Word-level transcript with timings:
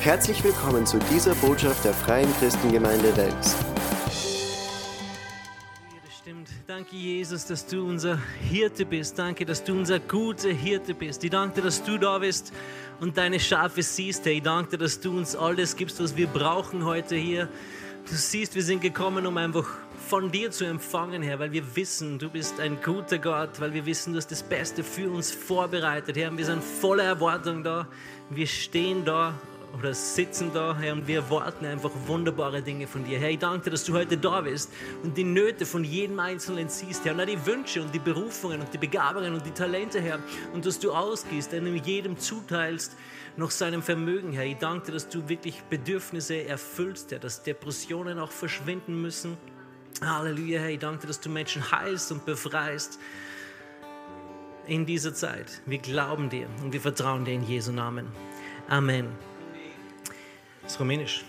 Herzlich 0.00 0.44
willkommen 0.44 0.86
zu 0.86 0.96
dieser 1.12 1.34
Botschaft 1.34 1.84
der 1.84 1.92
Freien 1.92 2.32
Christengemeinde 2.38 3.14
Wels. 3.16 3.56
Danke, 6.68 6.94
Jesus, 6.94 7.46
dass 7.46 7.66
du 7.66 7.84
unser 7.84 8.16
Hirte 8.48 8.86
bist. 8.86 9.18
Danke, 9.18 9.44
dass 9.44 9.64
du 9.64 9.72
unser 9.72 9.98
guter 9.98 10.50
Hirte 10.50 10.94
bist. 10.94 11.24
Ich 11.24 11.30
danke 11.30 11.56
dir, 11.56 11.62
dass 11.62 11.82
du 11.82 11.98
da 11.98 12.18
bist 12.18 12.52
und 13.00 13.18
deine 13.18 13.40
Schafe 13.40 13.82
siehst. 13.82 14.24
Ich 14.28 14.40
danke 14.40 14.70
dir, 14.70 14.78
dass 14.78 15.00
du 15.00 15.16
uns 15.16 15.34
alles 15.34 15.74
gibst, 15.74 16.00
was 16.00 16.16
wir 16.16 16.28
brauchen 16.28 16.84
heute 16.84 17.16
hier. 17.16 17.48
Du 18.08 18.14
siehst, 18.14 18.54
wir 18.54 18.62
sind 18.62 18.80
gekommen, 18.80 19.26
um 19.26 19.36
einfach 19.36 19.66
von 20.06 20.30
dir 20.30 20.52
zu 20.52 20.64
empfangen, 20.64 21.22
Herr, 21.22 21.40
weil 21.40 21.50
wir 21.50 21.74
wissen, 21.74 22.20
du 22.20 22.30
bist 22.30 22.60
ein 22.60 22.80
guter 22.80 23.18
Gott, 23.18 23.60
weil 23.60 23.74
wir 23.74 23.84
wissen, 23.84 24.12
du 24.12 24.18
hast 24.18 24.30
das 24.30 24.44
Beste 24.44 24.84
für 24.84 25.10
uns 25.10 25.32
vorbereitet, 25.32 26.16
Herr. 26.16 26.30
Und 26.30 26.38
wir 26.38 26.46
sind 26.46 26.62
voller 26.62 27.04
Erwartung 27.04 27.64
da. 27.64 27.88
Wir 28.30 28.46
stehen 28.46 29.04
da 29.04 29.34
oder 29.76 29.94
sitzen 29.94 30.50
da, 30.52 30.76
Herr, 30.76 30.94
und 30.94 31.06
wir 31.06 31.16
erwarten 31.16 31.66
einfach 31.66 31.90
wunderbare 32.06 32.62
Dinge 32.62 32.86
von 32.86 33.04
dir. 33.04 33.18
Herr, 33.18 33.30
ich 33.30 33.38
danke 33.38 33.64
dir, 33.64 33.70
dass 33.70 33.84
du 33.84 33.92
heute 33.92 34.16
da 34.16 34.40
bist 34.40 34.72
und 35.02 35.16
die 35.16 35.24
Nöte 35.24 35.66
von 35.66 35.84
jedem 35.84 36.18
Einzelnen 36.20 36.68
siehst, 36.68 37.04
Herr, 37.04 37.14
und 37.14 37.20
auch 37.20 37.26
die 37.26 37.46
Wünsche 37.46 37.82
und 37.82 37.94
die 37.94 37.98
Berufungen 37.98 38.60
und 38.60 38.72
die 38.72 38.78
Begabungen 38.78 39.34
und 39.34 39.44
die 39.44 39.52
Talente, 39.52 40.00
Herr, 40.00 40.18
und 40.52 40.64
dass 40.66 40.78
du 40.78 40.92
ausgehst, 40.92 41.52
einem 41.54 41.76
jedem 41.76 42.18
zuteilst 42.18 42.96
nach 43.36 43.50
seinem 43.50 43.82
Vermögen, 43.82 44.32
Herr. 44.32 44.44
Ich 44.44 44.56
danke 44.56 44.86
dir, 44.86 44.92
dass 44.92 45.08
du 45.08 45.28
wirklich 45.28 45.62
Bedürfnisse 45.70 46.44
erfüllst, 46.44 47.12
Herr, 47.12 47.18
dass 47.18 47.42
Depressionen 47.42 48.18
auch 48.18 48.32
verschwinden 48.32 49.00
müssen. 49.00 49.36
Halleluja, 50.00 50.60
Herr, 50.60 50.70
ich 50.70 50.78
danke 50.78 51.02
dir, 51.02 51.06
dass 51.08 51.20
du 51.20 51.28
Menschen 51.28 51.70
heilst 51.70 52.10
und 52.10 52.24
befreist 52.24 52.98
in 54.66 54.86
dieser 54.86 55.14
Zeit. 55.14 55.62
Wir 55.66 55.78
glauben 55.78 56.28
dir 56.30 56.46
und 56.62 56.72
wir 56.72 56.80
vertrauen 56.80 57.24
dir 57.24 57.34
in 57.34 57.44
Jesu 57.44 57.72
Namen. 57.72 58.06
Amen. 58.68 59.27
Ist 60.68 60.78
Rumänisch. 60.78 61.24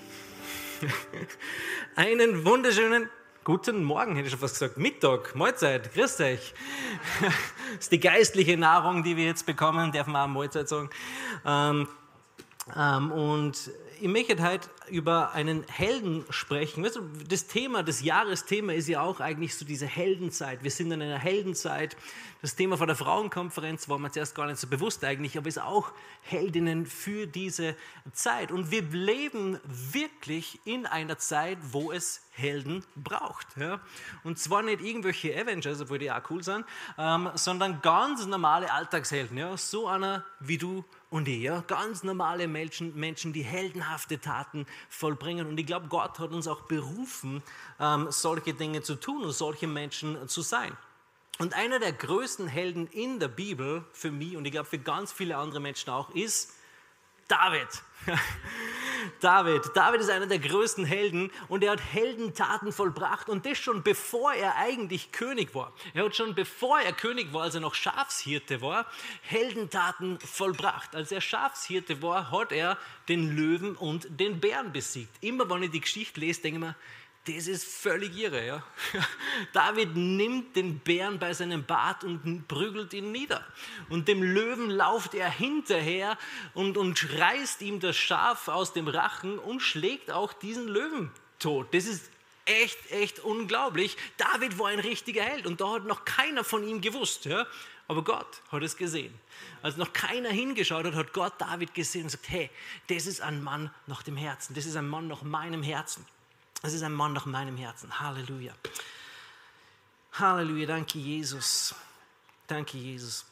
Einen 1.96 2.44
wunderschönen 2.44 3.10
guten 3.46 3.86
Morgen, 3.86 4.18
hätte 4.18 4.26
ich 4.26 4.32
schon 4.32 4.42
fast 4.42 4.56
gesagt. 4.60 4.78
Mittag, 4.78 5.34
Mahlzeit, 5.34 5.94
grüß 5.94 6.20
euch. 6.20 6.54
Das 7.70 7.86
ist 7.86 7.92
die 7.94 8.02
geistliche 8.02 8.58
Nahrung, 8.58 9.02
die 9.02 9.16
wir 9.16 9.24
jetzt 9.24 9.46
bekommen, 9.46 9.94
darf 9.94 10.08
man 10.08 10.30
auch 10.30 10.34
Mahlzeit 10.34 10.68
sagen. 10.68 10.90
Ähm, 11.46 11.88
ähm, 12.76 13.12
und 13.12 13.72
ich 14.02 14.08
möchte 14.08 14.42
heute 14.42 14.70
über 14.90 15.34
einen 15.34 15.66
Helden 15.68 16.26
sprechen. 16.30 16.84
Weißt 16.84 16.96
du, 16.96 17.02
das 17.28 17.48
Thema, 17.48 17.84
das 17.84 18.02
Jahresthema 18.02 18.72
ist 18.74 18.88
ja 18.88 19.02
auch 19.02 19.20
eigentlich 19.20 19.56
so 19.56 19.66
diese 19.66 19.86
Heldenzeit. 19.86 20.64
Wir 20.64 20.72
sind 20.72 20.92
in 20.92 21.02
einer 21.02 21.20
Heldenzeit. 21.20 21.98
Das 22.42 22.56
Thema 22.56 22.78
von 22.78 22.88
der 22.88 22.96
Frauenkonferenz 22.96 23.90
war 23.90 24.00
mir 24.00 24.12
zuerst 24.12 24.36
gar 24.36 24.48
nicht 24.48 24.60
so 24.60 24.68
bewusst 24.68 25.04
eigentlich, 25.04 25.38
aber 25.38 25.48
ist 25.48 25.62
auch 25.62 25.92
Heldinnen 26.22 26.86
für 26.86 27.28
diese 27.28 27.76
Zeit. 28.14 28.52
Und 28.52 28.72
wir 28.72 28.84
leben 28.84 29.60
wirklich 29.68 30.60
in 30.64 30.86
einer 30.86 31.18
Zeit, 31.18 31.58
wo 31.72 31.92
es 31.92 32.22
Helden 32.32 32.86
braucht. 32.96 33.48
Ja? 33.58 33.82
Und 34.24 34.40
zwar 34.40 34.64
nicht 34.64 34.82
irgendwelche 34.82 35.38
Avengers, 35.38 35.82
obwohl 35.82 36.00
die 36.00 36.10
auch 36.10 36.22
cool 36.30 36.42
sind, 36.42 36.66
ähm, 36.98 37.30
sondern 37.36 37.82
ganz 37.82 38.26
normale 38.26 38.72
Alltagshelden. 38.72 39.38
Ja? 39.38 39.58
So 39.58 39.88
einer 39.88 40.24
wie 40.40 40.58
du 40.58 40.86
und 41.10 41.28
ja? 41.28 41.62
ganz 41.62 42.04
normale 42.04 42.48
Menschen, 42.48 42.96
Menschen, 42.96 43.34
die 43.34 43.44
heldenhafte 43.44 44.20
Taten 44.20 44.66
vollbringen. 44.90 45.48
Und 45.48 45.60
ich 45.60 45.66
glaube, 45.66 45.88
Gott 45.88 46.20
hat 46.20 46.32
uns 46.32 46.48
auch 46.48 46.62
berufen, 46.62 47.42
ähm, 47.80 48.08
solche 48.12 48.54
Dinge 48.54 48.82
zu 48.82 48.96
tun 48.96 49.24
und 49.24 49.32
solche 49.32 49.68
Menschen 49.68 50.28
zu 50.28 50.42
sein. 50.42 50.78
Und 51.40 51.54
einer 51.54 51.80
der 51.80 51.94
größten 51.94 52.48
Helden 52.48 52.88
in 52.88 53.20
der 53.20 53.30
Bibel 53.30 53.86
für 53.94 54.12
mich 54.12 54.36
und 54.36 54.46
ich 54.46 54.52
glaube 54.52 54.68
für 54.68 54.78
ganz 54.78 55.12
viele 55.12 55.38
andere 55.38 55.62
Menschen 55.62 55.90
auch 55.90 56.14
ist 56.14 56.54
David. 57.30 57.68
David. 59.20 59.62
David 59.76 60.02
ist 60.02 60.10
einer 60.10 60.26
der 60.26 60.40
größten 60.40 60.84
Helden 60.84 61.32
und 61.48 61.64
er 61.64 61.72
hat 61.72 61.82
Heldentaten 61.94 62.72
vollbracht 62.72 63.30
und 63.30 63.46
das 63.46 63.58
schon 63.58 63.84
bevor 63.84 64.34
er 64.34 64.56
eigentlich 64.56 65.12
König 65.12 65.54
war. 65.54 65.74
Er 65.94 66.06
hat 66.06 66.16
schon 66.16 66.34
bevor 66.34 66.80
er 66.80 66.92
König 66.92 67.32
war, 67.32 67.44
als 67.44 67.56
er 67.56 67.62
noch 67.62 67.76
Schafshirte 67.76 68.62
war, 68.62 68.88
Heldentaten 69.22 70.20
vollbracht. 70.20 70.96
Als 70.96 71.12
er 71.12 71.22
Schafshirte 71.22 72.02
war, 72.02 72.32
hat 72.32 72.52
er 72.52 72.78
den 73.08 73.36
Löwen 73.36 73.76
und 73.76 74.08
den 74.10 74.40
Bären 74.40 74.72
besiegt. 74.72 75.12
Immer 75.22 75.50
wenn 75.50 75.64
ich 75.64 75.72
die 75.72 75.82
Geschichte 75.82 76.20
lese, 76.20 76.42
denke 76.42 76.58
ich 76.58 76.66
mir, 76.66 76.76
das 77.26 77.48
ist 77.48 77.66
völlig 77.66 78.18
irre. 78.18 78.46
Ja? 78.46 78.64
David 79.54 79.96
nimmt 79.96 80.56
den 80.56 80.80
Bären 80.80 81.20
bei 81.20 81.34
seinem 81.34 81.66
Bart 81.66 82.04
und 82.04 82.48
prügelt 82.48 82.94
ihn 82.94 83.12
nieder. 83.12 83.46
Und 83.90 84.08
dem 84.08 84.24
Löwen 84.24 84.70
lauft 84.70 85.14
er 85.14 85.30
hinterher 85.30 86.18
und, 86.54 86.78
und 86.78 87.20
reißt 87.20 87.62
ihm 87.62 87.80
das 87.80 87.96
Schaf 87.98 88.48
aus 88.48 88.74
dem 88.74 88.88
Rachen 88.88 89.38
und 89.38 89.62
schlägt 89.62 90.12
auch 90.12 90.34
diesen 90.34 90.68
Löwen 90.68 91.12
tot. 91.40 91.74
Das 91.74 91.86
ist 91.86 92.10
echt, 92.46 92.92
echt 92.92 93.20
unglaublich. 93.20 93.98
David 94.18 94.58
war 94.58 94.68
ein 94.68 94.80
richtiger 94.80 95.24
Held 95.24 95.46
und 95.46 95.62
da 95.62 95.74
hat 95.74 95.86
noch 95.86 96.06
keiner 96.06 96.44
von 96.44 96.68
ihm 96.68 96.82
gewusst. 96.82 97.26
Ja? 97.26 97.46
Aber 97.88 98.04
Gott 98.04 98.42
hat 98.52 98.64
es 98.64 98.78
gesehen. 98.78 99.14
Als 99.62 99.78
noch 99.78 99.94
keiner 99.94 100.30
hingeschaut 100.30 100.86
hat, 100.86 100.96
hat 100.96 101.14
Gott 101.14 101.34
David 101.38 101.74
gesehen 101.74 102.04
und 102.04 102.12
gesagt, 102.12 102.30
hey, 102.30 102.50
das 102.88 103.08
ist 103.08 103.22
ein 103.22 103.44
Mann 103.44 103.72
nach 103.88 104.04
dem 104.04 104.18
Herzen. 104.18 104.54
Das 104.56 104.66
ist 104.66 104.76
ein 104.76 104.88
Mann 104.88 105.08
nach 105.08 105.22
meinem 105.22 105.64
Herzen. 105.64 106.06
Es 106.62 106.74
ist 106.74 106.84
ein 106.84 106.94
Mann 106.94 107.14
nach 107.14 107.26
meinem 107.26 107.56
Herzen. 107.56 108.00
Halleluja. 108.00 108.54
Halleluja. 110.14 110.68
Danke, 110.68 111.00
Jesus. 111.00 111.74
Danke, 112.48 112.78
Jesus. 112.78 113.26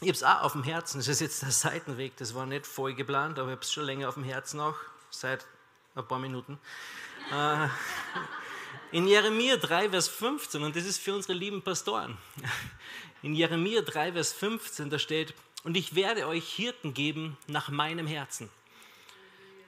Ich 0.00 0.08
habe 0.08 0.12
es 0.12 0.24
auch 0.24 0.42
auf 0.42 0.52
dem 0.52 0.64
Herzen. 0.64 0.98
Das 0.98 1.08
ist 1.08 1.20
jetzt 1.20 1.42
der 1.42 1.52
Seitenweg. 1.52 2.16
Das 2.16 2.34
war 2.34 2.46
nicht 2.46 2.66
voll 2.66 2.94
geplant, 2.94 3.38
aber 3.38 3.48
ich 3.48 3.56
habe 3.56 3.62
es 3.62 3.72
schon 3.72 3.84
länger 3.84 4.08
auf 4.08 4.14
dem 4.14 4.24
Herzen 4.24 4.58
auch, 4.58 4.76
seit 5.10 5.46
ein 5.94 6.06
paar 6.06 6.18
Minuten. 6.18 6.58
Äh, 7.32 7.68
in 8.90 9.06
Jeremia 9.06 9.56
3, 9.56 9.90
Vers 9.90 10.08
15, 10.08 10.62
und 10.62 10.74
das 10.74 10.84
ist 10.84 10.98
für 10.98 11.14
unsere 11.14 11.34
lieben 11.34 11.62
Pastoren. 11.62 12.16
In 13.22 13.34
Jeremia 13.34 13.82
3, 13.82 14.12
Vers 14.12 14.32
15, 14.32 14.90
da 14.90 14.98
steht, 14.98 15.34
und 15.64 15.76
ich 15.76 15.94
werde 15.94 16.26
euch 16.26 16.48
Hirten 16.48 16.94
geben 16.94 17.36
nach 17.48 17.68
meinem 17.68 18.06
Herzen 18.06 18.48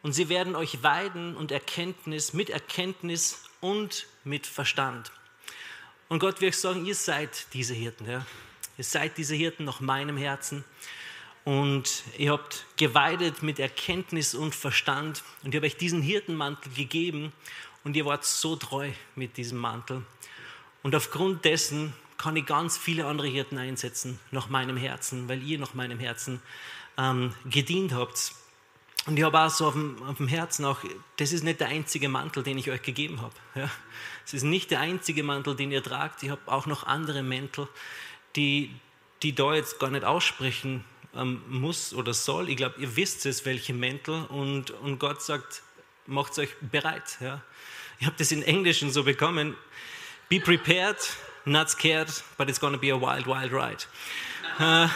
und 0.03 0.13
sie 0.13 0.29
werden 0.29 0.57
euch 0.57 0.83
weiden 0.83 1.37
und 1.37 1.53
Erkenntnis, 1.53 2.33
mit 2.33 2.51
Erkenntnis 2.51 3.45
und 3.61 4.07
mit 4.25 4.47
Verstand. 4.47 5.13
Und 6.09 6.19
Gott 6.19 6.41
wird 6.41 6.55
sagen, 6.55 6.87
ihr 6.87 6.95
seid 6.95 7.47
diese 7.53 7.75
Hirten. 7.75 8.09
Ja? 8.09 8.27
Ihr 8.77 8.85
seid 8.85 9.17
diese 9.19 9.35
Hirten 9.35 9.65
nach 9.65 9.81
meinem 9.81 10.17
Herzen. 10.17 10.65
Und 11.45 12.03
ihr 12.19 12.33
habt 12.33 12.67
geweidet 12.77 13.43
mit 13.43 13.59
Erkenntnis 13.59 14.35
und 14.35 14.55
Verstand. 14.55 15.23
Und 15.43 15.51
ich 15.51 15.57
habe 15.57 15.67
euch 15.67 15.77
diesen 15.77 16.03
Hirtenmantel 16.03 16.73
gegeben. 16.73 17.33
Und 17.85 17.97
ihr 17.97 18.07
wart 18.07 18.25
so 18.25 18.57
treu 18.57 18.91
mit 19.15 19.37
diesem 19.37 19.59
Mantel. 19.59 20.05
Und 20.83 20.95
aufgrund 20.95 21.45
dessen 21.45 21.95
kann 22.17 22.37
ich 22.37 22.45
ganz 22.45 22.77
viele 22.77 23.07
andere 23.07 23.29
Hirten 23.29 23.57
einsetzen 23.57 24.19
nach 24.31 24.49
meinem 24.49 24.77
Herzen, 24.77 25.29
weil 25.29 25.43
ihr 25.43 25.59
nach 25.59 25.75
meinem 25.75 25.99
Herzen 25.99 26.43
ähm, 26.99 27.35
gedient 27.47 27.95
habt. 27.95 28.33
Und 29.07 29.17
ich 29.17 29.25
habe 29.25 29.41
auch 29.41 29.51
so 29.51 29.67
auf 29.67 29.73
dem, 29.73 30.03
auf 30.03 30.19
dem, 30.19 30.29
Herzen 30.29 30.65
auch, 30.65 30.79
das 31.17 31.33
ist 31.33 31.43
nicht 31.43 31.61
der 31.61 31.69
einzige 31.69 32.09
Mantel, 32.09 32.43
den 32.43 32.59
ich 32.59 32.71
euch 32.71 32.83
gegeben 32.83 33.23
habe. 33.23 33.35
Ja. 33.55 33.71
Es 34.27 34.35
ist 34.35 34.43
nicht 34.43 34.71
der 34.71 34.81
einzige 34.81 35.23
Mantel, 35.23 35.57
den 35.57 35.73
ihr 35.73 35.83
tragt. 35.83 36.23
Ich 36.23 36.31
habe 36.31 36.43
auch 36.47 36.67
noch 36.67 36.87
andere 36.87 37.23
Mäntel, 37.23 37.67
die, 38.37 38.75
die 39.23 39.35
da 39.35 39.55
jetzt 39.55 39.81
gar 39.81 39.91
nicht 39.91 40.05
aussprechen 40.05 40.85
ähm, 41.15 41.43
muss 41.49 41.95
oder 41.95 42.13
soll. 42.13 42.51
Ich 42.51 42.57
glaube, 42.57 42.81
ihr 42.81 42.95
wisst 42.97 43.25
es, 43.27 43.47
welche 43.47 43.73
Mäntel. 43.73 44.27
Und, 44.27 44.71
und 44.71 44.99
Gott 44.99 45.23
sagt, 45.23 45.63
macht 46.07 46.39
euch 46.39 46.51
bereit. 46.61 47.19
Ja. 47.21 47.41
Ich 47.99 48.07
habe 48.07 48.17
das 48.19 48.33
in 48.33 48.43
Englischen 48.43 48.91
so 48.91 49.05
bekommen. 49.05 49.57
Be 50.29 50.41
prepared, 50.41 50.99
not 51.45 51.71
scared, 51.71 52.23
but 52.37 52.49
it's 52.49 52.61
gonna 52.61 52.77
be 52.77 52.93
a 52.93 53.01
wild, 53.01 53.27
wild 53.27 53.53
ride. 53.53 53.85
Äh, 54.61 54.89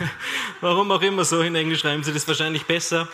warum 0.60 0.90
auch 0.90 1.02
immer 1.02 1.24
so, 1.24 1.40
in 1.40 1.54
Englisch 1.54 1.80
schreiben 1.80 2.02
sie 2.02 2.12
das 2.12 2.26
wahrscheinlich 2.26 2.64
besser. 2.64 3.08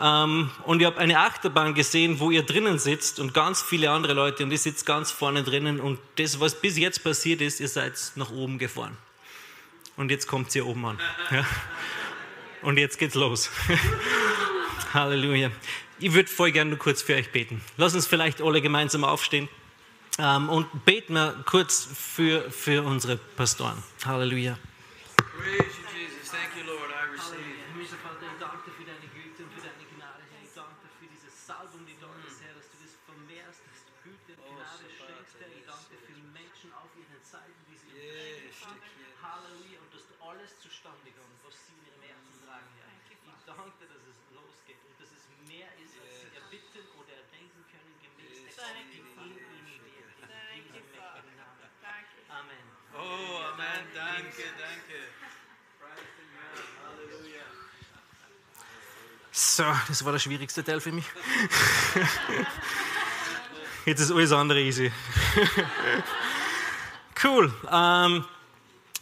Ähm, 0.00 0.50
und 0.64 0.80
ich 0.80 0.86
habe 0.86 0.98
eine 0.98 1.18
Achterbahn 1.18 1.74
gesehen, 1.74 2.20
wo 2.20 2.30
ihr 2.30 2.44
drinnen 2.44 2.78
sitzt 2.78 3.18
und 3.18 3.34
ganz 3.34 3.60
viele 3.60 3.90
andere 3.90 4.12
Leute 4.12 4.44
und 4.44 4.52
ihr 4.52 4.58
sitzt 4.58 4.86
ganz 4.86 5.10
vorne 5.10 5.42
drinnen 5.42 5.80
und 5.80 5.98
das, 6.16 6.38
was 6.38 6.60
bis 6.60 6.78
jetzt 6.78 7.02
passiert 7.02 7.40
ist, 7.40 7.58
ihr 7.58 7.68
seid 7.68 7.94
nach 8.14 8.30
oben 8.30 8.58
gefahren. 8.58 8.96
Und 9.96 10.12
jetzt 10.12 10.28
kommt 10.28 10.54
ihr 10.54 10.66
oben 10.66 10.84
an. 10.86 10.98
Ja. 11.30 11.44
Und 12.60 12.76
jetzt 12.76 12.98
geht's 12.98 13.14
los. 13.14 13.50
Halleluja. 14.94 15.50
Ich 16.00 16.12
würde 16.12 16.28
voll 16.28 16.50
gerne 16.50 16.70
nur 16.70 16.78
kurz 16.78 17.02
für 17.02 17.14
euch 17.14 17.30
beten. 17.30 17.60
Lass 17.76 17.94
uns 17.94 18.06
vielleicht 18.06 18.40
alle 18.40 18.60
gemeinsam 18.60 19.04
aufstehen 19.04 19.48
ähm, 20.18 20.48
und 20.48 20.84
beten 20.84 21.14
wir 21.14 21.34
kurz 21.44 21.88
für, 21.94 22.50
für 22.50 22.82
unsere 22.82 23.16
Pastoren. 23.16 23.80
Halleluja. 24.04 24.58
Three. 25.38 25.67
So, 59.58 59.64
das 59.88 60.04
war 60.04 60.12
der 60.12 60.20
schwierigste 60.20 60.62
Teil 60.62 60.80
für 60.80 60.92
mich. 60.92 61.04
Jetzt 63.86 63.98
ist 63.98 64.12
alles 64.12 64.30
andere 64.30 64.60
easy. 64.60 64.92
cool. 67.24 67.52
Ähm, 67.68 68.24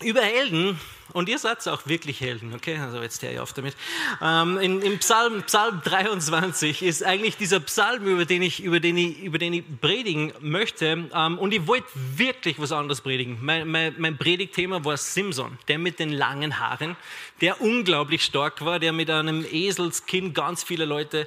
über 0.00 0.22
Helden, 0.22 0.80
und 1.16 1.30
ihr 1.30 1.38
seid 1.38 1.66
auch 1.66 1.86
wirklich 1.86 2.20
Helden, 2.20 2.52
okay? 2.54 2.76
Also 2.76 3.00
jetzt 3.00 3.22
höre 3.22 3.32
ich 3.32 3.40
auf 3.40 3.54
damit. 3.54 3.74
Ähm, 4.20 4.58
in, 4.58 4.82
Im 4.82 4.98
Psalm, 4.98 5.42
Psalm 5.44 5.80
23 5.82 6.82
ist 6.82 7.02
eigentlich 7.02 7.38
dieser 7.38 7.58
Psalm, 7.60 8.04
über 8.04 8.26
den 8.26 8.42
ich, 8.42 8.62
über 8.62 8.80
den 8.80 8.98
ich, 8.98 9.22
über 9.22 9.38
den 9.38 9.54
ich 9.54 9.64
predigen 9.80 10.34
möchte. 10.40 11.08
Ähm, 11.14 11.38
und 11.38 11.54
ich 11.54 11.66
wollte 11.66 11.86
wirklich 11.94 12.60
was 12.60 12.70
anderes 12.70 13.00
predigen. 13.00 13.38
Mein, 13.40 13.66
mein, 13.66 13.94
mein 13.96 14.18
Predigtthema 14.18 14.84
war 14.84 14.98
Simson, 14.98 15.58
der 15.68 15.78
mit 15.78 16.00
den 16.00 16.12
langen 16.12 16.60
Haaren, 16.60 16.96
der 17.40 17.62
unglaublich 17.62 18.22
stark 18.22 18.62
war, 18.62 18.78
der 18.78 18.92
mit 18.92 19.08
einem 19.08 19.46
Eselskind 19.50 20.34
ganz 20.34 20.64
viele 20.64 20.84
Leute 20.84 21.26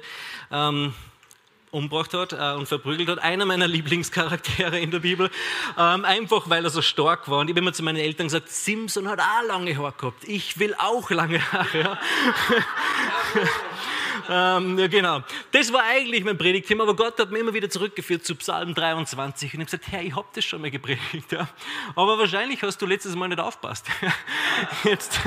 ähm, 0.52 0.94
umgebracht 1.70 2.14
hat 2.14 2.32
äh, 2.32 2.54
und 2.58 2.66
verprügelt 2.66 3.08
hat. 3.08 3.18
Einer 3.18 3.44
meiner 3.44 3.68
Lieblingscharaktere 3.68 4.78
in 4.78 4.90
der 4.90 5.00
Bibel. 5.00 5.30
Ähm, 5.78 6.04
einfach 6.04 6.48
weil 6.50 6.64
er 6.64 6.70
so 6.70 6.82
stark 6.82 7.28
war. 7.28 7.38
Und 7.38 7.48
ich 7.48 7.52
habe 7.52 7.60
immer 7.60 7.72
zu 7.72 7.82
meinen 7.82 7.98
Eltern 7.98 8.26
gesagt, 8.26 8.48
Simpson 8.48 9.08
hat 9.08 9.20
auch 9.20 9.46
lange 9.46 9.76
Haare 9.76 9.94
gehabt. 9.96 10.24
Ich 10.28 10.58
will 10.58 10.74
auch 10.78 11.10
lange 11.10 11.40
Haare. 11.52 11.80
Ja. 11.80 11.98
ähm, 14.32 14.78
ja, 14.78 14.86
genau. 14.86 15.22
Das 15.50 15.72
war 15.72 15.82
eigentlich 15.82 16.22
mein 16.22 16.38
Predigtthema, 16.38 16.84
aber 16.84 16.94
Gott 16.94 17.18
hat 17.18 17.32
mich 17.32 17.40
immer 17.40 17.52
wieder 17.52 17.68
zurückgeführt 17.68 18.24
zu 18.24 18.36
Psalm 18.36 18.74
23 18.74 19.18
und 19.18 19.48
ich 19.48 19.54
habe 19.54 19.64
gesagt, 19.64 19.92
Herr, 19.92 20.02
ich 20.02 20.14
habe 20.14 20.28
das 20.32 20.44
schon 20.44 20.60
mal 20.60 20.70
gepredigt. 20.70 21.32
Ja. 21.32 21.48
Aber 21.96 22.16
wahrscheinlich 22.16 22.62
hast 22.62 22.80
du 22.80 22.86
letztes 22.86 23.16
Mal 23.16 23.26
nicht 23.26 23.40
aufpasst. 23.40 23.86
Jetzt 24.84 25.18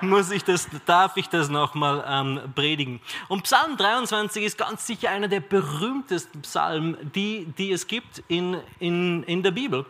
muss 0.00 0.32
ich 0.32 0.42
das, 0.42 0.68
darf 0.86 1.16
ich 1.16 1.28
das 1.28 1.48
nochmal 1.48 2.04
ähm, 2.08 2.40
predigen. 2.54 3.00
Und 3.28 3.44
Psalm 3.44 3.76
23 3.76 4.42
ist 4.42 4.58
ganz 4.58 4.88
sicher 4.88 5.10
einer 5.10 5.28
der 5.28 5.40
berühmtesten 5.40 6.42
Psalmen, 6.42 6.96
die, 7.14 7.46
die 7.56 7.70
es 7.70 7.86
gibt 7.86 8.24
in, 8.26 8.56
in, 8.80 9.22
in 9.22 9.44
der 9.44 9.52
Bibel. 9.52 9.86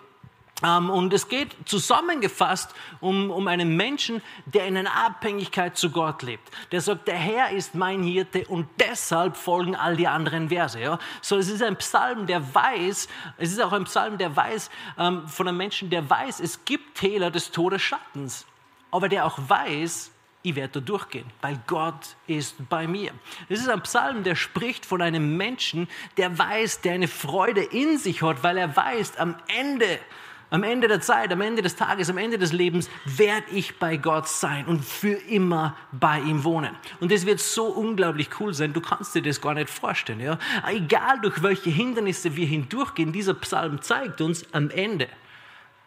Ähm, 0.62 0.90
und 0.90 1.12
es 1.12 1.28
geht 1.28 1.56
zusammengefasst 1.64 2.74
um, 3.00 3.30
um 3.30 3.48
einen 3.48 3.76
Menschen, 3.76 4.22
der 4.46 4.66
in 4.66 4.76
einer 4.76 4.94
Abhängigkeit 4.94 5.76
zu 5.76 5.90
Gott 5.90 6.22
lebt. 6.22 6.50
Der 6.70 6.80
sagt, 6.80 7.08
der 7.08 7.16
Herr 7.16 7.50
ist 7.50 7.74
mein 7.74 8.02
Hirte 8.02 8.46
und 8.48 8.68
deshalb 8.78 9.36
folgen 9.36 9.74
all 9.76 9.96
die 9.96 10.08
anderen 10.08 10.48
Verse. 10.48 10.78
Ja? 10.80 10.98
So, 11.20 11.36
es 11.36 11.48
ist 11.48 11.62
ein 11.62 11.76
Psalm, 11.76 12.26
der 12.26 12.54
weiß, 12.54 13.08
es 13.38 13.52
ist 13.52 13.60
auch 13.60 13.72
ein 13.72 13.84
Psalm, 13.84 14.18
der 14.18 14.34
weiß, 14.34 14.70
ähm, 14.98 15.26
von 15.28 15.48
einem 15.48 15.58
Menschen, 15.58 15.90
der 15.90 16.08
weiß, 16.08 16.40
es 16.40 16.64
gibt 16.64 16.98
Täler 16.98 17.30
des 17.30 17.50
Todesschattens, 17.50 18.46
aber 18.90 19.08
der 19.08 19.26
auch 19.26 19.38
weiß, 19.48 20.12
ich 20.42 20.56
werde 20.56 20.80
da 20.80 20.80
durchgehen, 20.80 21.26
weil 21.40 21.60
Gott 21.66 22.16
ist 22.26 22.56
bei 22.68 22.88
mir. 22.88 23.12
Es 23.48 23.60
ist 23.60 23.68
ein 23.68 23.82
Psalm, 23.82 24.24
der 24.24 24.34
spricht 24.34 24.84
von 24.84 25.00
einem 25.00 25.36
Menschen, 25.36 25.88
der 26.16 26.36
weiß, 26.36 26.80
der 26.80 26.94
eine 26.94 27.08
Freude 27.08 27.62
in 27.62 27.96
sich 27.96 28.22
hat, 28.22 28.42
weil 28.42 28.56
er 28.56 28.76
weiß, 28.76 29.18
am 29.18 29.36
Ende 29.46 30.00
am 30.52 30.64
Ende 30.64 30.86
der 30.86 31.00
Zeit, 31.00 31.32
am 31.32 31.40
Ende 31.40 31.62
des 31.62 31.76
Tages, 31.76 32.10
am 32.10 32.18
Ende 32.18 32.38
des 32.38 32.52
Lebens 32.52 32.90
werde 33.06 33.46
ich 33.52 33.78
bei 33.78 33.96
Gott 33.96 34.28
sein 34.28 34.66
und 34.66 34.84
für 34.84 35.14
immer 35.14 35.74
bei 35.92 36.20
ihm 36.20 36.44
wohnen. 36.44 36.76
Und 37.00 37.10
das 37.10 37.24
wird 37.24 37.40
so 37.40 37.64
unglaublich 37.64 38.28
cool 38.38 38.52
sein, 38.52 38.74
du 38.74 38.82
kannst 38.82 39.14
dir 39.14 39.22
das 39.22 39.40
gar 39.40 39.54
nicht 39.54 39.70
vorstellen. 39.70 40.20
Ja? 40.20 40.38
Egal 40.68 41.20
durch 41.22 41.42
welche 41.42 41.70
Hindernisse 41.70 42.36
wir 42.36 42.46
hindurchgehen, 42.46 43.12
dieser 43.12 43.32
Psalm 43.34 43.80
zeigt 43.80 44.20
uns 44.20 44.44
am 44.52 44.68
Ende, 44.68 45.08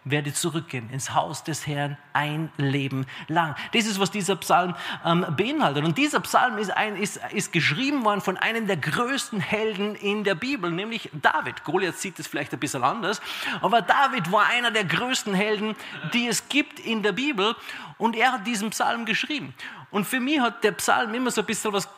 werde 0.05 0.31
zurückgehen 0.33 0.89
ins 0.91 1.13
Haus 1.13 1.43
des 1.43 1.67
Herrn 1.67 1.97
ein 2.13 2.51
Leben 2.57 3.07
lang. 3.27 3.55
Das 3.73 3.85
ist, 3.85 3.99
was 3.99 4.11
dieser 4.11 4.35
Psalm 4.37 4.75
ähm, 5.03 5.25
beinhaltet. 5.35 5.83
Und 5.83 5.97
dieser 5.97 6.19
Psalm 6.21 6.57
ist, 6.57 6.69
ein, 6.69 6.95
ist, 6.95 7.19
ist 7.31 7.51
geschrieben 7.51 8.05
worden 8.05 8.21
von 8.21 8.37
einem 8.37 8.67
der 8.67 8.77
größten 8.77 9.39
Helden 9.39 9.95
in 9.95 10.23
der 10.23 10.35
Bibel, 10.35 10.71
nämlich 10.71 11.09
David. 11.13 11.63
Goliath 11.63 11.97
sieht 11.97 12.19
es 12.19 12.27
vielleicht 12.27 12.53
ein 12.53 12.59
bisschen 12.59 12.83
anders, 12.83 13.19
aber 13.61 13.81
David 13.81 14.31
war 14.31 14.45
einer 14.45 14.71
der 14.71 14.85
größten 14.85 15.33
Helden, 15.33 15.75
die 16.13 16.27
es 16.27 16.47
gibt 16.47 16.79
in 16.79 17.03
der 17.03 17.11
Bibel. 17.11 17.55
Und 17.97 18.15
er 18.15 18.33
hat 18.33 18.45
diesen 18.45 18.69
Psalm 18.69 19.05
geschrieben. 19.05 19.53
Und 19.89 20.05
für 20.05 20.19
mich 20.19 20.39
hat 20.39 20.63
der 20.63 20.73
Psalm 20.73 21.13
immer 21.13 21.31
so 21.31 21.41
ein 21.41 21.47
bisschen 21.47 21.73
was 21.73 21.89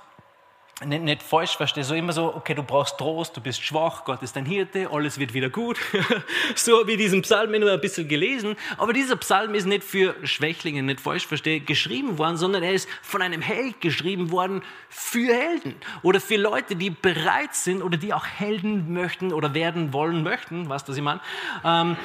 nicht, 0.85 1.03
nicht 1.03 1.23
falsch 1.23 1.57
verstehe, 1.57 1.83
so 1.83 1.95
immer 1.95 2.13
so, 2.13 2.35
okay, 2.35 2.53
du 2.53 2.61
brauchst 2.61 2.97
Trost, 2.99 3.35
du 3.35 3.41
bist 3.41 3.63
schwach, 3.63 4.05
Gott 4.05 4.21
ist 4.21 4.35
dein 4.35 4.45
Hirte, 4.45 4.89
alles 4.91 5.17
wird 5.17 5.33
wieder 5.33 5.49
gut. 5.49 5.77
so 6.55 6.85
wie 6.85 6.97
diesen 6.97 7.23
Psalm 7.23 7.53
immer 7.55 7.71
ein 7.71 7.81
bisschen 7.81 8.07
gelesen. 8.07 8.55
Aber 8.77 8.93
dieser 8.93 9.15
Psalm 9.15 9.55
ist 9.55 9.65
nicht 9.65 9.83
für 9.83 10.15
Schwächlinge, 10.23 10.83
nicht 10.83 10.99
falsch 10.99 11.25
verstehe, 11.25 11.61
geschrieben 11.61 12.19
worden, 12.19 12.37
sondern 12.37 12.61
er 12.61 12.73
ist 12.73 12.87
von 13.01 13.23
einem 13.23 13.41
Held 13.41 13.81
geschrieben 13.81 14.29
worden 14.29 14.61
für 14.89 15.33
Helden 15.33 15.75
oder 16.03 16.21
für 16.21 16.37
Leute, 16.37 16.75
die 16.75 16.91
bereit 16.91 17.55
sind 17.55 17.81
oder 17.81 17.97
die 17.97 18.13
auch 18.13 18.25
Helden 18.25 18.93
möchten 18.93 19.33
oder 19.33 19.55
werden 19.55 19.93
wollen 19.93 20.21
möchten, 20.21 20.69
was 20.69 20.85
das 20.85 20.95
ich 20.95 21.03
meine, 21.03 21.21
ähm, 21.63 21.97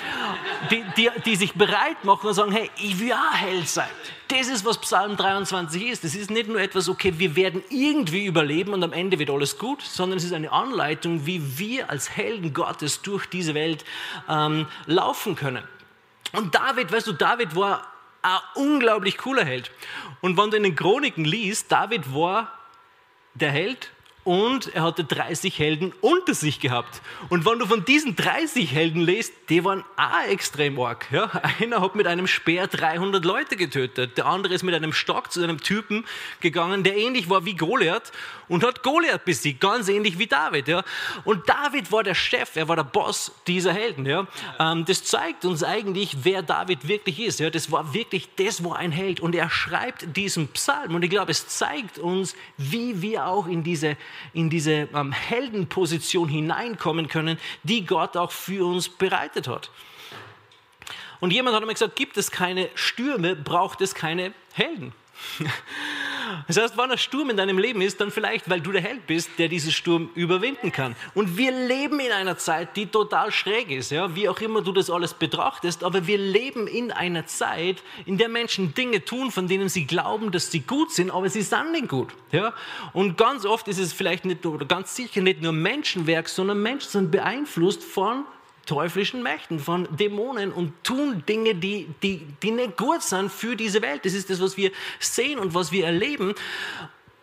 die, 0.71 0.83
die, 0.97 1.11
die 1.27 1.37
sich 1.37 1.53
bereit 1.53 2.05
machen 2.05 2.27
und 2.27 2.35
sagen, 2.35 2.53
hey, 2.53 2.71
ich 2.77 2.99
will 2.99 3.13
auch 3.13 3.35
Held 3.35 3.69
sein. 3.69 3.89
Das 4.33 4.49
ist, 4.49 4.65
was 4.65 4.79
Psalm 4.79 5.19
23 5.19 5.89
ist. 5.89 6.05
Das 6.05 6.15
ist 6.15 6.31
nicht 6.31 6.49
nur 6.49 6.59
etwas, 6.59 6.89
okay, 6.89 7.13
wir 7.19 7.37
werden 7.37 7.63
irgendwie 7.69 8.25
überleben 8.25 8.73
und 8.73 8.83
am 8.83 8.95
Ende 8.95 9.19
wird 9.19 9.29
alles 9.29 9.59
gut, 9.59 9.83
sondern 9.83 10.17
es 10.17 10.25
ist 10.25 10.33
eine 10.33 10.51
Anleitung, 10.51 11.27
wie 11.27 11.59
wir 11.59 11.91
als 11.91 12.17
Helden 12.17 12.55
Gottes 12.55 13.03
durch 13.03 13.27
diese 13.27 13.53
Welt 13.53 13.85
ähm, 14.31 14.67
laufen 14.87 15.37
können. 15.37 15.63
Und 16.33 16.55
David, 16.55 16.91
weißt 16.91 17.09
du, 17.09 17.13
David 17.13 17.55
war 17.55 17.87
ein 18.23 18.39
unglaublich 18.55 19.19
cooler 19.19 19.45
Held. 19.45 19.71
Und 20.23 20.39
wenn 20.39 20.51
du 20.51 20.57
in 20.57 20.63
den 20.63 20.77
Chroniken 20.77 21.27
liest, 21.27 21.71
David 21.71 22.15
war 22.15 22.59
der 23.35 23.51
Held 23.51 23.91
und 24.25 24.73
er 24.75 24.83
hatte 24.83 25.05
30 25.05 25.59
Helden 25.59 25.93
unter 26.01 26.35
sich 26.35 26.61
gehabt. 26.61 27.03
Und 27.29 27.45
wenn 27.45 27.59
du 27.59 27.67
von 27.67 27.85
diesen 27.85 28.15
30 28.15 28.71
Helden 28.73 29.03
liest, 29.03 29.33
die 29.49 29.65
waren 29.65 29.85
auch 29.97 30.29
extrem 30.29 30.79
arg. 30.79 31.07
Ja? 31.11 31.31
Einer 31.61 31.81
hat 31.81 31.97
mit 31.97 32.07
einem 32.07 32.29
Speer 32.29 32.69
300 32.69 33.25
Leute 33.25 33.57
getötet. 33.57 34.17
Der 34.17 34.27
andere 34.27 34.55
ist 34.55 34.63
mit 34.63 34.75
einem 34.75 34.93
Stock 34.93 35.33
zu 35.33 35.43
einem 35.43 35.61
Typen 35.61 36.05
gegangen, 36.41 36.85
der 36.85 36.97
ähnlich 36.97 37.29
war 37.29 37.45
wie 37.45 37.55
Goliath 37.55 38.13
und 38.49 38.65
hat 38.65 38.83
Goliath 38.83 39.25
besiegt, 39.25 39.61
ganz 39.61 39.89
ähnlich 39.89 40.19
wie 40.19 40.27
David. 40.27 40.69
Ja? 40.69 40.85
Und 41.25 41.49
David 41.49 41.91
war 41.91 42.05
der 42.05 42.15
Chef, 42.15 42.55
er 42.55 42.69
war 42.69 42.77
der 42.77 42.85
Boss 42.85 43.33
dieser 43.49 43.73
Helden. 43.73 44.07
Ja? 44.07 44.29
Ähm, 44.61 44.85
das 44.85 45.03
zeigt 45.03 45.45
uns 45.45 45.65
eigentlich, 45.65 46.19
wer 46.23 46.43
David 46.43 46.87
wirklich 46.87 47.19
ist. 47.19 47.41
Ja? 47.41 47.51
Das 47.51 47.73
war 47.73 47.93
wirklich, 47.93 48.29
das 48.37 48.63
war 48.63 48.77
ein 48.77 48.93
Held. 48.93 49.19
Und 49.19 49.35
er 49.35 49.51
schreibt 49.51 50.17
diesen 50.17 50.49
Psalm. 50.49 50.95
Und 50.95 51.03
ich 51.03 51.11
glaube, 51.11 51.33
es 51.33 51.49
zeigt 51.49 51.99
uns, 51.99 52.37
wie 52.57 53.03
wir 53.03 53.27
auch 53.27 53.49
in 53.49 53.65
diese 53.65 53.97
in 54.33 54.51
diese 54.51 54.89
ähm, 54.95 55.13
Heldenposition 55.13 56.29
hineinkommen 56.29 57.09
können, 57.09 57.39
die 57.63 57.85
Gott 57.85 58.17
auch 58.17 58.31
für 58.31 58.67
uns 58.67 58.89
bereitet 58.89 59.49
hat. 59.49 59.71
Und 61.21 61.33
jemand 61.33 61.55
hat 61.57 61.65
mir 61.65 61.73
gesagt, 61.73 61.97
gibt 61.97 62.17
es 62.17 62.31
keine 62.31 62.69
Stürme, 62.75 63.37
braucht 63.37 63.81
es 63.81 63.95
keine 63.95 64.33
Helden. 64.55 64.93
Das 66.47 66.57
heißt, 66.57 66.77
wenn 66.77 66.91
ein 66.91 66.99
Sturm 66.99 67.31
in 67.31 67.37
deinem 67.37 67.59
Leben 67.59 67.81
ist, 67.81 68.01
dann 68.01 68.11
vielleicht, 68.11 68.49
weil 68.49 68.61
du 68.61 68.73
der 68.73 68.83
Held 68.83 69.07
bist, 69.07 69.31
der 69.39 69.49
diesen 69.49 69.73
Sturm 69.73 70.11
überwinden 70.15 70.73
kann. 70.73 70.97
Und 71.15 71.37
wir 71.37 71.53
leben 71.53 72.01
in 72.01 72.13
einer 72.13 72.37
Zeit, 72.37 72.77
die 72.77 72.87
total 72.87 73.31
schräg 73.33 73.71
ist, 73.71 73.91
ja? 73.91 74.15
wie 74.15 74.29
auch 74.29 74.41
immer 74.41 74.63
du 74.63 74.73
das 74.73 74.91
alles 74.91 75.15
betrachtest, 75.15 75.85
aber 75.85 76.07
wir 76.07 76.19
leben 76.19 76.67
in 76.67 76.93
einer 76.93 77.27
Zeit, 77.27 77.83
in 78.07 78.19
der 78.19 78.29
Menschen 78.29 78.75
Dinge 78.75 79.05
tun, 79.05 79.31
von 79.31 79.49
denen 79.49 79.69
sie 79.69 79.87
glauben, 79.87 80.33
dass 80.33 80.51
sie 80.51 80.61
gut 80.61 80.93
sind, 80.93 81.11
aber 81.11 81.29
sie 81.29 81.43
sind 81.43 81.73
nicht 81.73 81.89
gut. 81.89 82.09
Ja? 82.31 82.53
Und 82.93 83.17
ganz 83.17 83.45
oft 83.45 83.69
ist 83.69 83.79
es 83.79 83.93
vielleicht 83.93 84.25
nicht 84.25 84.45
oder 84.47 84.67
ganz 84.67 84.95
sicher 84.97 85.21
nicht 85.21 85.43
nur 85.43 85.53
Menschenwerk, 85.53 86.29
sondern 86.29 86.63
Menschen 86.63 86.91
sind 86.91 87.11
beeinflusst 87.11 87.83
von 87.83 88.25
teuflischen 88.67 89.23
Mächten, 89.23 89.59
von 89.59 89.89
Dämonen 89.97 90.53
und 90.53 90.73
tun 90.85 91.25
Dinge, 91.29 91.55
die, 91.55 91.89
die, 92.03 92.27
die 92.43 92.51
nicht 92.51 92.77
gut 92.77 93.03
sind 93.03 93.31
für 93.31 93.57
diese 93.57 93.83
Welt. 93.83 94.05
Das 94.05 94.15
ist 94.15 94.31
das, 94.31 94.41
was 94.41 94.57
wir 94.57 94.71
sehen 95.01 95.39
und 95.39 95.55
was 95.55 95.73
wir 95.73 95.87
erleben. 95.87 96.35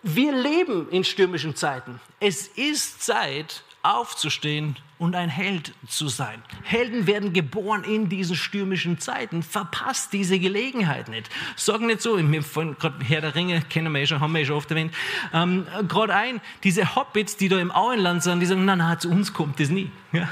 Wir 0.04 0.32
leben 0.32 0.90
in 0.90 1.04
stürmischen 1.04 1.56
Zeiten. 1.56 2.00
Es 2.20 2.48
ist 2.48 3.04
Zeit, 3.04 3.64
aufzustehen 3.82 4.76
und 4.98 5.16
ein 5.16 5.30
Held 5.30 5.74
zu 5.88 6.10
sein. 6.10 6.44
Helden 6.64 7.08
werden 7.08 7.32
geboren 7.32 7.84
in 7.84 8.10
diesen 8.10 8.36
stürmischen 8.36 9.00
Zeiten. 9.00 9.44
Verpasst 9.44 10.12
diese 10.12 10.40
Gelegenheit 10.40 11.08
nicht. 11.08 11.30
Sag 11.56 11.82
nicht 11.82 12.02
so, 12.02 12.18
gerade 12.18 13.06
Herr 13.06 13.22
der 13.22 13.36
Ringe, 13.36 13.62
kennen 13.62 13.92
wir 13.94 14.02
ja 14.02 14.08
schon, 14.08 14.20
haben 14.20 14.34
wir 14.34 14.42
ja 14.42 14.48
schon 14.48 14.58
oft 14.58 14.70
erwähnt, 14.70 14.94
ähm, 15.34 15.66
gerade 15.88 16.14
ein, 16.14 16.42
diese 16.64 16.96
Hobbits, 16.96 17.38
die 17.38 17.48
da 17.48 17.60
im 17.60 17.72
Auenland 17.72 18.24
sind, 18.24 18.42
die 18.42 18.46
sagen, 18.46 18.66
na, 18.66 18.76
na, 18.76 19.00
zu 19.00 19.10
uns 19.10 19.34
kommt 19.34 19.60
das 19.60 19.70
nie. 19.70 19.90
Ja? 20.12 20.28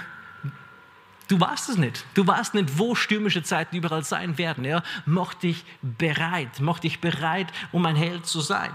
Du 1.27 1.39
weißt 1.39 1.69
es 1.69 1.77
nicht. 1.77 2.05
Du 2.13 2.25
weißt 2.25 2.53
nicht, 2.53 2.77
wo 2.77 2.95
stürmische 2.95 3.43
Zeiten 3.43 3.75
überall 3.75 4.03
sein 4.03 4.37
werden. 4.37 4.63
Ja? 4.63 4.83
Mach 5.05 5.33
dich 5.33 5.65
bereit. 5.81 6.59
Mach 6.59 6.79
dich 6.79 7.01
bereit, 7.01 7.47
um 7.71 7.85
ein 7.85 7.95
Held 7.95 8.25
zu 8.25 8.39
sein. 8.39 8.71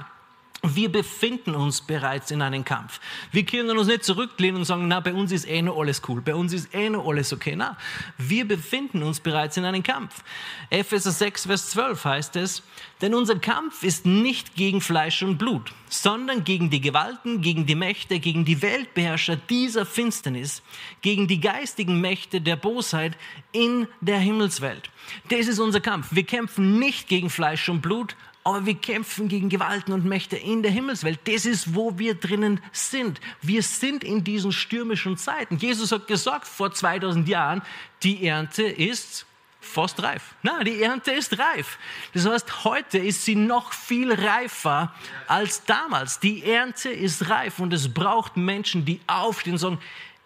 Wir 0.64 0.92
befinden 0.92 1.56
uns 1.56 1.80
bereits 1.80 2.30
in 2.30 2.40
einem 2.40 2.64
Kampf. 2.64 3.00
Wir 3.32 3.44
können 3.44 3.76
uns 3.76 3.88
nicht 3.88 4.04
zurücklehnen 4.04 4.58
und 4.58 4.64
sagen, 4.64 4.86
na, 4.86 5.00
bei 5.00 5.12
uns 5.12 5.32
ist 5.32 5.44
eh 5.48 5.60
noch 5.60 5.76
alles 5.76 6.02
cool, 6.06 6.20
bei 6.20 6.36
uns 6.36 6.52
ist 6.52 6.72
eh 6.72 6.88
noch 6.88 7.04
alles 7.04 7.32
okay. 7.32 7.56
Na, 7.56 7.76
wir 8.16 8.46
befinden 8.46 9.02
uns 9.02 9.18
bereits 9.18 9.56
in 9.56 9.64
einem 9.64 9.82
Kampf. 9.82 10.22
Epheser 10.70 11.10
6, 11.10 11.46
Vers 11.46 11.70
12 11.70 12.04
heißt 12.04 12.36
es, 12.36 12.62
denn 13.00 13.12
unser 13.12 13.40
Kampf 13.40 13.82
ist 13.82 14.06
nicht 14.06 14.54
gegen 14.54 14.80
Fleisch 14.80 15.24
und 15.24 15.36
Blut, 15.36 15.72
sondern 15.88 16.44
gegen 16.44 16.70
die 16.70 16.80
Gewalten, 16.80 17.40
gegen 17.40 17.66
die 17.66 17.74
Mächte, 17.74 18.20
gegen 18.20 18.44
die 18.44 18.62
Weltbeherrscher 18.62 19.34
dieser 19.34 19.84
Finsternis, 19.84 20.62
gegen 21.00 21.26
die 21.26 21.40
geistigen 21.40 22.00
Mächte 22.00 22.40
der 22.40 22.54
Bosheit 22.54 23.18
in 23.50 23.88
der 24.00 24.20
Himmelswelt. 24.20 24.90
Das 25.28 25.48
ist 25.48 25.58
unser 25.58 25.80
Kampf. 25.80 26.10
Wir 26.12 26.24
kämpfen 26.24 26.78
nicht 26.78 27.08
gegen 27.08 27.30
Fleisch 27.30 27.68
und 27.68 27.82
Blut, 27.82 28.14
aber 28.44 28.66
wir 28.66 28.74
kämpfen 28.74 29.28
gegen 29.28 29.48
Gewalten 29.48 29.92
und 29.92 30.04
Mächte 30.04 30.36
in 30.36 30.62
der 30.62 30.72
Himmelswelt. 30.72 31.20
Das 31.24 31.46
ist, 31.46 31.74
wo 31.74 31.98
wir 31.98 32.14
drinnen 32.14 32.60
sind. 32.72 33.20
Wir 33.40 33.62
sind 33.62 34.02
in 34.02 34.24
diesen 34.24 34.52
stürmischen 34.52 35.16
Zeiten. 35.16 35.58
Jesus 35.58 35.92
hat 35.92 36.08
gesagt 36.08 36.48
vor 36.48 36.72
2000 36.72 37.28
Jahren, 37.28 37.62
die 38.02 38.26
Ernte 38.26 38.64
ist 38.64 39.26
fast 39.60 40.02
reif. 40.02 40.34
Na, 40.42 40.64
die 40.64 40.82
Ernte 40.82 41.12
ist 41.12 41.38
reif. 41.38 41.78
Das 42.14 42.26
heißt, 42.26 42.64
heute 42.64 42.98
ist 42.98 43.24
sie 43.24 43.36
noch 43.36 43.72
viel 43.72 44.12
reifer 44.12 44.92
als 45.28 45.64
damals. 45.64 46.18
Die 46.18 46.44
Ernte 46.44 46.90
ist 46.90 47.30
reif 47.30 47.60
und 47.60 47.72
es 47.72 47.92
braucht 47.92 48.36
Menschen, 48.36 48.84
die 48.84 49.00
aufstehen 49.06 49.52
und 49.52 49.58
sagen, 49.58 49.78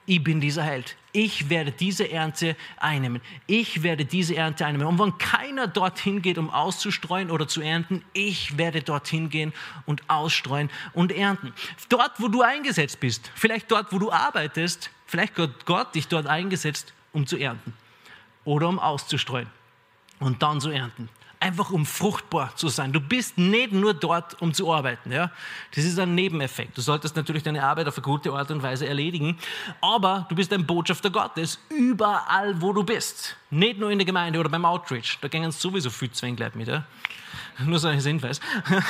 ich 0.06 0.22
bin 0.22 0.40
dieser 0.40 0.62
Held. 0.62 0.96
Ich 1.12 1.48
werde 1.50 1.72
diese 1.72 2.10
Ernte 2.10 2.56
einnehmen. 2.76 3.20
Ich 3.46 3.82
werde 3.82 4.04
diese 4.04 4.36
Ernte 4.36 4.64
einnehmen. 4.64 4.86
Und 4.86 4.98
wenn 4.98 5.18
keiner 5.18 5.66
dorthin 5.66 6.22
geht, 6.22 6.38
um 6.38 6.50
auszustreuen 6.50 7.30
oder 7.30 7.48
zu 7.48 7.60
ernten, 7.60 8.04
ich 8.12 8.56
werde 8.56 8.82
dorthin 8.82 9.30
gehen 9.30 9.52
und 9.84 10.02
ausstreuen 10.08 10.70
und 10.92 11.10
ernten. 11.12 11.52
Dort, 11.88 12.12
wo 12.18 12.28
du 12.28 12.42
eingesetzt 12.42 13.00
bist, 13.00 13.30
vielleicht 13.34 13.70
dort, 13.70 13.92
wo 13.92 13.98
du 13.98 14.12
arbeitest, 14.12 14.90
vielleicht 15.06 15.36
hat 15.38 15.66
Gott 15.66 15.94
dich 15.94 16.06
dort 16.06 16.26
eingesetzt, 16.26 16.92
um 17.12 17.26
zu 17.26 17.36
ernten 17.36 17.72
oder 18.44 18.68
um 18.68 18.78
auszustreuen 18.78 19.48
und 20.20 20.42
dann 20.42 20.60
zu 20.60 20.70
ernten 20.70 21.08
einfach 21.40 21.70
um 21.70 21.84
fruchtbar 21.84 22.54
zu 22.56 22.68
sein. 22.68 22.92
Du 22.92 23.00
bist 23.00 23.38
nicht 23.38 23.72
nur 23.72 23.94
dort, 23.94 24.40
um 24.40 24.54
zu 24.54 24.72
arbeiten. 24.72 25.12
Ja? 25.12 25.30
Das 25.74 25.84
ist 25.84 25.98
ein 25.98 26.14
Nebeneffekt. 26.14 26.76
Du 26.76 26.80
solltest 26.80 27.16
natürlich 27.16 27.42
deine 27.42 27.62
Arbeit 27.62 27.88
auf 27.88 27.96
eine 27.96 28.04
gute 28.04 28.32
Art 28.32 28.50
und 28.50 28.62
Weise 28.62 28.86
erledigen, 28.86 29.38
aber 29.80 30.26
du 30.28 30.34
bist 30.34 30.52
ein 30.52 30.66
Botschafter 30.66 31.10
Gottes 31.10 31.58
überall, 31.68 32.60
wo 32.60 32.72
du 32.72 32.82
bist. 32.82 33.36
Nicht 33.50 33.78
nur 33.78 33.90
in 33.90 33.98
der 33.98 34.06
Gemeinde 34.06 34.40
oder 34.40 34.48
beim 34.48 34.64
Outreach. 34.64 35.18
Da 35.20 35.28
gehen 35.28 35.50
sowieso 35.52 35.90
viel 35.90 36.10
Zwängleib 36.10 36.54
mit. 36.54 36.68
Ja? 36.68 36.84
Nur 37.64 37.78
so 37.78 37.88
ein 37.88 38.00
Hinweis. 38.00 38.40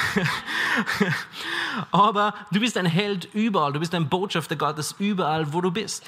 aber 1.90 2.34
du 2.50 2.60
bist 2.60 2.76
ein 2.76 2.86
Held 2.86 3.28
überall. 3.32 3.72
Du 3.72 3.80
bist 3.80 3.94
ein 3.94 4.08
Botschafter 4.08 4.56
Gottes 4.56 4.94
überall, 4.98 5.52
wo 5.52 5.60
du 5.60 5.70
bist. 5.70 6.04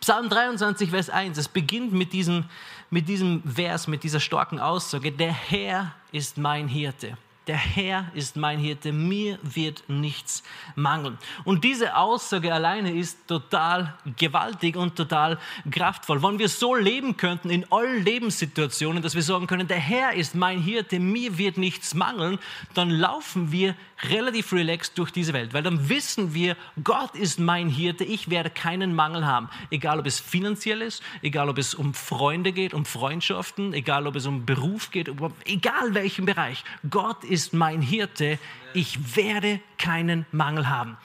Psalm 0.00 0.28
23, 0.28 0.90
Vers 0.90 1.10
1, 1.10 1.38
es 1.38 1.48
beginnt 1.48 1.92
mit 1.92 2.12
diesem, 2.12 2.44
mit 2.90 3.08
diesem 3.08 3.42
Vers, 3.42 3.86
mit 3.86 4.02
dieser 4.02 4.20
starken 4.20 4.58
Aussage, 4.58 5.12
der 5.12 5.32
Herr 5.32 5.94
ist 6.12 6.38
mein 6.38 6.68
Hirte 6.68 7.16
der 7.48 7.56
Herr 7.56 8.10
ist 8.14 8.36
mein 8.36 8.58
Hirte, 8.58 8.92
mir 8.92 9.38
wird 9.42 9.82
nichts 9.88 10.42
mangeln. 10.76 11.16
Und 11.44 11.64
diese 11.64 11.96
Aussage 11.96 12.52
alleine 12.52 12.92
ist 12.92 13.26
total 13.26 13.94
gewaltig 14.16 14.76
und 14.76 14.96
total 14.96 15.38
kraftvoll. 15.70 16.22
Wenn 16.22 16.38
wir 16.38 16.50
so 16.50 16.74
leben 16.74 17.16
könnten 17.16 17.48
in 17.48 17.64
allen 17.72 18.04
Lebenssituationen, 18.04 19.02
dass 19.02 19.14
wir 19.14 19.22
sagen 19.22 19.46
können, 19.46 19.66
der 19.66 19.78
Herr 19.78 20.12
ist 20.12 20.34
mein 20.34 20.60
Hirte, 20.60 21.00
mir 21.00 21.38
wird 21.38 21.56
nichts 21.56 21.94
mangeln, 21.94 22.38
dann 22.74 22.90
laufen 22.90 23.50
wir 23.50 23.74
relativ 24.04 24.52
relaxed 24.52 24.96
durch 24.96 25.10
diese 25.10 25.32
Welt, 25.32 25.54
weil 25.54 25.62
dann 25.62 25.88
wissen 25.88 26.34
wir, 26.34 26.56
Gott 26.84 27.16
ist 27.16 27.40
mein 27.40 27.68
Hirte, 27.68 28.04
ich 28.04 28.30
werde 28.30 28.50
keinen 28.50 28.94
Mangel 28.94 29.26
haben. 29.26 29.48
Egal 29.70 29.98
ob 29.98 30.06
es 30.06 30.20
finanziell 30.20 30.82
ist, 30.82 31.02
egal 31.22 31.48
ob 31.48 31.58
es 31.58 31.74
um 31.74 31.94
Freunde 31.94 32.52
geht, 32.52 32.74
um 32.74 32.84
Freundschaften, 32.84 33.72
egal 33.72 34.06
ob 34.06 34.14
es 34.14 34.26
um 34.26 34.46
Beruf 34.46 34.90
geht, 34.90 35.10
egal 35.46 35.94
welchen 35.94 36.26
Bereich. 36.26 36.62
Gott 36.88 37.24
ist 37.24 37.37
ist 37.38 37.52
mein 37.54 37.80
Hirte, 37.80 38.36
ich 38.74 39.16
werde 39.16 39.60
keinen 39.78 40.26
Mangel 40.32 40.68
haben. 40.68 40.96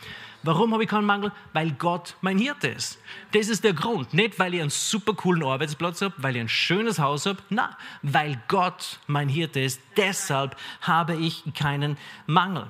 Warum 0.41 0.73
habe 0.73 0.83
ich 0.83 0.89
keinen 0.89 1.05
Mangel? 1.05 1.31
Weil 1.53 1.71
Gott 1.73 2.15
mein 2.21 2.39
Hirte 2.39 2.69
ist. 2.69 2.99
Das 3.33 3.49
ist 3.49 3.63
der 3.63 3.73
Grund. 3.73 4.15
Nicht, 4.15 4.39
weil 4.39 4.55
ich 4.55 4.61
einen 4.61 4.71
super 4.71 5.13
coolen 5.13 5.43
Arbeitsplatz 5.43 6.01
habe, 6.01 6.15
weil 6.17 6.35
ich 6.35 6.41
ein 6.41 6.49
schönes 6.49 6.97
Haus 6.97 7.27
habe. 7.27 7.37
Na, 7.49 7.77
weil 8.01 8.41
Gott 8.47 8.99
mein 9.05 9.29
Hirte 9.29 9.59
ist. 9.59 9.79
Deshalb 9.95 10.57
habe 10.81 11.15
ich 11.15 11.43
keinen 11.53 11.97
Mangel. 12.25 12.65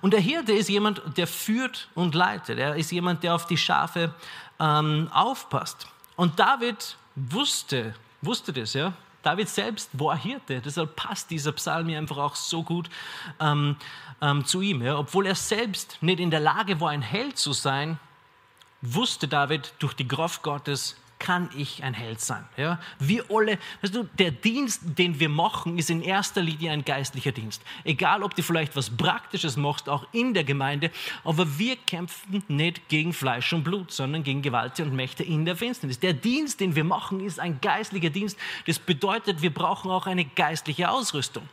Und 0.00 0.12
der 0.12 0.20
Hirte 0.20 0.52
ist 0.52 0.68
jemand, 0.68 1.00
der 1.16 1.28
führt 1.28 1.88
und 1.94 2.14
leitet. 2.14 2.58
Er 2.58 2.74
ist 2.74 2.90
jemand, 2.90 3.22
der 3.22 3.36
auf 3.36 3.46
die 3.46 3.56
Schafe 3.56 4.12
ähm, 4.58 5.08
aufpasst. 5.12 5.86
Und 6.16 6.40
David 6.40 6.96
wusste, 7.14 7.94
wusste 8.20 8.52
das, 8.52 8.74
ja. 8.74 8.92
David 9.22 9.48
selbst 9.48 9.90
war 9.92 10.16
Hirte, 10.16 10.60
deshalb 10.60 10.96
passt 10.96 11.30
dieser 11.30 11.52
Psalm 11.52 11.88
hier 11.88 11.98
einfach 11.98 12.18
auch 12.18 12.34
so 12.34 12.62
gut 12.62 12.90
ähm, 13.40 13.76
ähm, 14.20 14.44
zu 14.44 14.60
ihm. 14.60 14.82
Ja. 14.82 14.98
Obwohl 14.98 15.26
er 15.26 15.34
selbst 15.34 15.98
nicht 16.00 16.20
in 16.20 16.30
der 16.30 16.40
Lage 16.40 16.80
war, 16.80 16.90
ein 16.90 17.02
Held 17.02 17.38
zu 17.38 17.52
sein, 17.52 17.98
wusste 18.80 19.28
David 19.28 19.74
durch 19.78 19.94
die 19.94 20.06
Kraft 20.06 20.42
Gottes, 20.42 20.96
kann 21.22 21.48
ich 21.56 21.84
ein 21.84 21.94
Held 21.94 22.20
sein. 22.20 22.44
Ja? 22.56 22.80
Wir 22.98 23.24
alle, 23.30 23.56
weißt 23.80 23.94
du, 23.94 24.02
der 24.18 24.32
Dienst, 24.32 24.80
den 24.84 25.20
wir 25.20 25.28
machen, 25.28 25.78
ist 25.78 25.88
in 25.88 26.02
erster 26.02 26.42
Linie 26.42 26.72
ein 26.72 26.84
geistlicher 26.84 27.30
Dienst. 27.30 27.62
Egal, 27.84 28.24
ob 28.24 28.34
du 28.34 28.42
vielleicht 28.42 28.74
was 28.74 28.90
Praktisches 28.90 29.56
machst, 29.56 29.88
auch 29.88 30.04
in 30.10 30.34
der 30.34 30.42
Gemeinde, 30.42 30.90
aber 31.22 31.58
wir 31.58 31.76
kämpfen 31.76 32.42
nicht 32.48 32.88
gegen 32.88 33.12
Fleisch 33.12 33.52
und 33.52 33.62
Blut, 33.62 33.92
sondern 33.92 34.24
gegen 34.24 34.42
Gewalt 34.42 34.80
und 34.80 34.94
Mächte 34.94 35.22
in 35.22 35.44
der 35.44 35.54
Finsternis. 35.54 36.00
Der 36.00 36.12
Dienst, 36.12 36.58
den 36.58 36.74
wir 36.74 36.84
machen, 36.84 37.20
ist 37.20 37.38
ein 37.38 37.60
geistlicher 37.60 38.10
Dienst. 38.10 38.36
Das 38.66 38.80
bedeutet, 38.80 39.42
wir 39.42 39.54
brauchen 39.54 39.92
auch 39.92 40.06
eine 40.06 40.24
geistliche 40.24 40.90
Ausrüstung. 40.90 41.48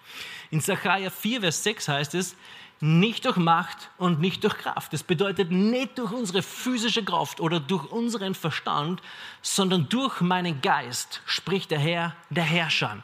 In 0.50 0.62
Zachariah 0.62 1.12
4, 1.12 1.42
Vers 1.42 1.64
6 1.64 1.88
heißt 1.88 2.16
es, 2.16 2.36
nicht 2.82 3.26
durch 3.26 3.38
Macht 3.38 3.90
und 3.98 4.20
nicht 4.20 4.44
durch 4.44 4.58
Kraft. 4.58 4.94
Das 4.94 5.04
bedeutet 5.04 5.52
nicht 5.52 5.98
durch 5.98 6.12
unsere 6.12 6.42
physische 6.42 7.04
Kraft 7.04 7.42
oder 7.42 7.60
durch 7.60 7.92
unseren 7.92 8.36
Verstand, 8.36 9.02
sondern 9.42 9.90
durch 9.90 10.22
meinen 10.22 10.62
Geist, 10.62 11.22
spricht 11.26 11.72
der 11.72 11.80
Herr, 11.80 12.16
der 12.30 12.44
Herrscher. 12.44 12.98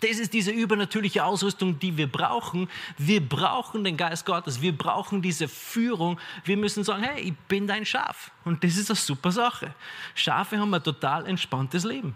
Das 0.00 0.18
ist 0.18 0.32
diese 0.32 0.50
übernatürliche 0.50 1.24
Ausrüstung, 1.24 1.78
die 1.78 1.96
wir 1.96 2.08
brauchen. 2.10 2.68
Wir 2.98 3.26
brauchen 3.26 3.84
den 3.84 3.96
Geist 3.96 4.26
Gottes. 4.26 4.60
Wir 4.60 4.76
brauchen 4.76 5.22
diese 5.22 5.46
Führung. 5.46 6.18
Wir 6.44 6.56
müssen 6.56 6.82
sagen, 6.82 7.04
hey, 7.04 7.20
ich 7.22 7.34
bin 7.48 7.66
dein 7.66 7.86
Schaf. 7.86 8.32
Und 8.44 8.64
das 8.64 8.76
ist 8.76 8.90
eine 8.90 8.96
super 8.96 9.30
Sache. 9.30 9.72
Schafe 10.14 10.58
haben 10.58 10.74
ein 10.74 10.82
total 10.82 11.26
entspanntes 11.26 11.84
Leben. 11.84 12.14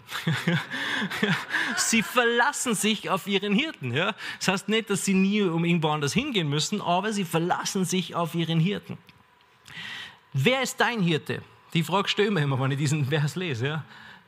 sie 1.77 2.03
verlassen 2.03 2.75
sich 2.75 3.09
auf 3.09 3.27
ihren 3.27 3.53
Hirten. 3.53 3.93
Ja? 3.93 4.13
Das 4.39 4.49
heißt 4.49 4.69
nicht, 4.69 4.89
dass 4.89 5.05
sie 5.05 5.13
nie 5.13 5.41
um 5.41 5.63
irgendwo 5.63 5.89
anders 5.89 6.13
hingehen 6.13 6.49
müssen, 6.49 6.81
aber 6.81 7.13
sie 7.13 7.23
verlassen 7.23 7.85
sich 7.85 8.13
auf 8.13 8.35
ihren 8.35 8.59
Hirten. 8.59 8.97
Wer 10.33 10.61
ist 10.61 10.79
dein 10.79 11.01
Hirte? 11.01 11.41
Die 11.73 11.83
Frage 11.83 12.09
stelle 12.09 12.27
ich 12.27 12.33
mir 12.33 12.41
immer, 12.41 12.59
wenn 12.59 12.71
ich 12.71 12.77
diesen 12.77 13.05
Vers 13.05 13.35
lese. 13.35 13.67
Ja? 13.67 13.85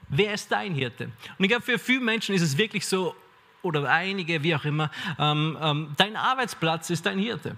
Wer 0.07 0.33
ist 0.33 0.51
dein 0.51 0.73
Hirte? 0.73 1.05
Und 1.37 1.43
ich 1.43 1.49
glaube, 1.49 1.63
für 1.63 1.77
viele 1.77 1.99
Menschen 2.01 2.33
ist 2.33 2.41
es 2.41 2.57
wirklich 2.57 2.85
so, 2.85 3.15
oder 3.63 3.89
einige, 3.89 4.43
wie 4.43 4.55
auch 4.55 4.65
immer, 4.65 4.89
ähm, 5.19 5.57
ähm, 5.61 5.93
dein 5.97 6.15
Arbeitsplatz 6.15 6.89
ist 6.89 7.05
dein 7.05 7.19
Hirte. 7.19 7.55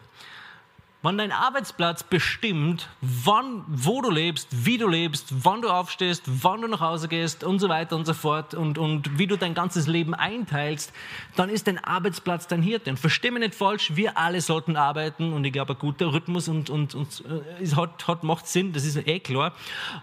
Wenn 1.06 1.18
dein 1.18 1.34
Arbeitsplatz 1.34 2.02
bestimmt, 2.02 2.88
wann, 3.02 3.66
wo 3.68 4.02
du 4.02 4.10
lebst, 4.10 4.48
wie 4.52 4.78
du 4.78 4.88
lebst, 4.88 5.44
wann 5.44 5.62
du 5.62 5.68
aufstehst, 5.68 6.24
wann 6.26 6.62
du 6.62 6.70
nach 6.70 6.80
Hause 6.80 7.10
gehst 7.10 7.44
und 7.44 7.60
so 7.60 7.68
weiter 7.68 7.98
und 7.98 8.06
so 8.06 8.14
fort 8.14 8.54
und, 8.54 8.78
und 8.78 9.20
wie 9.20 9.28
du 9.28 9.38
dein 9.38 9.54
ganzes 9.54 9.88
Leben 9.88 10.14
einteilst, 10.14 10.94
dann 11.36 11.50
ist 11.50 11.68
dein 11.68 11.78
Arbeitsplatz 11.78 12.48
dein 12.48 12.62
Hirte. 12.62 12.90
Und 12.90 13.00
versteh 13.00 13.32
mich 13.32 13.42
nicht 13.42 13.54
falsch, 13.54 13.98
wir 13.98 14.18
alle 14.18 14.40
sollten 14.40 14.78
arbeiten 14.78 15.34
und 15.34 15.44
ich 15.44 15.52
glaube, 15.52 15.74
ein 15.74 15.80
guter 15.80 16.14
Rhythmus 16.14 16.48
und, 16.48 16.70
und, 16.70 16.96
und 16.96 17.22
äh, 17.60 17.68
hat, 17.76 18.08
hat, 18.08 18.24
macht 18.24 18.48
Sinn, 18.48 18.72
das 18.72 18.86
ist 18.86 18.96
eh 18.96 19.20
klar. 19.20 19.52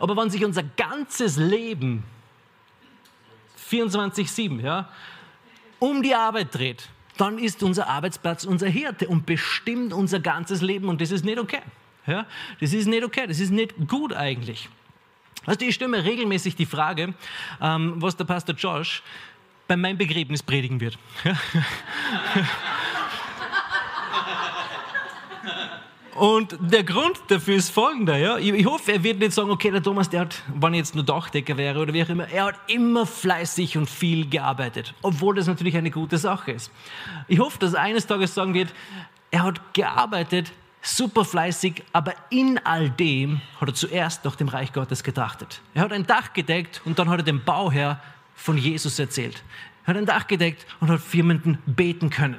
Aber 0.00 0.14
wenn 0.18 0.28
sich 0.28 0.44
unser 0.44 0.64
ganzes 0.64 1.38
Leben 1.38 2.04
24-7, 3.70 4.60
ja, 4.60 4.90
um 5.80 6.02
die 6.02 6.14
Arbeit 6.14 6.54
dreht, 6.54 6.88
dann 7.16 7.38
ist 7.38 7.62
unser 7.62 7.88
Arbeitsplatz 7.88 8.44
unser 8.44 8.68
Hirte 8.68 9.08
und 9.08 9.26
bestimmt 9.26 9.92
unser 9.92 10.20
ganzes 10.20 10.62
Leben 10.62 10.88
und 10.88 11.00
das 11.00 11.10
ist 11.10 11.24
nicht 11.24 11.38
okay. 11.38 11.60
Ja? 12.06 12.26
Das 12.60 12.72
ist 12.72 12.86
nicht 12.86 13.04
okay, 13.04 13.26
das 13.26 13.40
ist 13.40 13.50
nicht 13.50 13.74
gut 13.88 14.12
eigentlich. 14.14 14.68
Also 15.46 15.66
ich 15.66 15.74
stelle 15.74 15.90
mir 15.90 16.04
regelmäßig 16.04 16.54
die 16.56 16.66
Frage, 16.66 17.14
ähm, 17.60 17.94
was 17.96 18.16
der 18.16 18.24
Pastor 18.24 18.54
Josh 18.54 19.02
bei 19.66 19.76
meinem 19.76 19.98
Begräbnis 19.98 20.42
predigen 20.42 20.80
wird. 20.80 20.98
Und 26.20 26.58
der 26.60 26.84
Grund 26.84 27.18
dafür 27.28 27.56
ist 27.56 27.70
folgender. 27.70 28.18
Ja? 28.18 28.36
Ich 28.36 28.66
hoffe, 28.66 28.92
er 28.92 29.02
wird 29.02 29.20
nicht 29.20 29.32
sagen, 29.32 29.48
okay, 29.48 29.70
der 29.70 29.82
Thomas, 29.82 30.10
der 30.10 30.20
hat, 30.20 30.42
wenn 30.54 30.74
jetzt 30.74 30.94
nur 30.94 31.02
Dachdecker 31.02 31.56
wäre 31.56 31.80
oder 31.80 31.94
wie 31.94 32.02
auch 32.02 32.10
immer, 32.10 32.28
er 32.28 32.44
hat 32.44 32.56
immer 32.66 33.06
fleißig 33.06 33.78
und 33.78 33.88
viel 33.88 34.28
gearbeitet, 34.28 34.92
obwohl 35.00 35.34
das 35.34 35.46
natürlich 35.46 35.78
eine 35.78 35.90
gute 35.90 36.18
Sache 36.18 36.52
ist. 36.52 36.70
Ich 37.26 37.38
hoffe, 37.38 37.58
dass 37.58 37.72
er 37.72 37.80
eines 37.80 38.06
Tages 38.06 38.34
sagen 38.34 38.52
wird, 38.52 38.68
Er 39.30 39.44
hat 39.44 39.72
gearbeitet, 39.72 40.52
super 40.82 41.24
fleißig, 41.24 41.84
aber 41.94 42.12
in 42.28 42.60
all 42.64 42.90
dem 42.90 43.40
hat 43.58 43.68
er 43.70 43.74
zuerst 43.74 44.22
nach 44.26 44.36
dem 44.36 44.48
Reich 44.48 44.74
Gottes 44.74 45.02
getrachtet. 45.02 45.62
Er 45.72 45.84
hat 45.84 45.92
ein 45.92 46.06
Dach 46.06 46.34
gedeckt 46.34 46.82
und 46.84 46.98
dann 46.98 47.08
hat 47.08 47.20
er 47.20 47.24
dem 47.24 47.42
Bauherr 47.44 47.98
von 48.34 48.58
Jesus 48.58 48.98
erzählt. 48.98 49.42
Hat 49.84 49.96
ein 49.96 50.06
Dach 50.06 50.26
gedeckt 50.26 50.66
und 50.80 50.90
hat 50.90 51.00
für 51.00 51.18
jemanden 51.18 51.58
beten 51.66 52.10
können. 52.10 52.36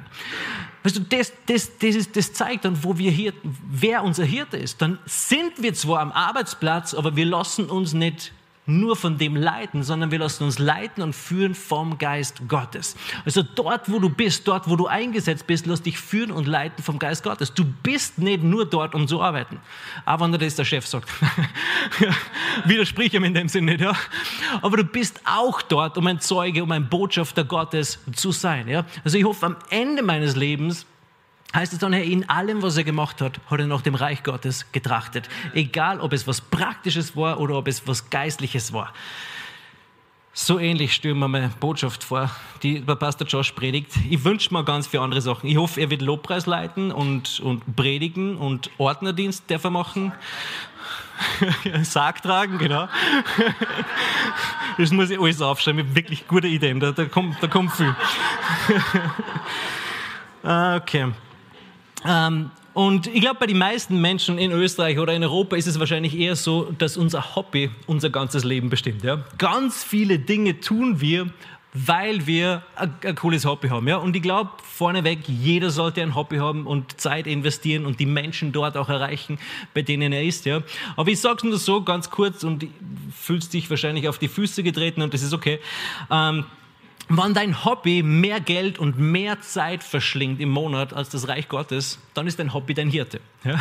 Weißt 0.82 0.96
du, 0.96 1.00
das, 1.00 1.32
das, 1.46 1.78
das, 1.78 1.94
ist, 1.94 2.16
das 2.16 2.32
zeigt 2.32 2.64
dann, 2.64 2.82
wo 2.82 2.98
wir 2.98 3.10
hier, 3.10 3.32
wer 3.42 4.02
unser 4.02 4.24
Hirte 4.24 4.56
ist. 4.56 4.82
Dann 4.82 4.98
sind 5.06 5.62
wir 5.62 5.74
zwar 5.74 6.00
am 6.00 6.12
Arbeitsplatz, 6.12 6.94
aber 6.94 7.14
wir 7.16 7.26
lassen 7.26 7.66
uns 7.66 7.92
nicht 7.92 8.32
nur 8.64 8.94
von 8.94 9.18
dem 9.18 9.34
leiten, 9.34 9.82
sondern 9.82 10.12
wir 10.12 10.20
lassen 10.20 10.44
uns 10.44 10.60
leiten 10.60 11.02
und 11.02 11.14
führen 11.14 11.54
vom 11.54 11.98
Geist 11.98 12.48
Gottes. 12.48 12.96
Also 13.24 13.42
dort, 13.42 13.90
wo 13.90 13.98
du 13.98 14.08
bist, 14.08 14.46
dort, 14.46 14.68
wo 14.68 14.76
du 14.76 14.86
eingesetzt 14.86 15.48
bist, 15.48 15.66
lass 15.66 15.82
dich 15.82 15.98
führen 15.98 16.30
und 16.30 16.46
leiten 16.46 16.82
vom 16.82 17.00
Geist 17.00 17.24
Gottes. 17.24 17.52
Du 17.52 17.64
bist 17.64 18.18
nicht 18.18 18.44
nur 18.44 18.64
dort, 18.64 18.94
um 18.94 19.08
zu 19.08 19.20
arbeiten. 19.20 19.60
Aber 20.04 20.30
wenn 20.30 20.38
das 20.38 20.54
der 20.54 20.64
Chef 20.64 20.86
sagt. 20.86 21.08
Widersprich 22.64 23.12
ihm 23.14 23.24
in 23.24 23.34
dem 23.34 23.48
Sinne 23.48 23.72
nicht, 23.72 23.80
ja. 23.80 23.94
Aber 24.60 24.76
du 24.76 24.84
bist 24.84 25.20
auch 25.24 25.60
dort, 25.62 25.98
um 25.98 26.06
ein 26.06 26.20
Zeuge, 26.20 26.62
um 26.62 26.70
ein 26.70 26.88
Botschafter 26.88 27.44
Gottes 27.44 27.98
zu 28.14 28.30
sein, 28.30 28.68
ja. 28.68 28.84
Also 29.02 29.18
ich 29.18 29.24
hoffe, 29.24 29.46
am 29.46 29.56
Ende 29.70 30.02
meines 30.02 30.36
Lebens 30.36 30.86
heißt 31.54 31.72
es 31.72 31.78
dann, 31.78 31.92
in 31.92 32.28
allem, 32.28 32.62
was 32.62 32.76
er 32.76 32.84
gemacht 32.84 33.20
hat, 33.20 33.40
hat 33.50 33.60
er 33.60 33.66
nach 33.66 33.82
dem 33.82 33.94
Reich 33.94 34.22
Gottes 34.22 34.70
getrachtet. 34.72 35.28
Egal, 35.54 36.00
ob 36.00 36.12
es 36.12 36.26
was 36.26 36.40
Praktisches 36.40 37.16
war 37.16 37.40
oder 37.40 37.56
ob 37.56 37.68
es 37.68 37.86
was 37.86 38.10
Geistliches 38.10 38.72
war. 38.72 38.92
So 40.34 40.58
ähnlich 40.58 40.94
stellen 40.94 41.18
wir 41.18 41.28
meine 41.28 41.50
Botschaft 41.60 42.04
vor, 42.04 42.30
die 42.62 42.80
der 42.80 42.94
Pastor 42.94 43.26
Josh 43.26 43.52
predigt. 43.52 43.90
Ich 44.08 44.24
wünsche 44.24 44.52
mir 44.54 44.64
ganz 44.64 44.86
viele 44.86 45.02
andere 45.02 45.20
Sachen. 45.20 45.46
Ich 45.46 45.58
hoffe, 45.58 45.78
er 45.78 45.90
wird 45.90 46.00
Lobpreis 46.00 46.46
leiten 46.46 46.90
und, 46.90 47.40
und 47.40 47.76
predigen 47.76 48.38
und 48.38 48.70
Ordnerdienst 48.78 49.44
darf 49.50 49.64
er 49.64 49.70
machen. 49.70 50.12
Sarg 51.82 52.22
tragen, 52.22 52.58
genau. 52.58 52.88
Das 54.78 54.90
muss 54.90 55.10
ich 55.10 55.20
alles 55.20 55.42
aufschreiben. 55.42 55.86
Ich 55.86 55.94
wirklich 55.94 56.26
gute 56.26 56.48
Ideen. 56.48 56.80
Da, 56.80 56.92
da, 56.92 57.04
kommt, 57.04 57.36
da 57.42 57.46
kommt 57.46 57.72
viel. 57.72 57.94
Ah, 60.44 60.74
okay. 60.74 61.12
Ähm, 62.06 62.50
und 62.74 63.06
ich 63.06 63.20
glaube, 63.20 63.36
bei 63.40 63.46
den 63.46 63.58
meisten 63.58 64.00
Menschen 64.00 64.38
in 64.38 64.50
Österreich 64.50 64.98
oder 64.98 65.12
in 65.12 65.22
Europa 65.22 65.56
ist 65.56 65.66
es 65.66 65.78
wahrscheinlich 65.78 66.18
eher 66.18 66.36
so, 66.36 66.72
dass 66.78 66.96
unser 66.96 67.36
Hobby 67.36 67.70
unser 67.86 68.08
ganzes 68.08 68.44
Leben 68.44 68.70
bestimmt. 68.70 69.04
Ja? 69.04 69.24
Ganz 69.36 69.84
viele 69.84 70.18
Dinge 70.18 70.58
tun 70.60 71.00
wir, 71.00 71.30
weil 71.74 72.26
wir 72.26 72.62
ein, 72.76 73.14
cooles 73.14 73.44
Hobby 73.44 73.68
haben. 73.68 73.88
Ja? 73.88 73.96
Und 73.96 74.16
ich 74.16 74.22
glaube, 74.22 74.50
vorneweg, 74.62 75.28
jeder 75.28 75.70
sollte 75.70 76.00
ein 76.00 76.14
Hobby 76.14 76.38
haben 76.38 76.66
und 76.66 76.98
Zeit 76.98 77.26
investieren 77.26 77.84
und 77.84 78.00
die 78.00 78.06
Menschen 78.06 78.52
dort 78.52 78.78
auch 78.78 78.88
erreichen, 78.88 79.38
bei 79.74 79.82
denen 79.82 80.10
er 80.12 80.22
ist. 80.22 80.46
Ja? 80.46 80.62
Aber 80.96 81.10
ich 81.10 81.20
sage 81.20 81.36
es 81.38 81.44
nur 81.44 81.58
so 81.58 81.82
ganz 81.82 82.08
kurz 82.08 82.42
und 82.42 82.66
fühlst 83.14 83.52
dich 83.52 83.68
wahrscheinlich 83.68 84.08
auf 84.08 84.18
die 84.18 84.28
Füße 84.28 84.62
getreten 84.62 85.02
und 85.02 85.12
das 85.12 85.22
ist 85.22 85.34
okay. 85.34 85.60
Ähm, 86.10 86.46
wenn 87.08 87.34
dein 87.34 87.64
Hobby 87.64 88.02
mehr 88.02 88.40
Geld 88.40 88.78
und 88.78 88.98
mehr 88.98 89.40
Zeit 89.40 89.82
verschlingt 89.82 90.40
im 90.40 90.50
Monat 90.50 90.92
als 90.92 91.08
das 91.08 91.28
Reich 91.28 91.48
Gottes, 91.48 91.98
dann 92.14 92.26
ist 92.26 92.38
dein 92.38 92.54
Hobby 92.54 92.74
dein 92.74 92.90
Hirte. 92.90 93.20
Ja? 93.44 93.60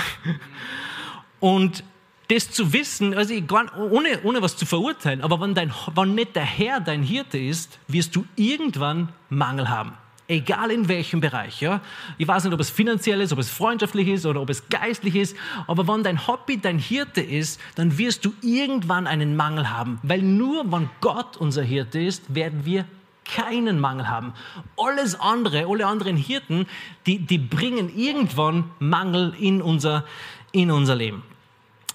Und 1.39 1.83
das 2.29 2.49
zu 2.49 2.71
wissen, 2.71 3.13
also 3.13 3.33
ohne, 3.33 4.21
ohne 4.23 4.41
was 4.41 4.55
zu 4.55 4.65
verurteilen, 4.65 5.21
aber 5.21 5.41
wenn, 5.41 5.53
dein, 5.53 5.73
wenn 5.95 6.15
nicht 6.15 6.35
der 6.35 6.45
Herr 6.45 6.79
dein 6.79 7.03
Hirte 7.03 7.37
ist, 7.37 7.79
wirst 7.87 8.15
du 8.15 8.25
irgendwann 8.35 9.09
Mangel 9.29 9.69
haben. 9.69 9.93
Egal 10.29 10.71
in 10.71 10.87
welchem 10.87 11.19
Bereich. 11.19 11.59
Ja? 11.59 11.81
Ich 12.17 12.25
weiß 12.25 12.45
nicht, 12.45 12.53
ob 12.53 12.59
es 12.61 12.69
finanziell 12.69 13.19
ist, 13.19 13.33
ob 13.33 13.39
es 13.39 13.49
freundschaftlich 13.49 14.07
ist 14.07 14.25
oder 14.25 14.39
ob 14.39 14.49
es 14.49 14.69
geistlich 14.69 15.17
ist, 15.17 15.35
aber 15.67 15.85
wenn 15.89 16.03
dein 16.03 16.25
Hobby 16.25 16.57
dein 16.57 16.79
Hirte 16.79 17.19
ist, 17.19 17.59
dann 17.75 17.97
wirst 17.97 18.23
du 18.23 18.33
irgendwann 18.41 19.07
einen 19.07 19.35
Mangel 19.35 19.69
haben. 19.69 19.99
Weil 20.03 20.21
nur 20.21 20.71
wenn 20.71 20.89
Gott 21.01 21.35
unser 21.35 21.63
Hirte 21.63 21.99
ist, 21.99 22.33
werden 22.33 22.63
wir 22.63 22.85
keinen 23.33 23.79
Mangel 23.79 24.07
haben. 24.07 24.33
Alles 24.77 25.19
andere, 25.19 25.65
alle 25.67 25.85
anderen 25.85 26.17
Hirten, 26.17 26.67
die, 27.05 27.19
die 27.19 27.37
bringen 27.37 27.95
irgendwann 27.95 28.71
Mangel 28.79 29.33
in 29.39 29.61
unser, 29.61 30.05
in 30.51 30.71
unser 30.71 30.95
Leben. 30.95 31.23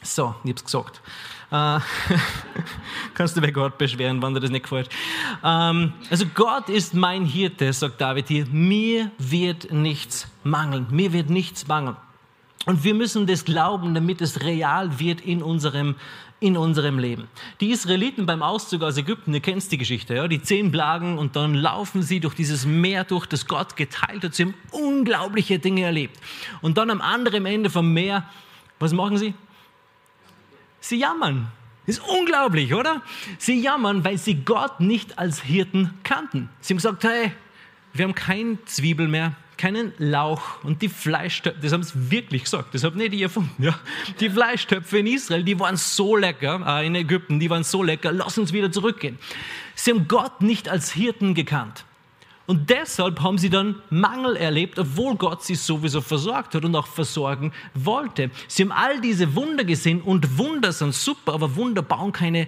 So, 0.02 0.34
ich 0.44 0.50
habe 0.50 0.56
es 0.56 0.64
gesagt. 0.64 1.00
Äh, 1.50 1.78
kannst 3.14 3.36
du 3.36 3.40
bei 3.40 3.50
Gott 3.50 3.78
beschweren, 3.78 4.20
wenn 4.22 4.34
dir 4.34 4.40
das 4.40 4.50
nicht 4.50 4.64
gefällt. 4.64 4.88
Ähm, 5.44 5.92
also 6.10 6.26
Gott 6.34 6.68
ist 6.68 6.94
mein 6.94 7.24
Hirte, 7.24 7.72
sagt 7.72 8.00
David 8.00 8.28
hier. 8.28 8.46
Mir 8.46 9.10
wird 9.18 9.72
nichts 9.72 10.28
mangeln. 10.42 10.86
Mir 10.90 11.12
wird 11.12 11.30
nichts 11.30 11.66
mangeln. 11.68 11.96
Und 12.66 12.84
wir 12.84 12.94
müssen 12.94 13.26
das 13.26 13.44
glauben, 13.44 13.94
damit 13.94 14.20
es 14.20 14.42
real 14.42 14.98
wird 14.98 15.22
in 15.22 15.42
unserem 15.42 15.94
in 16.38 16.56
unserem 16.56 16.98
Leben. 16.98 17.28
Die 17.60 17.70
Israeliten 17.70 18.26
beim 18.26 18.42
Auszug 18.42 18.82
aus 18.82 18.98
Ägypten, 18.98 19.32
ihr 19.32 19.40
kennt 19.40 19.70
die 19.72 19.78
Geschichte, 19.78 20.14
ja? 20.14 20.28
die 20.28 20.42
zehn 20.42 20.70
Plagen 20.70 21.16
und 21.16 21.34
dann 21.34 21.54
laufen 21.54 22.02
sie 22.02 22.20
durch 22.20 22.34
dieses 22.34 22.66
Meer 22.66 23.04
durch, 23.04 23.26
das 23.26 23.46
Gott 23.46 23.74
geteilt 23.76 24.22
hat. 24.22 24.34
Sie 24.34 24.44
haben 24.44 24.54
unglaubliche 24.70 25.58
Dinge 25.58 25.84
erlebt. 25.84 26.20
Und 26.60 26.76
dann 26.76 26.90
am 26.90 27.00
anderen 27.00 27.46
Ende 27.46 27.70
vom 27.70 27.92
Meer, 27.94 28.28
was 28.78 28.92
machen 28.92 29.16
sie? 29.16 29.32
Sie 30.80 30.98
jammern. 30.98 31.50
Ist 31.86 32.02
unglaublich, 32.06 32.74
oder? 32.74 33.00
Sie 33.38 33.60
jammern, 33.60 34.04
weil 34.04 34.18
sie 34.18 34.34
Gott 34.34 34.80
nicht 34.80 35.18
als 35.18 35.40
Hirten 35.40 35.94
kannten. 36.02 36.50
Sie 36.60 36.74
haben 36.74 36.78
gesagt, 36.78 37.04
hey, 37.04 37.32
wir 37.94 38.04
haben 38.04 38.14
kein 38.14 38.58
Zwiebel 38.66 39.08
mehr, 39.08 39.34
keinen 39.58 39.92
Lauch 39.98 40.62
und 40.62 40.82
die 40.82 40.88
Fleischtöpfe, 40.88 41.60
das 41.60 41.72
haben 41.72 41.82
sie 41.82 42.10
wirklich 42.10 42.44
gesagt, 42.44 42.74
das 42.74 42.84
habe 42.84 42.98
nicht 42.98 43.14
ich 43.14 43.22
erfunden. 43.22 43.62
Ja. 43.62 43.78
Die 44.20 44.30
Fleischtöpfe 44.30 44.98
in 44.98 45.06
Israel, 45.06 45.42
die 45.42 45.58
waren 45.58 45.76
so 45.76 46.16
lecker, 46.16 46.62
äh, 46.66 46.86
in 46.86 46.94
Ägypten, 46.94 47.40
die 47.40 47.50
waren 47.50 47.64
so 47.64 47.82
lecker, 47.82 48.12
lass 48.12 48.38
uns 48.38 48.52
wieder 48.52 48.70
zurückgehen. 48.70 49.18
Sie 49.74 49.90
haben 49.90 50.08
Gott 50.08 50.42
nicht 50.42 50.68
als 50.68 50.92
Hirten 50.92 51.34
gekannt. 51.34 51.84
Und 52.46 52.70
deshalb 52.70 53.20
haben 53.22 53.38
sie 53.38 53.50
dann 53.50 53.82
Mangel 53.90 54.36
erlebt, 54.36 54.78
obwohl 54.78 55.16
Gott 55.16 55.42
sie 55.42 55.56
sowieso 55.56 56.00
versorgt 56.00 56.54
hat 56.54 56.64
und 56.64 56.76
auch 56.76 56.86
versorgen 56.86 57.52
wollte. 57.74 58.30
Sie 58.46 58.62
haben 58.62 58.72
all 58.72 59.00
diese 59.00 59.34
Wunder 59.34 59.64
gesehen 59.64 60.00
und 60.00 60.38
Wunder 60.38 60.72
sind 60.72 60.94
super, 60.94 61.34
aber 61.34 61.56
Wunder 61.56 61.82
bauen 61.82 62.12
keine 62.12 62.46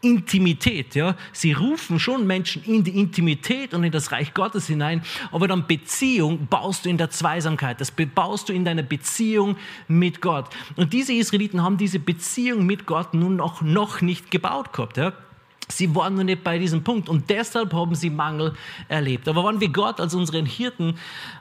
Intimität. 0.00 0.94
Ja? 0.94 1.16
Sie 1.32 1.52
rufen 1.52 1.98
schon 1.98 2.26
Menschen 2.26 2.62
in 2.64 2.84
die 2.84 2.98
Intimität 2.98 3.74
und 3.74 3.84
in 3.84 3.92
das 3.92 4.12
Reich 4.12 4.34
Gottes 4.34 4.66
hinein, 4.66 5.02
aber 5.32 5.48
dann 5.48 5.66
Beziehung 5.66 6.46
baust 6.48 6.84
du 6.84 6.88
in 6.88 6.98
der 6.98 7.10
Zweisamkeit. 7.10 7.80
Das 7.80 7.90
baust 7.90 8.48
du 8.48 8.52
in 8.52 8.64
deiner 8.64 8.82
Beziehung 8.82 9.56
mit 9.88 10.20
Gott. 10.20 10.46
Und 10.76 10.92
diese 10.92 11.12
Israeliten 11.12 11.62
haben 11.62 11.76
diese 11.76 11.98
Beziehung 11.98 12.66
mit 12.66 12.86
Gott 12.86 13.14
nun 13.14 13.36
noch, 13.36 13.62
noch 13.62 14.00
nicht 14.00 14.30
gebaut 14.30 14.72
gehabt. 14.72 14.96
Ja? 14.96 15.12
Sie 15.70 15.94
waren 15.94 16.14
noch 16.14 16.24
nicht 16.24 16.42
bei 16.42 16.58
diesem 16.58 16.82
Punkt 16.82 17.08
und 17.08 17.30
deshalb 17.30 17.72
haben 17.72 17.94
sie 17.94 18.10
Mangel 18.10 18.54
erlebt. 18.88 19.28
Aber 19.28 19.44
wenn 19.44 19.60
wir 19.60 19.68
Gott 19.68 20.00
als 20.00 20.14
unseren 20.14 20.46
Hirten, 20.46 20.96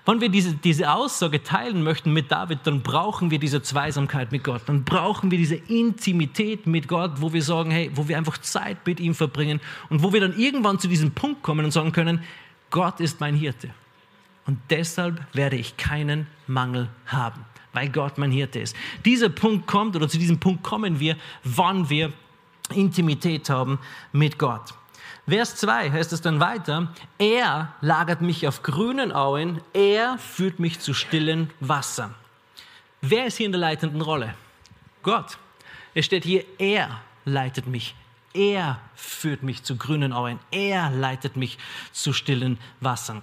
wenn 0.06 0.22
wir 0.22 0.30
diese, 0.30 0.54
diese 0.54 0.92
Aussage 0.92 1.44
teilen 1.44 1.84
möchten 1.84 2.14
mit 2.14 2.32
David, 2.32 2.60
dann 2.64 2.82
brauchen 2.82 3.32
wir 3.32 3.40
diese 3.40 3.62
Zweisamkeit 3.62 4.32
mit 4.32 4.44
Gott. 4.44 4.62
Dann 4.68 4.84
brauchen 4.84 5.32
wir 5.32 5.38
diese 5.38 5.56
Intimität 5.56 6.68
mit 6.68 6.88
Gott, 6.88 7.14
wo 7.16 7.34
wir 7.34 7.42
sagen, 7.42 7.72
hey, 7.72 7.92
wo 7.94 8.08
wir 8.08 8.18
einfach 8.18 8.38
Zeit 8.38 8.86
mit 8.86 9.00
ihm 9.00 9.16
verbringen 9.16 9.60
und 9.90 10.04
wo 10.04 10.14
wir 10.14 10.22
dann 10.22 10.38
irgendwann 10.38 10.80
zu 10.80 10.88
diesem 10.88 11.12
Punkt 11.12 11.44
kommen 11.44 11.66
und 11.66 11.72
sagen 11.72 11.92
können, 11.92 12.24
Gott 12.70 13.00
ist 13.00 13.20
mein 13.20 13.36
Hirte. 13.36 13.70
Und 14.46 14.60
deshalb 14.70 15.22
werde 15.34 15.58
ich 15.58 15.78
keinen 15.78 16.28
Mangel 16.48 16.90
haben, 17.06 17.46
weil 17.74 17.90
Gott 17.90 18.18
mein 18.18 18.32
Hirte 18.32 18.60
ist. 18.60 18.76
Dieser 19.06 19.30
Punkt 19.30 19.68
kommt 19.68 19.96
oder 19.96 20.08
zu 20.08 20.18
diesem 20.18 20.40
Punkt 20.40 20.64
kommen 20.64 21.00
wir, 21.00 21.16
wann 21.44 21.90
wir 21.90 22.12
Intimität 22.74 23.50
haben 23.50 23.80
mit 24.12 24.40
Gott. 24.40 24.74
Vers 25.28 25.56
2 25.58 25.92
heißt 25.92 26.12
es 26.12 26.22
dann 26.22 26.40
weiter, 26.40 26.92
er 27.20 27.74
lagert 27.82 28.22
mich 28.22 28.48
auf 28.48 28.64
grünen 28.64 29.12
Auen, 29.12 29.62
er 29.74 30.18
führt 30.18 30.60
mich 30.60 30.80
zu 30.80 30.94
stillen 30.94 31.52
Wassern. 31.60 32.16
Wer 33.02 33.28
ist 33.28 33.38
hier 33.38 33.46
in 33.46 33.52
der 33.52 33.62
leitenden 33.62 34.02
Rolle? 34.02 34.34
Gott. 35.04 35.38
Es 35.94 36.06
steht 36.06 36.24
hier, 36.24 36.46
er 36.58 37.02
leitet 37.26 37.68
mich. 37.68 37.96
Er 38.34 38.80
führt 38.96 39.44
mich 39.44 39.64
zu 39.64 39.76
grünen 39.76 40.14
Auen. 40.14 40.40
Er 40.52 40.90
leitet 40.92 41.36
mich 41.36 41.58
zu 41.92 42.14
stillen 42.14 42.60
Wassern. 42.80 43.22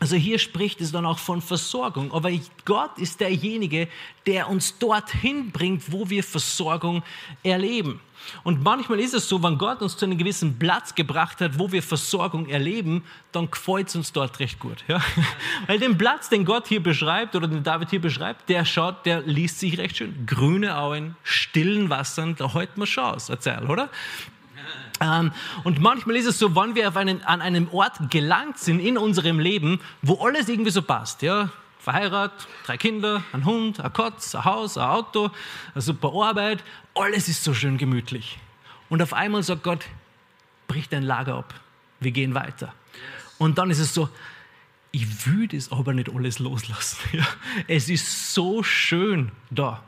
Also 0.00 0.14
hier 0.14 0.38
spricht 0.38 0.80
es 0.80 0.92
dann 0.92 1.04
auch 1.04 1.18
von 1.18 1.42
Versorgung. 1.42 2.12
Aber 2.12 2.30
Gott 2.64 2.98
ist 2.98 3.20
derjenige, 3.20 3.88
der 4.26 4.48
uns 4.48 4.78
dorthin 4.78 5.50
bringt, 5.50 5.90
wo 5.90 6.08
wir 6.08 6.22
Versorgung 6.22 7.02
erleben. 7.42 8.00
Und 8.44 8.62
manchmal 8.62 9.00
ist 9.00 9.14
es 9.14 9.28
so, 9.28 9.42
wenn 9.42 9.58
Gott 9.58 9.80
uns 9.80 9.96
zu 9.96 10.04
einem 10.04 10.18
gewissen 10.18 10.58
Platz 10.58 10.94
gebracht 10.94 11.40
hat, 11.40 11.58
wo 11.58 11.72
wir 11.72 11.82
Versorgung 11.82 12.46
erleben, 12.46 13.04
dann 13.32 13.50
gefällt 13.50 13.88
es 13.88 13.96
uns 13.96 14.12
dort 14.12 14.38
recht 14.38 14.58
gut. 14.58 14.84
Ja? 14.86 15.00
Weil 15.66 15.78
den 15.78 15.96
Platz, 15.96 16.28
den 16.28 16.44
Gott 16.44 16.68
hier 16.68 16.82
beschreibt 16.82 17.34
oder 17.34 17.48
den 17.48 17.62
David 17.62 17.90
hier 17.90 18.00
beschreibt, 18.00 18.48
der 18.48 18.64
schaut, 18.64 19.06
der 19.06 19.22
liest 19.22 19.60
sich 19.60 19.78
recht 19.78 19.96
schön. 19.96 20.26
Grüne 20.26 20.76
Auen, 20.76 21.16
stillen 21.22 21.90
Wassern, 21.90 22.36
da 22.36 22.52
heute 22.54 22.78
mal 22.78 22.86
Chance, 22.86 23.32
erzähl, 23.32 23.68
oder? 23.68 23.88
Ähm, 25.00 25.32
und 25.64 25.80
manchmal 25.80 26.16
ist 26.16 26.26
es 26.26 26.38
so, 26.38 26.54
wenn 26.56 26.74
wir 26.74 26.94
einen, 26.96 27.22
an 27.22 27.40
einem 27.40 27.68
Ort 27.72 28.10
gelangt 28.10 28.58
sind 28.58 28.80
in 28.80 28.98
unserem 28.98 29.38
Leben, 29.38 29.80
wo 30.02 30.24
alles 30.24 30.48
irgendwie 30.48 30.70
so 30.70 30.82
passt, 30.82 31.22
ja, 31.22 31.50
verheiratet, 31.78 32.48
drei 32.66 32.76
Kinder, 32.76 33.22
ein 33.32 33.44
Hund, 33.44 33.80
ein 33.80 33.92
Katz, 33.92 34.34
ein 34.34 34.44
Haus, 34.44 34.76
ein 34.76 34.88
Auto, 34.88 35.30
eine 35.74 35.82
super 35.82 36.12
Arbeit. 36.12 36.62
Alles 36.94 37.28
ist 37.28 37.44
so 37.44 37.54
schön 37.54 37.78
gemütlich. 37.78 38.38
Und 38.88 39.02
auf 39.02 39.12
einmal 39.12 39.42
sagt 39.42 39.62
Gott, 39.62 39.86
brich 40.66 40.88
dein 40.88 41.02
Lager 41.02 41.36
ab. 41.36 41.54
Wir 42.00 42.10
gehen 42.10 42.34
weiter. 42.34 42.74
Und 43.38 43.58
dann 43.58 43.70
ist 43.70 43.78
es 43.78 43.94
so, 43.94 44.08
ich 44.90 45.26
würde 45.26 45.56
es 45.56 45.70
aber 45.70 45.92
nicht 45.92 46.14
alles 46.14 46.38
loslassen. 46.38 46.98
Ja. 47.12 47.26
Es 47.66 47.88
ist 47.88 48.34
so 48.34 48.62
schön 48.62 49.32
da. 49.50 49.82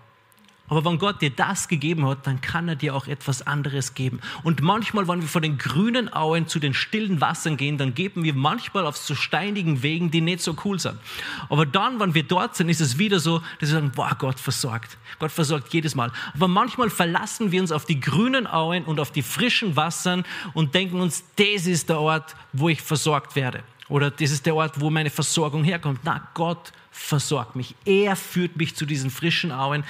Aber 0.71 0.85
wenn 0.85 0.99
Gott 0.99 1.21
dir 1.21 1.31
das 1.31 1.69
gegeben 1.69 2.07
hat, 2.07 2.27
dann 2.27 2.41
kann 2.41 2.69
er 2.69 2.77
dir 2.77 2.95
auch 2.95 3.09
etwas 3.09 3.47
anderes 3.47 3.95
geben. 3.95 4.21
Und 4.45 4.63
manchmal, 4.63 5.09
wenn 5.09 5.21
wir 5.21 5.29
von 5.29 5.43
den 5.43 5.59
grünen 5.59 6.11
Auen 6.13 6.47
zu 6.47 6.61
den 6.61 6.75
stillen 6.75 7.21
Wassern 7.21 7.57
gehen, 7.57 7.77
dann 7.77 7.93
geben 7.95 8.23
wir 8.23 8.35
manchmal 8.35 8.87
auf 8.87 8.97
so 8.97 9.15
steinigen 9.15 9.83
Wegen, 9.83 10.11
die 10.11 10.21
nicht 10.21 10.41
so 10.41 10.57
cool 10.65 10.79
sind. 10.79 10.97
Aber 11.49 11.67
dann, 11.67 12.01
wenn 12.01 12.15
wir 12.15 12.23
dort 12.23 12.55
sind, 12.55 12.69
ist 12.69 12.81
es 12.81 12.99
wieder 12.99 13.19
so, 13.19 13.41
dass 13.59 13.69
wir 13.71 13.81
sagen, 13.81 13.93
boah, 13.95 14.17
Gott 14.19 14.39
versorgt. 14.41 14.97
Gott 15.19 15.33
versorgt 15.33 15.75
jedes 15.75 15.95
Mal. 15.95 16.13
Aber 16.35 16.49
manchmal 16.49 16.89
verlassen 16.89 17.53
wir 17.53 17.61
uns 17.61 17.73
auf 17.73 17.85
die 17.85 18.01
grünen 18.01 18.47
Auen 18.47 18.85
und 18.85 19.01
auf 19.01 19.11
die 19.11 19.23
frischen 19.23 19.75
Wassern 19.75 20.25
und 20.55 20.75
denken 20.75 21.01
uns, 21.01 21.25
das 21.37 21.67
ist 21.67 21.89
der 21.89 22.01
Ort, 22.01 22.37
wo 22.53 22.69
ich 22.69 22.81
versorgt 22.81 23.35
werde. 23.35 23.65
Oder 23.89 24.13
das 24.13 24.31
ist 24.31 24.47
der 24.47 24.55
Ort, 24.55 24.81
wo 24.81 24.89
meine 24.89 25.11
Versorgung 25.11 25.65
herkommt. 25.65 26.01
Na, 26.05 26.29
Gott 26.35 26.73
versorgt 26.93 27.57
mich. 27.57 27.75
Er 27.85 28.15
führt 28.15 28.57
mich 28.57 28.77
zu 28.77 28.87
diesen 28.87 29.11
frischen 29.11 29.51
Auen, 29.51 29.85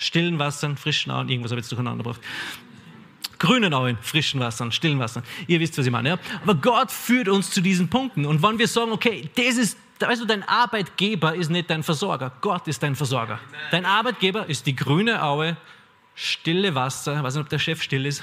stillen 0.00 0.38
Wassern, 0.38 0.76
frischen 0.76 1.12
Auen, 1.12 1.28
irgendwas 1.28 1.52
habe 1.52 1.60
ich 1.60 1.64
jetzt 1.64 1.72
durcheinander 1.72 2.02
gebracht. 2.02 2.20
Grünen 3.38 3.72
Auen, 3.72 3.96
frischen 4.00 4.40
Wassern, 4.40 4.72
stillen 4.72 4.98
Wassern. 4.98 5.22
Ihr 5.46 5.60
wisst, 5.60 5.78
was 5.78 5.86
ich 5.86 5.92
meine. 5.92 6.08
Ja? 6.10 6.18
Aber 6.42 6.54
Gott 6.54 6.90
führt 6.90 7.28
uns 7.28 7.50
zu 7.50 7.60
diesen 7.60 7.88
Punkten. 7.88 8.26
Und 8.26 8.42
wenn 8.42 8.58
wir 8.58 8.66
sagen, 8.66 8.92
okay, 8.92 9.30
das 9.34 9.56
ist, 9.56 9.78
weißt 10.00 10.22
du, 10.22 10.26
dein 10.26 10.42
Arbeitgeber 10.42 11.34
ist 11.34 11.50
nicht 11.50 11.70
dein 11.70 11.82
Versorger, 11.82 12.32
Gott 12.40 12.66
ist 12.66 12.82
dein 12.82 12.96
Versorger. 12.96 13.38
Dein 13.70 13.84
Arbeitgeber 13.84 14.46
ist 14.46 14.66
die 14.66 14.74
grüne 14.74 15.22
Aue, 15.22 15.56
stille 16.14 16.74
Wasser, 16.74 17.16
ich 17.16 17.22
weiß 17.22 17.34
nicht, 17.34 17.44
ob 17.44 17.48
der 17.48 17.58
Chef 17.58 17.82
still 17.82 18.04
ist. 18.04 18.22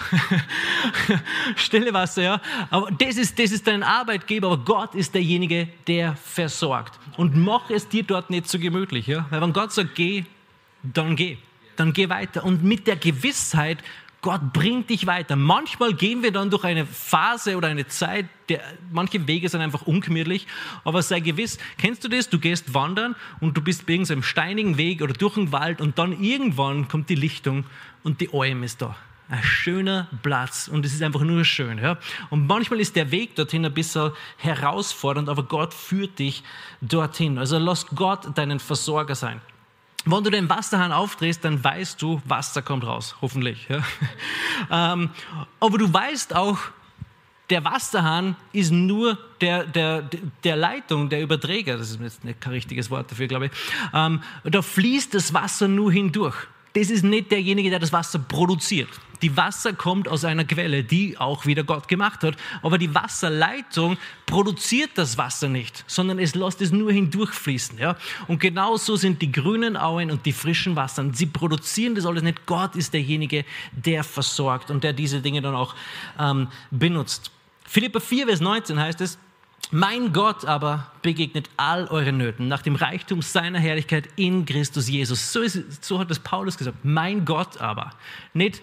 stille 1.55 1.93
Wasser, 1.93 2.21
ja. 2.21 2.41
Aber 2.69 2.91
das 2.91 3.17
ist, 3.17 3.39
das 3.39 3.51
ist 3.51 3.65
dein 3.65 3.81
Arbeitgeber, 3.83 4.47
aber 4.47 4.63
Gott 4.63 4.93
ist 4.93 5.15
derjenige, 5.15 5.67
der 5.87 6.15
versorgt. 6.15 6.99
Und 7.17 7.35
mach 7.35 7.69
es 7.69 7.87
dir 7.87 8.03
dort 8.03 8.29
nicht 8.29 8.47
so 8.47 8.59
gemütlich, 8.59 9.07
ja. 9.07 9.25
Weil 9.29 9.41
wenn 9.41 9.53
Gott 9.53 9.71
sagt, 9.71 9.95
geh, 9.95 10.25
dann 10.83 11.15
geh 11.15 11.37
dann 11.79 11.93
geh 11.93 12.09
weiter. 12.09 12.43
Und 12.43 12.63
mit 12.63 12.87
der 12.87 12.95
Gewissheit, 12.95 13.83
Gott 14.21 14.51
bringt 14.51 14.89
dich 14.89 15.05
weiter. 15.05 15.35
Manchmal 15.35 15.93
gehen 15.93 16.23
wir 16.23 16.31
dann 16.31 16.49
durch 16.49 16.63
eine 16.63 16.85
Phase 16.85 17.55
oder 17.55 17.67
eine 17.67 17.87
Zeit, 17.87 18.25
der, 18.49 18.61
manche 18.91 19.27
Wege 19.27 19.47
sind 19.47 19.61
einfach 19.61 19.83
ungemütlich, 19.83 20.47
aber 20.83 21.01
sei 21.01 21.19
gewiss, 21.19 21.59
kennst 21.77 22.03
du 22.03 22.07
das? 22.07 22.29
Du 22.29 22.39
gehst 22.39 22.73
wandern 22.73 23.15
und 23.39 23.55
du 23.55 23.61
bist 23.61 23.85
bei 23.85 23.93
irgendeinem 23.93 24.23
steinigen 24.23 24.77
Weg 24.77 25.01
oder 25.01 25.13
durch 25.13 25.35
den 25.35 25.51
Wald 25.51 25.81
und 25.81 25.99
dann 25.99 26.23
irgendwann 26.23 26.87
kommt 26.87 27.09
die 27.09 27.15
Lichtung 27.15 27.65
und 28.03 28.19
die 28.19 28.29
Alm 28.33 28.63
ist 28.63 28.81
da. 28.81 28.95
Ein 29.29 29.43
schöner 29.43 30.07
Platz 30.23 30.69
und 30.69 30.85
es 30.85 30.93
ist 30.93 31.03
einfach 31.03 31.21
nur 31.21 31.43
schön. 31.43 31.77
Ja? 31.77 31.97
Und 32.29 32.47
manchmal 32.47 32.79
ist 32.79 32.95
der 32.95 33.11
Weg 33.11 33.35
dorthin 33.35 33.65
ein 33.65 33.73
bisschen 33.73 34.11
herausfordernd, 34.37 35.27
aber 35.27 35.43
Gott 35.43 35.73
führt 35.73 36.17
dich 36.17 36.43
dorthin. 36.81 37.37
Also 37.37 37.57
lass 37.59 37.85
Gott 37.87 38.37
deinen 38.37 38.59
Versorger 38.59 39.15
sein. 39.15 39.41
Wenn 40.09 40.23
du 40.23 40.29
den 40.29 40.49
Wasserhahn 40.49 40.91
aufdrehst, 40.91 41.43
dann 41.43 41.63
weißt 41.63 42.01
du, 42.01 42.21
Wasser 42.25 42.61
kommt 42.61 42.85
raus, 42.85 43.15
hoffentlich. 43.21 43.67
Ja. 43.67 43.83
ähm, 44.93 45.09
aber 45.59 45.77
du 45.77 45.91
weißt 45.91 46.35
auch, 46.35 46.57
der 47.49 47.63
Wasserhahn 47.63 48.35
ist 48.53 48.71
nur 48.71 49.17
der, 49.41 49.65
der, 49.65 50.09
der 50.43 50.55
Leitung, 50.55 51.09
der 51.09 51.21
Überträger. 51.21 51.77
Das 51.77 51.91
ist 51.91 52.01
jetzt 52.01 52.23
nicht 52.23 52.41
kein 52.41 52.53
richtiges 52.53 52.89
Wort 52.89 53.11
dafür, 53.11 53.27
glaube 53.27 53.47
ich. 53.47 53.51
Ähm, 53.93 54.21
da 54.43 54.61
fließt 54.61 55.13
das 55.13 55.33
Wasser 55.33 55.67
nur 55.67 55.91
hindurch 55.91 56.47
das 56.77 56.91
ist 56.91 57.03
nicht 57.03 57.31
derjenige, 57.31 57.69
der 57.69 57.79
das 57.79 57.91
Wasser 57.91 58.19
produziert. 58.19 58.89
Die 59.21 59.35
Wasser 59.35 59.73
kommt 59.73 60.07
aus 60.07 60.25
einer 60.25 60.45
Quelle, 60.45 60.83
die 60.83 61.17
auch 61.17 61.45
wieder 61.45 61.63
Gott 61.63 61.87
gemacht 61.87 62.23
hat. 62.23 62.35
Aber 62.61 62.77
die 62.77 62.93
Wasserleitung 62.93 63.97
produziert 64.25 64.91
das 64.95 65.17
Wasser 65.17 65.47
nicht, 65.47 65.83
sondern 65.87 66.19
es 66.19 66.35
lässt 66.35 66.61
es 66.61 66.71
nur 66.71 66.91
hindurchfließen. 66.91 67.77
Ja? 67.79 67.95
Und 68.27 68.39
genauso 68.39 68.95
sind 68.95 69.21
die 69.21 69.31
grünen 69.31 69.77
Auen 69.77 70.11
und 70.11 70.25
die 70.25 70.33
frischen 70.33 70.75
Wassern. 70.75 71.13
Sie 71.13 71.25
produzieren 71.25 71.95
das 71.95 72.05
alles 72.05 72.23
nicht. 72.23 72.45
Gott 72.45 72.75
ist 72.75 72.93
derjenige, 72.93 73.45
der 73.71 74.03
versorgt 74.03 74.71
und 74.71 74.83
der 74.83 74.93
diese 74.93 75.21
Dinge 75.21 75.41
dann 75.41 75.55
auch 75.55 75.75
ähm, 76.19 76.47
benutzt. 76.71 77.31
Philippa 77.65 77.99
4, 77.99 78.27
Vers 78.27 78.39
19 78.39 78.79
heißt 78.79 79.01
es, 79.01 79.17
mein 79.71 80.13
Gott 80.13 80.45
aber 80.45 80.91
begegnet 81.01 81.49
all 81.57 81.87
euren 81.87 82.17
Nöten 82.17 82.47
nach 82.47 82.61
dem 82.61 82.75
Reichtum 82.75 83.21
seiner 83.21 83.59
Herrlichkeit 83.59 84.07
in 84.15 84.45
Christus 84.45 84.87
Jesus. 84.87 85.33
So, 85.33 85.41
ist, 85.41 85.83
so 85.83 85.99
hat 85.99 86.09
es 86.09 86.19
Paulus 86.19 86.57
gesagt. 86.57 86.77
Mein 86.83 87.25
Gott 87.25 87.59
aber, 87.59 87.91
nicht 88.33 88.61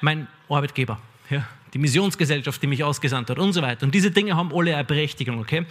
mein 0.00 0.26
Arbeitgeber, 0.48 1.00
ja, 1.28 1.46
die 1.72 1.78
Missionsgesellschaft, 1.78 2.62
die 2.62 2.66
mich 2.66 2.82
ausgesandt 2.82 3.30
hat 3.30 3.38
und 3.38 3.52
so 3.52 3.62
weiter. 3.62 3.84
Und 3.84 3.94
diese 3.94 4.10
Dinge 4.10 4.36
haben 4.36 4.52
alle 4.52 4.74
eine 4.74 4.84
Berechtigung, 4.84 5.38
okay? 5.38 5.66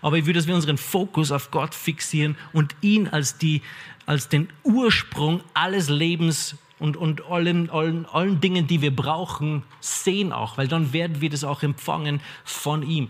Aber 0.00 0.16
ich 0.16 0.26
würde, 0.26 0.38
dass 0.38 0.46
wir 0.46 0.54
unseren 0.54 0.78
Fokus 0.78 1.30
auf 1.30 1.50
Gott 1.50 1.74
fixieren 1.74 2.36
und 2.52 2.74
ihn 2.80 3.08
als, 3.08 3.38
die, 3.38 3.62
als 4.06 4.28
den 4.28 4.48
Ursprung 4.62 5.42
alles 5.54 5.88
Lebens 5.88 6.56
und, 6.78 6.96
und 6.96 7.24
allen, 7.26 7.70
allen, 7.70 8.06
allen 8.06 8.40
Dingen, 8.40 8.66
die 8.66 8.80
wir 8.80 8.94
brauchen, 8.94 9.62
sehen 9.80 10.32
auch, 10.32 10.58
weil 10.58 10.68
dann 10.68 10.92
werden 10.92 11.20
wir 11.20 11.30
das 11.30 11.44
auch 11.44 11.62
empfangen 11.62 12.20
von 12.44 12.82
ihm 12.82 13.08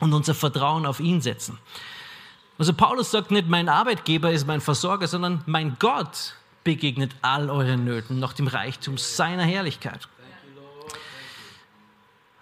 und 0.00 0.12
unser 0.12 0.34
Vertrauen 0.34 0.86
auf 0.86 1.00
ihn 1.00 1.20
setzen. 1.20 1.58
Also 2.58 2.74
Paulus 2.74 3.10
sagt 3.10 3.30
nicht, 3.30 3.48
mein 3.48 3.68
Arbeitgeber 3.68 4.30
ist 4.30 4.46
mein 4.46 4.60
Versorger, 4.60 5.08
sondern 5.08 5.42
mein 5.46 5.76
Gott 5.78 6.34
begegnet 6.64 7.14
all 7.22 7.50
euren 7.50 7.84
Nöten 7.84 8.18
nach 8.18 8.32
dem 8.32 8.46
Reichtum 8.46 8.98
seiner 8.98 9.44
Herrlichkeit. 9.44 10.08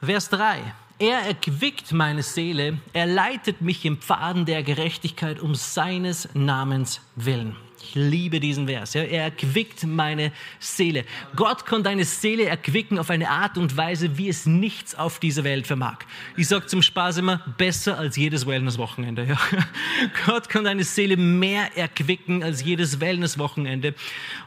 Vers 0.03 0.29
3. 0.31 0.63
Er 1.01 1.21
erquickt 1.21 1.93
meine 1.93 2.25
Seele, 2.25 2.79
er 2.93 3.07
leitet 3.07 3.61
mich 3.61 3.85
im 3.85 3.99
Pfaden 3.99 4.47
der 4.47 4.65
Gerechtigkeit 4.65 5.39
um 5.39 5.55
seines 5.55 6.29
Namens 6.35 7.01
willen. 7.15 7.57
Ich 7.89 7.95
liebe 7.95 8.39
diesen 8.39 8.67
Vers. 8.67 8.93
Ja. 8.93 9.03
Er 9.03 9.25
erquickt 9.25 9.87
meine 9.87 10.31
Seele. 10.59 11.05
Gott 11.37 11.65
kann 11.65 11.83
deine 11.83 12.05
Seele 12.05 12.45
erquicken 12.45 12.99
auf 12.99 13.09
eine 13.09 13.31
Art 13.31 13.57
und 13.57 13.79
Weise, 13.79 14.19
wie 14.19 14.29
es 14.29 14.45
nichts 14.45 14.95
auf 14.95 15.19
dieser 15.19 15.43
Welt 15.43 15.67
vermag. 15.67 16.01
Ich 16.37 16.49
sage 16.49 16.67
zum 16.67 16.83
Spaß 16.83 17.17
immer, 17.17 17.41
besser 17.57 17.97
als 17.99 18.17
jedes 18.17 18.47
Wellness-Wochenende. 18.47 19.25
Ja. 19.25 19.39
Gott 20.27 20.51
kann 20.51 20.65
deine 20.65 20.85
Seele 20.85 21.17
mehr 21.17 21.79
erquicken 21.79 22.43
als 22.43 22.63
jedes 22.63 23.01
Wellness-Wochenende. 23.01 23.95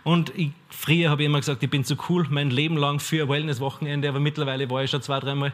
Und 0.04 0.32
ich, 0.38 0.52
früher 0.70 1.10
habe 1.10 1.24
ich 1.24 1.26
immer 1.26 1.40
gesagt, 1.40 1.64
ich 1.64 1.70
bin 1.70 1.84
zu 1.84 1.96
cool 2.10 2.28
mein 2.30 2.52
Leben 2.52 2.78
lang 2.78 3.00
für 3.00 3.24
ein 3.24 3.30
Wellness-Wochenende, 3.30 4.08
aber 4.08 4.20
mittlerweile 4.20 4.70
war 4.70 4.84
ich 4.84 4.92
schon 4.92 5.02
zwei, 5.02 5.20
dreimal 5.20 5.52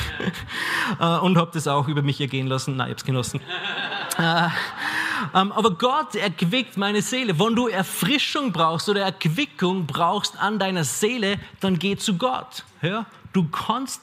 äh, 1.00 1.04
und 1.04 1.38
habe 1.38 1.50
das 1.54 1.66
auch 1.66 1.88
über 1.88 2.02
mich 2.02 2.20
ergehen 2.20 2.46
lassen. 2.46 2.76
Nein, 2.76 2.88
ich 2.88 2.90
habe 2.90 2.98
es 2.98 3.04
genossen. 3.06 3.40
Äh, 5.34 5.40
ähm, 5.40 5.52
aber 5.52 5.72
Gott 5.72 6.14
erquickt 6.14 6.76
meine 6.76 7.02
Seele. 7.02 7.38
Wenn 7.38 7.54
du 7.54 7.68
Erfrischung 7.68 8.52
brauchst 8.52 8.88
oder 8.88 9.02
Erquickung 9.02 9.86
brauchst 9.86 10.38
an 10.38 10.58
deiner 10.58 10.84
Seele, 10.84 11.38
dann 11.60 11.78
geh 11.78 11.96
zu 11.96 12.16
Gott. 12.16 12.64
Ja? 12.82 13.06
Du 13.32 13.48
kannst 13.48 14.00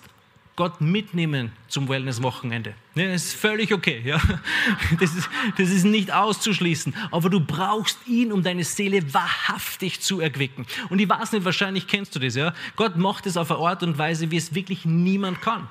Gott 0.58 0.82
mitnehmen 0.82 1.52
zum 1.68 1.88
Wellness-Wochenende. 1.88 2.74
Ja, 2.96 3.12
das 3.12 3.26
ist 3.26 3.34
völlig 3.36 3.72
okay. 3.72 4.02
Ja? 4.04 4.20
Das, 5.00 5.16
ist, 5.16 5.30
das 5.58 5.70
ist 5.70 5.84
nicht 5.84 6.12
auszuschließen. 6.12 6.96
Aber 7.12 7.30
du 7.30 7.40
brauchst 7.40 8.00
ihn, 8.08 8.32
um 8.32 8.42
deine 8.42 8.64
Seele 8.64 9.14
wahrhaftig 9.14 10.02
zu 10.02 10.20
erquicken. 10.20 10.66
Und 10.90 11.00
ich 11.00 11.08
weiß 11.08 11.34
nicht, 11.34 11.46
wahrscheinlich 11.46 11.86
kennst 11.86 12.16
du 12.16 12.20
das. 12.20 12.36
Ja? 12.36 12.56
Gott 12.76 12.98
macht 12.98 13.28
es 13.28 13.38
auf 13.38 13.52
eine 13.52 13.60
Art 13.60 13.84
und 13.84 14.00
Weise, 14.00 14.32
wie 14.32 14.38
es 14.38 14.56
wirklich 14.56 14.84
niemand 14.84 15.42
kann. 15.42 15.70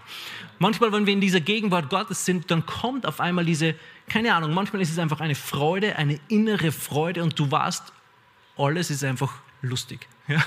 Manchmal, 0.60 0.92
wenn 0.92 1.04
wir 1.04 1.12
in 1.12 1.20
dieser 1.20 1.40
Gegenwart 1.40 1.90
Gottes 1.90 2.24
sind, 2.24 2.48
dann 2.52 2.64
kommt 2.64 3.06
auf 3.06 3.18
einmal 3.18 3.44
diese, 3.44 3.74
keine 4.08 4.32
Ahnung, 4.34 4.54
manchmal 4.54 4.80
ist 4.82 4.92
es 4.92 5.00
einfach 5.00 5.20
eine 5.20 5.34
Freude, 5.34 5.96
eine 5.96 6.20
innere 6.28 6.70
Freude 6.70 7.24
und 7.24 7.36
du 7.36 7.50
weißt, 7.50 7.92
alles 8.56 8.90
ist 8.90 9.02
einfach 9.02 9.34
lustig. 9.62 10.06
Ja, 10.28 10.42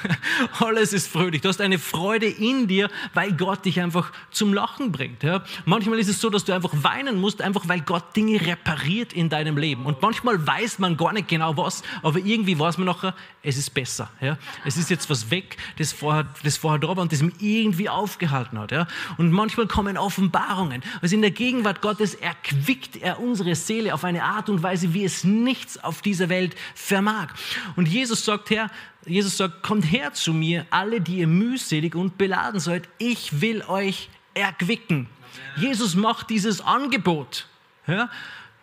alles 0.60 0.92
ist 0.92 1.08
fröhlich. 1.08 1.42
Du 1.42 1.48
hast 1.48 1.62
eine 1.62 1.80
Freude 1.80 2.28
in 2.28 2.68
dir, 2.68 2.89
weil 3.13 3.32
Gott 3.34 3.63
dich 3.65 3.80
einfach 3.80 4.12
zum 4.30 4.54
Lachen 4.54 4.92
bringt. 4.92 5.24
Ja, 5.24 5.44
manchmal 5.65 6.00
ist 6.00 6.10
es 6.10 6.20
so, 6.20 6.30
dass 6.30 6.44
du 6.44 6.54
einfach 6.54 6.72
weinen 6.74 7.20
musst, 7.20 7.42
einfach 7.42 7.68
weil 7.68 7.80
Gott 7.82 8.15
Dinge 8.15 8.46
repariert 8.46 9.13
in 9.13 9.30
deinem 9.30 9.58
Leben. 9.58 9.86
Und 9.86 10.02
manchmal 10.02 10.46
weiß 10.46 10.80
man 10.80 10.98
gar 10.98 11.13
nicht 11.13 11.30
genau 11.30 11.56
was, 11.56 11.84
aber 12.04 12.20
irgendwie 12.20 12.60
weiß 12.60 12.78
man 12.78 12.88
nachher, 12.88 13.15
es 13.42 13.58
ist 13.58 13.74
besser. 13.74 14.10
Ja, 14.20 14.38
es 14.65 14.76
ist 14.76 14.89
jetzt 14.89 15.10
was 15.10 15.32
weg, 15.32 15.56
das 15.78 15.94
vorher, 15.94 16.28
das 16.44 16.58
vorher 16.58 16.80
da 16.80 16.89
war 16.89 17.00
und 17.00 17.12
das 17.12 17.22
mich 17.22 17.36
irgendwie 17.39 17.88
aufgehalten 17.88 18.60
hat. 18.60 18.70
Und 19.18 19.32
manchmal 19.32 19.68
kommen 19.68 19.98
Offenbarungen. 19.98 20.84
Also 21.02 21.15
in 21.15 21.22
der 21.22 21.32
Gegenwart 21.32 21.82
Gottes 21.82 22.15
erquickt 22.15 22.98
er 22.98 23.20
unsere 23.20 23.56
Seele 23.56 23.94
auf 23.94 24.04
eine 24.04 24.24
Art 24.24 24.50
und 24.50 24.62
Weise, 24.62 24.94
wie 24.94 25.06
es 25.06 25.24
nichts 25.24 25.82
auf 25.82 26.02
dieser 26.02 26.30
Welt 26.30 26.56
vermag. 26.76 27.30
Und 27.76 27.88
Jesus 27.88 28.26
sagt, 28.26 28.50
Herr, 28.50 28.70
Jesus 29.10 29.38
sagt, 29.38 29.63
kommt 29.63 29.84
her 29.91 30.13
zu 30.13 30.34
mir, 30.34 30.65
alle, 30.69 31.02
die 31.02 31.17
ihr 31.17 31.28
mühselig 31.28 31.95
und 31.95 32.17
beladen 32.17 32.60
seid, 32.60 32.88
ich 32.98 33.41
will 33.41 33.63
euch 33.63 34.10
erquicken. 34.34 35.08
Jesus 35.56 35.95
macht 35.95 36.30
dieses 36.30 36.62
Angebot. 36.62 37.48
Ja? 37.88 38.10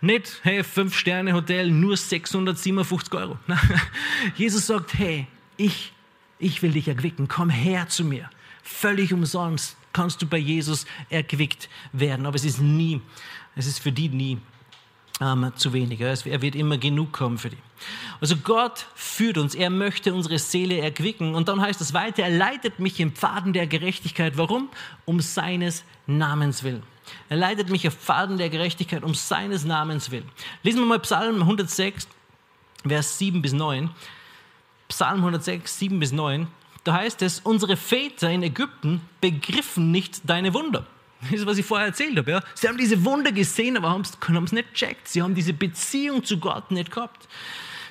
Nicht, 0.01 0.41
hey, 0.43 0.63
Fünf-Sterne-Hotel, 0.63 1.71
nur 1.71 1.97
657 1.97 3.13
Euro. 3.15 3.39
Jesus 4.37 4.67
sagt, 4.67 4.95
hey, 4.95 5.27
ich, 5.57 5.93
ich 6.39 6.63
will 6.63 6.73
dich 6.73 6.89
erquicken, 6.89 7.29
komm 7.29 7.51
her 7.51 7.89
zu 7.89 8.05
mir. 8.05 8.31
Völlig 8.63 9.13
umsonst 9.13 9.77
kannst 9.93 10.21
du 10.21 10.27
bei 10.27 10.39
Jesus 10.39 10.87
erquickt 11.09 11.69
werden. 11.93 12.27
Aber 12.27 12.37
es 12.37 12.45
ist 12.45 12.61
nie, 12.61 13.01
es 13.55 13.67
ist 13.67 13.79
für 13.79 13.93
die 13.93 14.09
nie 14.09 14.39
ähm, 15.21 15.53
zu 15.57 15.73
wenig. 15.73 16.01
Er 16.01 16.43
wird 16.43 16.55
immer 16.55 16.79
genug 16.79 17.13
kommen 17.13 17.39
für 17.39 17.51
die. 17.51 17.59
Also 18.21 18.37
Gott 18.37 18.87
führt 18.95 19.39
uns, 19.39 19.55
er 19.55 19.71
möchte 19.71 20.15
unsere 20.15 20.39
Seele 20.39 20.79
erquicken. 20.79 21.35
Und 21.35 21.49
dann 21.49 21.61
heißt 21.61 21.81
es 21.81 21.95
weiter, 21.95 22.23
er 22.23 22.31
leitet 22.31 22.79
mich 22.79 23.01
im 23.01 23.13
Pfaden 23.13 23.53
der 23.53 23.67
Gerechtigkeit. 23.67 24.37
Warum? 24.37 24.69
Um 25.05 25.21
seines 25.21 25.85
Namens 26.07 26.63
willen. 26.63 26.83
Er 27.29 27.37
leitet 27.37 27.71
mich 27.71 27.87
auf 27.87 27.95
Pfaden 27.95 28.37
der 28.37 28.51
Gerechtigkeit 28.51 29.03
um 29.05 29.15
seines 29.15 29.65
Namens 29.65 30.11
willen. 30.11 30.29
Lesen 30.63 30.81
wir 30.81 30.87
mal 30.87 30.99
Psalm 31.01 31.43
106, 31.43 32.09
Vers 32.87 33.19
7 33.19 33.43
bis 33.43 33.53
9. 33.53 33.91
Psalm 34.89 35.19
106, 35.19 35.79
7 35.79 36.01
bis 36.01 36.13
9. 36.13 36.47
Da 36.85 36.95
heißt 36.95 37.23
es, 37.23 37.41
unsere 37.41 37.77
Väter 37.77 38.31
in 38.31 38.43
Ägypten 38.43 39.01
begriffen 39.21 39.91
nicht 39.91 40.29
deine 40.29 40.55
Wunder. 40.55 40.87
Das 41.31 41.41
ist, 41.41 41.47
was 41.47 41.59
ich 41.59 41.67
vorher 41.67 41.89
erzählt 41.89 42.17
habe. 42.17 42.31
Ja? 42.31 42.41
Sie 42.55 42.69
haben 42.69 42.79
diese 42.79 43.05
Wunder 43.05 43.33
gesehen, 43.33 43.77
aber 43.77 43.91
haben 43.91 44.03
es 44.03 44.53
nicht 44.53 44.75
checkt. 44.75 45.09
Sie 45.09 45.23
haben 45.23 45.35
diese 45.35 45.53
Beziehung 45.53 46.25
zu 46.25 46.39
Gott 46.39 46.71
nicht 46.71 46.91
gehabt. 46.91 47.29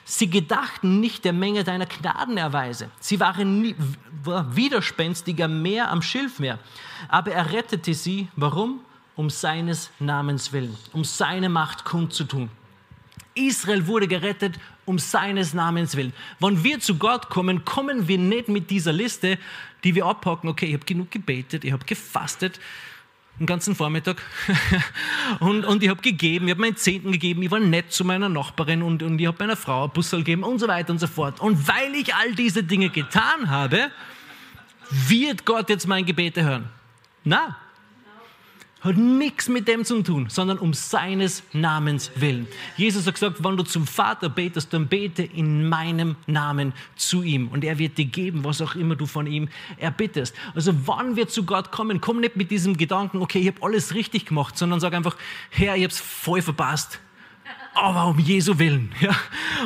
Sie 0.04 0.30
gedachten 0.30 1.00
nicht 1.00 1.26
der 1.26 1.34
Menge 1.34 1.64
deiner 1.64 1.88
Gnadenerweise. 1.88 2.92
Sie 3.00 3.20
waren 3.20 3.62
nie, 3.62 3.76
widerspenstiger 4.24 5.48
mehr 5.48 5.90
am 5.90 6.02
Schilfmeer. 6.04 6.60
Aber 7.08 7.32
er 7.32 7.52
rettete 7.52 7.94
sie. 7.94 8.28
Warum? 8.36 8.82
Um 9.16 9.30
seines 9.30 9.92
Namens 10.00 10.52
willen, 10.52 10.78
um 10.92 11.04
seine 11.06 11.48
Macht 11.50 11.86
kundzutun. 11.86 12.50
Israel 13.34 13.88
wurde 13.88 14.08
gerettet 14.08 14.60
um 14.86 15.00
seines 15.00 15.54
Namens 15.54 15.96
willen. 15.96 16.14
Wenn 16.40 16.64
wir 16.64 16.80
zu 16.80 16.96
Gott 16.96 17.30
kommen, 17.30 17.66
kommen 17.66 18.08
wir 18.08 18.18
nicht 18.18 18.48
mit 18.48 18.70
dieser 18.70 18.94
Liste, 18.94 19.38
die 19.84 19.96
wir 19.96 20.06
abhaken. 20.06 20.48
Okay, 20.48 20.68
ich 20.68 20.74
habe 20.74 20.86
genug 20.86 21.12
gebetet, 21.12 21.66
ich 21.66 21.72
habe 21.72 21.86
gefastet, 21.86 22.60
den 23.40 23.46
ganzen 23.46 23.76
Vormittag. 23.76 24.22
und, 25.40 25.66
und 25.66 25.84
ich 25.84 25.90
habe 25.90 26.02
gegeben, 26.02 26.48
ich 26.48 26.52
habe 26.52 26.62
meinen 26.62 26.78
Zehnten 26.78 27.12
gegeben, 27.12 27.42
ich 27.42 27.52
war 27.52 27.60
nett 27.60 27.92
zu 27.92 28.06
meiner 28.06 28.30
Nachbarin 28.30 28.82
und, 28.82 29.04
und 29.04 29.20
ich 29.20 29.28
habe 29.28 29.38
meiner 29.40 29.58
Frau 29.58 29.86
ein 29.86 29.92
Bussel 29.92 30.20
gegeben 30.20 30.44
und 30.44 30.60
so 30.60 30.68
weiter 30.68 30.92
und 30.92 31.00
so 31.00 31.08
fort. 31.08 31.40
Und 31.40 31.68
weil 31.68 31.94
ich 31.96 32.14
all 32.16 32.34
diese 32.34 32.64
Dinge 32.64 32.90
getan 32.90 33.50
habe, 33.50 33.92
wird 34.90 35.46
Gott 35.46 35.70
jetzt 35.70 35.88
mein 35.88 36.06
Gebete 36.06 36.44
hören. 36.44 36.70
Na, 37.24 37.58
hat 38.86 38.98
nichts 38.98 39.50
mit 39.50 39.68
dem 39.68 39.84
zu 39.84 40.02
tun, 40.04 40.28
sondern 40.30 40.60
um 40.60 40.74
seines 40.74 41.44
Namens 41.54 42.12
willen. 42.16 42.48
Jesus 42.78 43.08
hat 43.08 43.16
gesagt, 43.16 43.44
wenn 43.44 43.58
du 43.58 43.64
zum 43.64 43.88
Vater 43.88 44.30
betest, 44.30 44.74
dann 44.74 44.88
bete 44.88 45.24
in 45.24 45.68
meinem 45.68 46.16
Namen 46.28 46.74
zu 46.96 47.24
ihm 47.24 47.48
und 47.48 47.64
er 47.64 47.80
wird 47.80 47.98
dir 47.98 48.06
geben, 48.06 48.44
was 48.44 48.62
auch 48.62 48.76
immer 48.76 48.96
du 48.96 49.06
von 49.06 49.28
ihm 49.28 49.50
erbittest. 49.78 50.36
Also 50.54 50.74
wann 50.86 51.16
wir 51.16 51.28
zu 51.28 51.44
Gott 51.44 51.72
kommen, 51.72 52.00
komm 52.00 52.20
nicht 52.20 52.36
mit 52.36 52.52
diesem 52.52 52.78
Gedanken, 52.78 53.18
okay, 53.18 53.40
ich 53.40 53.48
habe 53.48 53.64
alles 53.64 53.96
richtig 53.96 54.28
gemacht, 54.28 54.58
sondern 54.58 54.80
sag 54.80 54.94
einfach, 54.94 55.18
Herr, 55.50 55.76
ich 55.76 55.84
habe 55.84 55.92
es 55.92 56.00
voll 56.00 56.42
verpasst 56.42 57.00
aber 57.76 58.08
um 58.08 58.20
Jesu 58.20 58.58
Willen, 58.58 58.92
ja, 59.00 59.16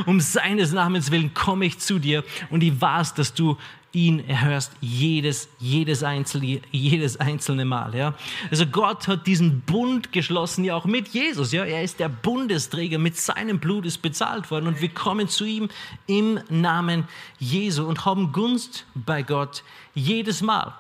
um 0.06 0.19
seines 0.19 0.74
Namens 0.74 1.12
willen 1.12 1.34
komme 1.34 1.65
ich 1.65 1.80
zu 1.80 2.00
dir 2.00 2.24
und 2.50 2.62
ich 2.62 2.80
weiß, 2.80 3.13
dass 3.13 3.34
du 3.34 3.58
ihn 3.91 4.28
erhörst 4.28 4.72
jedes, 4.82 5.50
jedes, 5.58 6.04
einzelne, 6.04 6.62
jedes 6.72 7.17
einzelne 7.17 7.65
Mal. 7.65 7.95
Ja. 7.95 8.13
Also 8.52 8.67
Gott 8.67 9.08
hat 9.08 9.26
diesen 9.26 9.62
Bund 9.62 10.12
geschlossen, 10.12 10.63
ja 10.63 10.76
auch 10.76 10.86
mit 10.86 11.08
Jesus. 11.10 11.52
Ja. 11.52 11.65
Er 11.65 11.84
ist 11.84 12.00
der 12.00 12.10
Bundesträger, 12.10 13.00
mit 13.00 13.17
seinem 13.17 13.60
Blut 13.60 13.86
ist 13.86 14.00
bezahlt 14.02 14.52
worden 14.52 14.67
und 14.67 14.82
wir 14.82 14.89
kommen 14.89 15.28
zu 15.28 15.45
ihm 15.45 15.69
im 16.06 16.39
Namen 16.50 17.08
Jesu 17.39 17.86
und 17.86 18.06
haben 18.06 18.32
Gunst 18.32 18.86
bei 18.93 19.24
Gott 19.24 19.63
jedes 19.95 20.41
Mal. 20.41 20.74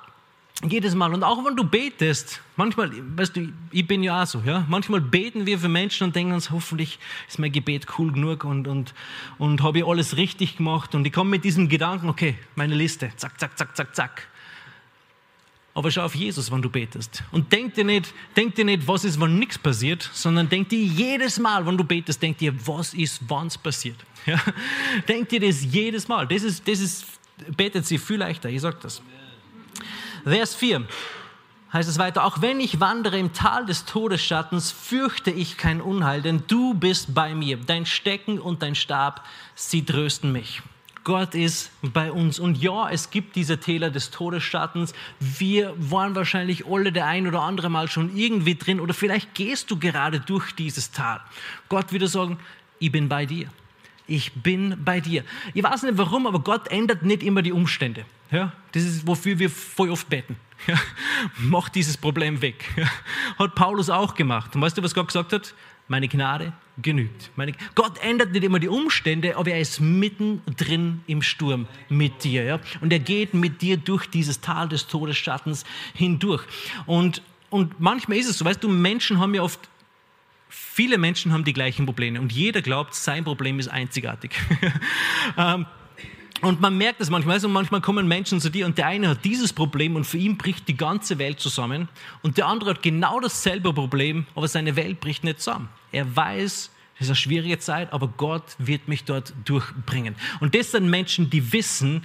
Jedes 0.67 0.93
Mal. 0.93 1.13
Und 1.13 1.23
auch 1.23 1.43
wenn 1.45 1.55
du 1.55 1.63
betest, 1.63 2.41
manchmal, 2.57 2.91
weißt 3.15 3.37
du, 3.37 3.53
ich 3.71 3.87
bin 3.87 4.03
ja 4.03 4.21
auch 4.21 4.27
so, 4.27 4.41
ja. 4.45 4.65
Manchmal 4.67 4.99
beten 4.99 5.45
wir 5.45 5.57
für 5.57 5.69
Menschen 5.69 6.03
und 6.03 6.15
denken 6.15 6.33
uns, 6.33 6.51
hoffentlich 6.51 6.99
ist 7.29 7.39
mein 7.39 7.51
Gebet 7.51 7.87
cool 7.97 8.11
genug 8.11 8.43
und, 8.43 8.67
und, 8.67 8.93
und 9.37 9.63
habe 9.63 9.79
ich 9.79 9.85
alles 9.85 10.17
richtig 10.17 10.57
gemacht. 10.57 10.95
Und 10.95 11.07
ich 11.07 11.13
komme 11.13 11.29
mit 11.29 11.45
diesem 11.45 11.69
Gedanken, 11.69 12.09
okay, 12.09 12.37
meine 12.55 12.75
Liste, 12.75 13.09
zack, 13.15 13.39
zack, 13.39 13.57
zack, 13.57 13.77
zack, 13.77 13.95
zack. 13.95 14.27
Aber 15.73 15.91
schau 15.91 16.03
auf 16.03 16.13
Jesus, 16.13 16.51
wenn 16.51 16.61
du 16.61 16.69
betest. 16.69 17.23
Und 17.31 17.53
denk 17.53 17.75
dir 17.75 17.85
nicht, 17.85 18.13
denk 18.35 18.53
dir 18.55 18.65
nicht, 18.65 18.85
was 18.85 19.05
ist, 19.05 19.21
wenn 19.21 19.39
nichts 19.39 19.57
passiert, 19.57 20.09
sondern 20.11 20.49
denk 20.49 20.67
dir 20.67 20.83
jedes 20.83 21.39
Mal, 21.39 21.65
wenn 21.65 21.77
du 21.77 21.85
betest, 21.85 22.21
denk 22.21 22.37
dir, 22.37 22.53
was 22.67 22.93
ist, 22.93 23.21
wann 23.29 23.47
es 23.47 23.57
passiert. 23.57 23.97
Ja? 24.25 24.37
Denk 25.07 25.29
dir 25.29 25.39
das 25.39 25.63
jedes 25.63 26.09
Mal. 26.09 26.27
Das 26.27 26.43
ist, 26.43 26.67
das 26.67 26.81
ist, 26.81 27.05
betet 27.55 27.85
sie 27.85 27.97
viel 27.97 28.17
leichter, 28.17 28.49
ich 28.49 28.59
sag 28.59 28.81
das. 28.81 29.01
Vers 30.23 30.55
4 30.55 30.85
heißt 31.71 31.89
es 31.89 31.99
weiter, 31.99 32.25
auch 32.25 32.41
wenn 32.41 32.59
ich 32.59 32.79
wandere 32.79 33.17
im 33.17 33.33
Tal 33.33 33.65
des 33.65 33.85
Todesschattens, 33.85 34.71
fürchte 34.71 35.31
ich 35.31 35.57
kein 35.57 35.81
Unheil, 35.81 36.21
denn 36.21 36.43
du 36.47 36.73
bist 36.73 37.13
bei 37.13 37.35
mir. 37.35 37.57
Dein 37.57 37.85
Stecken 37.85 38.39
und 38.39 38.63
dein 38.63 38.75
Stab, 38.75 39.23
sie 39.55 39.85
trösten 39.85 40.31
mich. 40.31 40.61
Gott 41.03 41.33
ist 41.33 41.71
bei 41.81 42.11
uns. 42.11 42.39
Und 42.39 42.61
ja, 42.61 42.89
es 42.89 43.09
gibt 43.09 43.35
diese 43.35 43.59
Täler 43.59 43.89
des 43.89 44.11
Todesschattens. 44.11 44.93
Wir 45.19 45.73
waren 45.77 46.15
wahrscheinlich 46.15 46.67
alle 46.67 46.91
der 46.91 47.07
ein 47.07 47.27
oder 47.27 47.41
andere 47.41 47.69
Mal 47.69 47.87
schon 47.87 48.15
irgendwie 48.15 48.55
drin 48.55 48.79
oder 48.79 48.93
vielleicht 48.93 49.33
gehst 49.33 49.71
du 49.71 49.79
gerade 49.79 50.19
durch 50.19 50.51
dieses 50.51 50.91
Tal. 50.91 51.21
Gott 51.69 51.91
würde 51.91 52.07
sagen, 52.07 52.37
ich 52.79 52.91
bin 52.91 53.09
bei 53.09 53.25
dir. 53.25 53.47
Ich 54.07 54.33
bin 54.33 54.83
bei 54.83 54.99
dir. 54.99 55.23
Ich 55.53 55.63
weiß 55.63 55.83
nicht 55.83 55.97
warum, 55.97 56.27
aber 56.27 56.39
Gott 56.39 56.67
ändert 56.69 57.03
nicht 57.03 57.23
immer 57.23 57.41
die 57.41 57.53
Umstände. 57.53 58.05
Ja, 58.31 58.53
das 58.71 58.83
ist, 58.83 59.07
wofür 59.07 59.39
wir 59.39 59.49
voll 59.49 59.89
oft 59.89 60.09
beten. 60.09 60.35
Ja, 60.67 60.77
mach 61.37 61.69
dieses 61.69 61.95
Problem 61.95 62.41
weg. 62.41 62.65
Ja, 62.75 62.85
hat 63.37 63.55
Paulus 63.55 63.89
auch 63.89 64.13
gemacht. 64.13 64.53
Und 64.53 64.61
weißt 64.61 64.77
du, 64.77 64.83
was 64.83 64.93
Gott 64.93 65.07
gesagt 65.07 65.31
hat? 65.31 65.53
Meine 65.87 66.09
Gnade 66.09 66.51
genügt. 66.81 67.31
Meine, 67.37 67.53
Gott 67.75 67.97
ändert 68.03 68.33
nicht 68.33 68.43
immer 68.43 68.59
die 68.59 68.67
Umstände, 68.67 69.37
aber 69.37 69.51
er 69.51 69.61
ist 69.61 69.79
mittendrin 69.79 71.01
im 71.07 71.21
Sturm 71.21 71.65
mit 71.87 72.25
dir. 72.25 72.43
Ja? 72.43 72.59
Und 72.81 72.91
er 72.91 72.99
geht 72.99 73.33
mit 73.33 73.61
dir 73.61 73.77
durch 73.77 74.07
dieses 74.07 74.41
Tal 74.41 74.67
des 74.67 74.87
Todesschattens 74.87 75.63
hindurch. 75.93 76.43
Und, 76.85 77.21
und 77.49 77.79
manchmal 77.79 78.17
ist 78.17 78.27
es 78.27 78.37
so, 78.37 78.43
weißt 78.43 78.61
du, 78.61 78.67
Menschen 78.67 79.17
haben 79.17 79.33
ja 79.33 79.43
oft 79.43 79.69
viele 80.49 80.97
Menschen 80.97 81.31
haben 81.31 81.43
die 81.43 81.53
gleichen 81.53 81.85
Probleme 81.85 82.19
und 82.19 82.31
jeder 82.31 82.61
glaubt, 82.61 82.95
sein 82.95 83.23
Problem 83.23 83.59
ist 83.59 83.67
einzigartig. 83.67 84.31
Und 86.41 86.61
man 86.61 86.77
merkt 86.77 87.01
es 87.01 87.09
manchmal, 87.09 87.35
also 87.35 87.49
manchmal 87.49 87.81
kommen 87.81 88.07
Menschen 88.07 88.39
zu 88.39 88.49
dir 88.49 88.65
und 88.65 88.77
der 88.77 88.87
eine 88.87 89.09
hat 89.09 89.25
dieses 89.25 89.51
Problem 89.51 89.95
und 89.95 90.05
für 90.05 90.17
ihn 90.17 90.37
bricht 90.37 90.67
die 90.67 90.77
ganze 90.77 91.17
Welt 91.17 91.39
zusammen 91.39 91.89
und 92.21 92.37
der 92.37 92.47
andere 92.47 92.71
hat 92.71 92.81
genau 92.81 93.19
dasselbe 93.19 93.73
Problem, 93.73 94.25
aber 94.35 94.47
seine 94.47 94.75
Welt 94.75 94.99
bricht 94.99 95.23
nicht 95.23 95.41
zusammen. 95.41 95.69
Er 95.91 96.15
weiß, 96.15 96.71
es 96.95 97.01
ist 97.01 97.07
eine 97.09 97.15
schwierige 97.15 97.59
Zeit, 97.59 97.91
aber 97.91 98.07
Gott 98.07 98.43
wird 98.57 98.87
mich 98.87 99.03
dort 99.03 99.33
durchbringen. 99.45 100.15
Und 100.39 100.55
das 100.55 100.71
sind 100.71 100.89
Menschen, 100.89 101.29
die 101.29 101.51
wissen, 101.51 102.03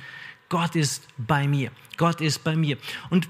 Gott 0.48 0.76
ist 0.76 1.06
bei 1.16 1.46
mir. 1.46 1.70
Gott 1.96 2.20
ist 2.20 2.44
bei 2.44 2.56
mir. 2.56 2.76
Und 3.10 3.28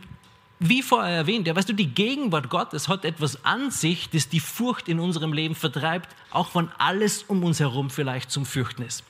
wie 0.58 0.82
vorher 0.82 1.16
erwähnt, 1.16 1.46
ja, 1.46 1.56
weißt 1.56 1.68
du, 1.68 1.72
die 1.72 1.88
Gegenwart 1.88 2.48
Gottes 2.48 2.88
hat 2.88 3.04
etwas 3.04 3.44
an 3.44 3.70
sich, 3.70 4.08
das 4.10 4.28
die 4.28 4.40
Furcht 4.40 4.88
in 4.88 5.00
unserem 5.00 5.32
Leben 5.32 5.54
vertreibt, 5.54 6.08
auch 6.30 6.54
wenn 6.54 6.68
alles 6.78 7.24
um 7.24 7.44
uns 7.44 7.60
herum 7.60 7.90
vielleicht 7.90 8.30
zum 8.30 8.46
Fürchten 8.46 8.82
ist. 8.82 9.04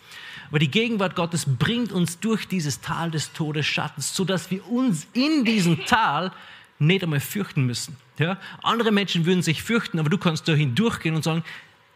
Aber 0.54 0.60
die 0.60 0.70
Gegenwart 0.70 1.16
Gottes 1.16 1.46
bringt 1.46 1.90
uns 1.90 2.20
durch 2.20 2.46
dieses 2.46 2.80
Tal 2.80 3.10
des 3.10 3.32
Todesschattens, 3.32 4.14
sodass 4.14 4.52
wir 4.52 4.64
uns 4.70 5.08
in 5.12 5.44
diesem 5.44 5.84
Tal 5.84 6.30
nicht 6.78 7.02
einmal 7.02 7.18
fürchten 7.18 7.66
müssen. 7.66 7.96
Ja? 8.20 8.38
Andere 8.62 8.92
Menschen 8.92 9.26
würden 9.26 9.42
sich 9.42 9.64
fürchten, 9.64 9.98
aber 9.98 10.10
du 10.10 10.16
kannst 10.16 10.46
da 10.46 10.52
hindurchgehen 10.52 11.16
und 11.16 11.24
sagen, 11.24 11.42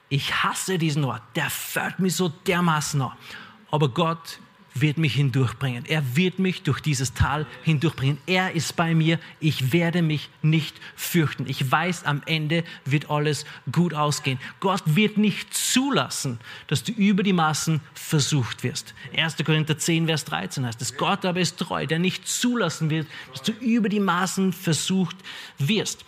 ich 0.08 0.42
hasse 0.42 0.76
diesen 0.76 1.04
Ort, 1.04 1.22
der 1.36 1.48
fährt 1.50 2.00
mich 2.00 2.16
so 2.16 2.30
dermaßen 2.30 3.00
an. 3.00 3.12
Aber 3.70 3.90
Gott 3.90 4.40
wird 4.80 4.98
mich 4.98 5.14
hindurchbringen. 5.14 5.84
Er 5.86 6.16
wird 6.16 6.38
mich 6.38 6.62
durch 6.62 6.80
dieses 6.80 7.14
Tal 7.14 7.46
hindurchbringen. 7.62 8.18
Er 8.26 8.52
ist 8.52 8.76
bei 8.76 8.94
mir. 8.94 9.18
Ich 9.40 9.72
werde 9.72 10.02
mich 10.02 10.30
nicht 10.42 10.76
fürchten. 10.96 11.46
Ich 11.48 11.70
weiß, 11.70 12.04
am 12.04 12.22
Ende 12.26 12.64
wird 12.84 13.10
alles 13.10 13.44
gut 13.72 13.94
ausgehen. 13.94 14.38
Gott 14.60 14.82
wird 14.84 15.18
nicht 15.18 15.54
zulassen, 15.54 16.38
dass 16.66 16.82
du 16.84 16.92
über 16.92 17.22
die 17.22 17.32
Maßen 17.32 17.80
versucht 17.94 18.62
wirst. 18.62 18.94
1. 19.16 19.36
Korinther 19.44 19.78
10, 19.78 20.06
Vers 20.06 20.24
13 20.24 20.66
heißt 20.66 20.82
es. 20.82 20.96
Gott 20.96 21.24
aber 21.24 21.40
ist 21.40 21.58
treu, 21.58 21.86
der 21.86 21.98
nicht 21.98 22.26
zulassen 22.26 22.90
wird, 22.90 23.06
dass 23.32 23.42
du 23.42 23.52
über 23.52 23.88
die 23.88 24.00
Maßen 24.00 24.52
versucht 24.52 25.16
wirst. 25.58 26.04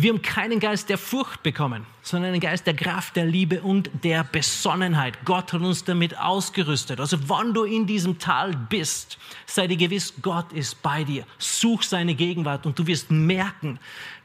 Wir 0.00 0.12
haben 0.12 0.22
keinen 0.22 0.60
Geist 0.60 0.90
der 0.90 0.96
Furcht 0.96 1.42
bekommen, 1.42 1.84
sondern 2.02 2.30
einen 2.30 2.40
Geist 2.40 2.68
der 2.68 2.74
Kraft, 2.74 3.16
der 3.16 3.26
Liebe 3.26 3.62
und 3.62 3.90
der 4.04 4.22
Besonnenheit. 4.22 5.24
Gott 5.24 5.52
hat 5.52 5.60
uns 5.60 5.82
damit 5.82 6.16
ausgerüstet. 6.16 7.00
Also 7.00 7.18
wann 7.26 7.52
du 7.52 7.64
in 7.64 7.88
diesem 7.88 8.07
Tal 8.16 8.54
bist, 8.54 9.18
sei 9.44 9.66
dir 9.66 9.76
gewiss, 9.76 10.14
Gott 10.22 10.52
ist 10.52 10.82
bei 10.82 11.04
dir. 11.04 11.26
Such 11.36 11.82
seine 11.82 12.14
Gegenwart 12.14 12.64
und 12.64 12.78
du 12.78 12.86
wirst 12.86 13.10
merken, 13.10 13.78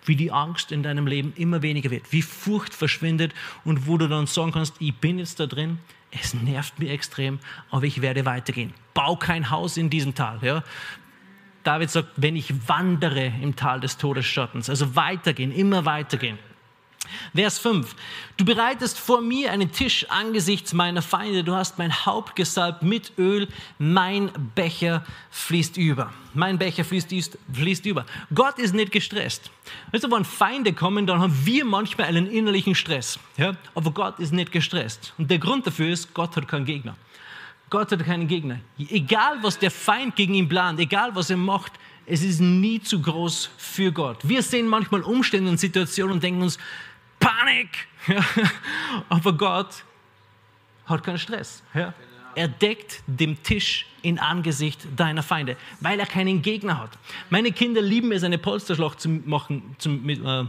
wie 0.06 0.16
die 0.16 0.32
Angst 0.32 0.72
in 0.72 0.84
deinem 0.84 1.08
Leben 1.08 1.34
immer 1.36 1.62
weniger 1.62 1.92
wird, 1.92 2.12
wie 2.12 2.22
Furcht 2.22 2.74
verschwindet 2.74 3.34
und 3.66 3.88
wo 3.88 3.98
du 3.98 4.08
dann 4.08 4.28
sagen 4.28 4.52
kannst, 4.52 4.76
ich 4.80 4.96
bin 4.96 5.20
jetzt 5.20 5.40
da 5.40 5.48
drin, 5.48 5.80
es 6.12 6.34
nervt 6.34 6.80
mir 6.80 6.92
extrem, 6.92 7.40
aber 7.72 7.86
ich 7.86 8.02
werde 8.02 8.26
weitergehen. 8.26 8.74
Bau 8.94 9.16
kein 9.16 9.50
Haus 9.50 9.78
in 9.78 9.90
diesem 9.90 10.14
Tal. 10.14 10.40
Ja? 10.42 10.64
David 11.64 11.90
sagt, 11.90 12.10
wenn 12.18 12.36
ich 12.36 12.68
wandere 12.68 13.26
im 13.42 13.56
Tal 13.56 13.80
des 13.80 13.98
Todesschattens, 13.98 14.70
also 14.70 14.96
weitergehen, 14.96 15.52
immer 15.52 15.86
weitergehen. 15.86 16.38
Vers 17.36 17.60
5. 17.60 17.96
Du 18.38 18.46
bereitest 18.46 19.00
vor 19.00 19.22
mir 19.22 19.52
einen 19.52 19.72
Tisch 19.72 20.06
angesichts 20.10 20.74
meiner 20.74 21.02
Feinde. 21.02 21.44
Du 21.44 21.54
hast 21.54 21.78
mein 21.78 22.06
Haupt 22.06 22.36
gesalbt 22.36 22.82
mit 22.82 23.12
Öl. 23.18 23.48
Mein 23.78 24.32
Becher 24.56 25.06
fließt 25.32 25.78
über. 25.78 26.14
Mein 26.34 26.58
Becher 26.58 26.84
fließt, 26.86 27.38
fließt 27.54 27.86
über. 27.86 28.06
Gott 28.34 28.58
ist 28.60 28.74
nicht 28.74 28.92
gestresst. 28.92 29.52
Weißt 29.92 30.10
wenn 30.10 30.26
Feinde 30.26 30.74
kommen, 30.74 31.06
dann 31.08 31.20
haben 31.20 31.46
wir 31.46 31.66
manchmal 31.66 32.08
einen 32.08 32.28
innerlichen 32.28 32.76
Stress. 32.76 33.20
Ja? 33.38 33.54
Aber 33.76 33.92
Gott 33.92 34.20
ist 34.20 34.34
nicht 34.34 34.52
gestresst. 34.52 35.14
Und 35.18 35.30
der 35.30 35.40
Grund 35.40 35.68
dafür 35.68 35.90
ist, 35.90 36.14
Gott 36.14 36.36
hat 36.36 36.48
keinen 36.48 36.66
Gegner. 36.66 36.96
Gott 37.70 37.92
hat 37.92 38.06
keinen 38.06 38.28
Gegner. 38.28 38.60
Egal, 38.78 39.40
was 39.42 39.58
der 39.58 39.72
Feind 39.72 40.16
gegen 40.16 40.36
ihn 40.36 40.48
plant, 40.48 40.80
egal, 40.80 41.16
was 41.16 41.30
er 41.32 41.38
macht, 41.38 41.72
es 42.06 42.22
ist 42.22 42.40
nie 42.40 42.82
zu 42.82 43.02
groß 43.02 43.50
für 43.58 43.92
Gott. 43.92 44.18
Wir 44.24 44.44
sehen 44.44 44.68
manchmal 44.68 45.02
Umstände 45.02 45.50
und 45.50 45.60
Situationen 45.60 46.14
und 46.14 46.24
denken 46.24 46.42
uns, 46.42 46.58
Panik! 47.24 47.70
Ja. 48.08 48.24
Aber 49.10 49.34
Gott 49.34 49.84
hat 50.86 51.04
keinen 51.04 51.18
Stress. 51.18 51.64
Ja. 51.74 51.94
Er 52.36 52.48
deckt 52.48 53.02
dem 53.08 53.42
Tisch 53.44 53.86
in 54.02 54.20
Angesicht 54.20 54.88
deiner 54.96 55.24
Feinde, 55.24 55.56
weil 55.80 56.00
er 56.00 56.06
keinen 56.06 56.42
Gegner 56.42 56.80
hat. 56.80 56.92
Meine 57.30 57.52
Kinder 57.52 57.82
lieben 57.82 58.12
es, 58.12 58.24
eine 58.24 58.38
Polsterschlacht 58.38 59.00
zu 59.00 59.08
machen, 59.08 59.76
zum, 59.78 60.04
mit, 60.04 60.24
äh, 60.26 60.46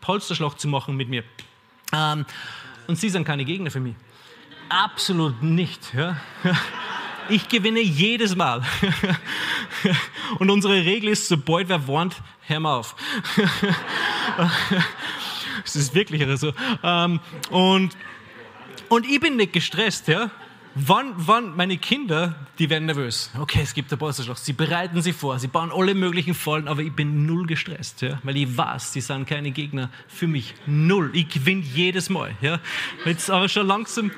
Polsterschlacht 0.00 0.58
zu 0.58 0.68
machen 0.68 0.96
mit 0.96 1.08
mir. 1.08 1.22
Ähm, 1.92 2.26
und 2.86 2.96
sie 2.96 3.08
sind 3.08 3.24
keine 3.24 3.44
Gegner 3.44 3.70
für 3.70 3.80
mich. 3.80 3.94
Absolut 4.68 5.42
nicht. 5.42 5.94
Ja. 5.94 6.16
Ich 7.28 7.48
gewinne 7.48 7.80
jedes 7.80 8.36
Mal. 8.36 8.62
Und 10.38 10.50
unsere 10.50 10.74
Regel 10.74 11.10
ist, 11.10 11.28
sobald 11.28 11.68
wer 11.68 11.86
warnt, 11.88 12.16
hör 12.42 12.60
mal 12.60 12.76
auf. 12.76 12.94
Es 15.66 15.76
ist 15.76 15.94
wirklich 15.94 16.24
so. 16.38 16.52
Ähm, 16.82 17.20
und, 17.50 17.96
und 18.88 19.06
ich 19.06 19.20
bin 19.20 19.36
nicht 19.36 19.52
gestresst, 19.52 20.08
ja. 20.08 20.30
Wann, 20.78 21.14
wann 21.16 21.56
meine 21.56 21.78
Kinder, 21.78 22.34
die 22.58 22.68
werden 22.68 22.84
nervös. 22.84 23.30
Okay, 23.40 23.60
es 23.62 23.72
gibt 23.72 23.90
ein 23.90 23.98
Polsterschlag. 23.98 24.36
Sie 24.36 24.52
bereiten 24.52 25.00
sich 25.00 25.16
vor, 25.16 25.38
sie 25.38 25.46
bauen 25.46 25.72
alle 25.72 25.94
möglichen 25.94 26.34
Fallen, 26.34 26.68
aber 26.68 26.82
ich 26.82 26.92
bin 26.92 27.24
null 27.24 27.46
gestresst, 27.46 28.02
ja, 28.02 28.18
weil 28.24 28.36
ich 28.36 28.58
weiß, 28.58 28.92
sie 28.92 29.00
sind 29.00 29.26
keine 29.26 29.52
Gegner 29.52 29.88
für 30.06 30.26
mich. 30.26 30.52
Null. 30.66 31.12
Ich 31.14 31.30
gewinne 31.30 31.62
jedes 31.62 32.10
Mal, 32.10 32.36
ja. 32.42 32.60
Jetzt 33.06 33.30
aber 33.30 33.48
schon 33.48 33.66
langsam, 33.66 34.10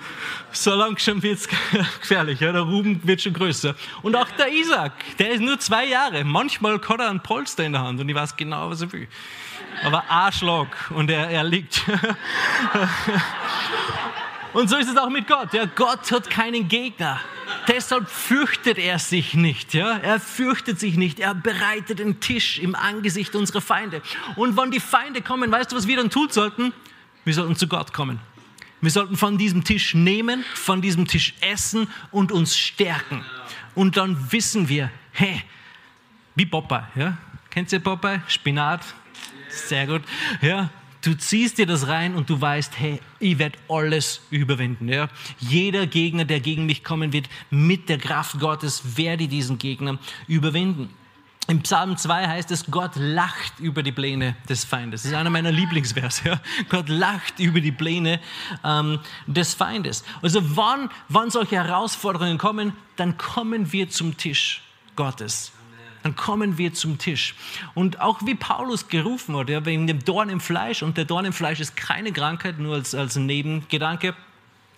so 0.50 0.74
langsam 0.74 1.22
wird 1.22 1.38
es 1.38 1.48
gefährlich, 2.00 2.40
ja. 2.40 2.50
Der 2.50 2.62
Ruben 2.62 3.00
wird 3.04 3.22
schon 3.22 3.34
größer. 3.34 3.76
Und 4.02 4.16
auch 4.16 4.28
der 4.32 4.52
Isaac, 4.52 4.94
der 5.20 5.30
ist 5.30 5.40
nur 5.40 5.60
zwei 5.60 5.86
Jahre. 5.86 6.24
Manchmal 6.24 6.80
hat 6.80 6.98
er 6.98 7.08
einen 7.08 7.20
Polster 7.20 7.64
in 7.64 7.70
der 7.70 7.82
Hand 7.82 8.00
und 8.00 8.08
ich 8.08 8.16
weiß 8.16 8.36
genau, 8.36 8.68
was 8.68 8.80
er 8.80 8.92
will 8.92 9.06
aber 9.84 10.04
Arschloch 10.08 10.90
und 10.90 11.10
er, 11.10 11.30
er 11.30 11.44
liegt. 11.44 11.82
Und 14.52 14.68
so 14.68 14.76
ist 14.76 14.88
es 14.88 14.96
auch 14.96 15.10
mit 15.10 15.26
Gott. 15.26 15.52
Ja, 15.52 15.66
Gott 15.66 16.10
hat 16.10 16.30
keinen 16.30 16.68
Gegner. 16.68 17.20
Deshalb 17.66 18.08
fürchtet 18.08 18.78
er 18.78 18.98
sich 18.98 19.34
nicht. 19.34 19.74
Ja? 19.74 19.98
Er 19.98 20.18
fürchtet 20.18 20.80
sich 20.80 20.96
nicht. 20.96 21.20
Er 21.20 21.34
bereitet 21.34 21.98
den 21.98 22.20
Tisch 22.20 22.58
im 22.58 22.74
Angesicht 22.74 23.34
unserer 23.36 23.60
Feinde. 23.60 24.02
Und 24.36 24.56
wenn 24.56 24.70
die 24.70 24.80
Feinde 24.80 25.20
kommen, 25.22 25.52
weißt 25.52 25.70
du, 25.70 25.76
was 25.76 25.86
wir 25.86 25.96
dann 25.96 26.10
tun 26.10 26.28
sollten? 26.30 26.72
Wir 27.24 27.34
sollten 27.34 27.56
zu 27.56 27.68
Gott 27.68 27.92
kommen. 27.92 28.20
Wir 28.80 28.90
sollten 28.90 29.16
von 29.16 29.38
diesem 29.38 29.64
Tisch 29.64 29.94
nehmen, 29.94 30.44
von 30.54 30.80
diesem 30.80 31.06
Tisch 31.06 31.34
essen 31.40 31.88
und 32.10 32.32
uns 32.32 32.56
stärken. 32.56 33.24
Und 33.74 33.96
dann 33.96 34.32
wissen 34.32 34.68
wir, 34.68 34.90
hey, 35.12 35.42
wie 36.36 36.46
Popeye. 36.46 36.84
Ja? 36.94 37.18
Kennt 37.50 37.72
ihr 37.72 37.80
Popeye? 37.80 38.22
Spinat, 38.28 38.82
sehr 39.48 39.86
gut. 39.86 40.02
Ja, 40.40 40.70
du 41.02 41.16
ziehst 41.16 41.58
dir 41.58 41.66
das 41.66 41.86
rein 41.86 42.14
und 42.14 42.28
du 42.30 42.40
weißt, 42.40 42.78
hey, 42.78 43.00
ich 43.18 43.38
werde 43.38 43.58
alles 43.68 44.20
überwinden. 44.30 44.88
Ja? 44.88 45.08
Jeder 45.38 45.86
Gegner, 45.86 46.24
der 46.24 46.40
gegen 46.40 46.66
mich 46.66 46.84
kommen 46.84 47.12
wird, 47.12 47.28
mit 47.50 47.88
der 47.88 47.98
Kraft 47.98 48.38
Gottes 48.40 48.96
werde 48.96 49.24
ich 49.24 49.30
diesen 49.30 49.58
Gegner 49.58 49.98
überwinden. 50.26 50.90
Im 51.46 51.62
Psalm 51.62 51.96
2 51.96 52.28
heißt 52.28 52.50
es, 52.50 52.66
Gott 52.66 52.92
lacht 52.96 53.58
über 53.58 53.82
die 53.82 53.92
Pläne 53.92 54.36
des 54.50 54.64
Feindes. 54.64 55.02
Das 55.02 55.12
ist 55.12 55.16
einer 55.16 55.30
meiner 55.30 55.50
Lieblingsverse. 55.50 56.28
Ja? 56.28 56.40
Gott 56.68 56.90
lacht 56.90 57.40
über 57.40 57.62
die 57.62 57.72
Pläne 57.72 58.20
ähm, 58.62 58.98
des 59.26 59.54
Feindes. 59.54 60.04
Also 60.20 60.56
wann, 60.56 60.90
wann 61.08 61.30
solche 61.30 61.56
Herausforderungen 61.56 62.36
kommen, 62.36 62.74
dann 62.96 63.16
kommen 63.16 63.72
wir 63.72 63.88
zum 63.88 64.18
Tisch 64.18 64.62
Gottes 64.94 65.52
dann 66.02 66.16
kommen 66.16 66.58
wir 66.58 66.74
zum 66.74 66.98
Tisch. 66.98 67.34
Und 67.74 68.00
auch 68.00 68.20
wie 68.24 68.34
Paulus 68.34 68.88
gerufen 68.88 69.34
wurde, 69.34 69.52
ja, 69.52 69.64
wegen 69.64 69.86
dem 69.86 70.04
Dorn 70.04 70.28
im 70.28 70.40
Fleisch, 70.40 70.82
und 70.82 70.96
der 70.96 71.04
Dorn 71.04 71.24
im 71.24 71.32
Fleisch 71.32 71.60
ist 71.60 71.76
keine 71.76 72.12
Krankheit, 72.12 72.58
nur 72.58 72.74
als, 72.74 72.94
als 72.94 73.16
Nebengedanke. 73.16 74.14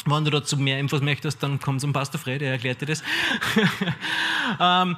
Wenn 0.06 0.24
du 0.24 0.30
dazu 0.30 0.56
mehr 0.56 0.78
Infos 0.78 1.02
möchtest, 1.02 1.42
dann 1.42 1.60
komm 1.60 1.78
zum 1.78 1.92
Pastor 1.92 2.18
Fred, 2.20 2.40
er 2.40 2.52
erklärt 2.52 2.80
dir 2.80 2.86
das. 2.86 3.02
ähm, 4.60 4.96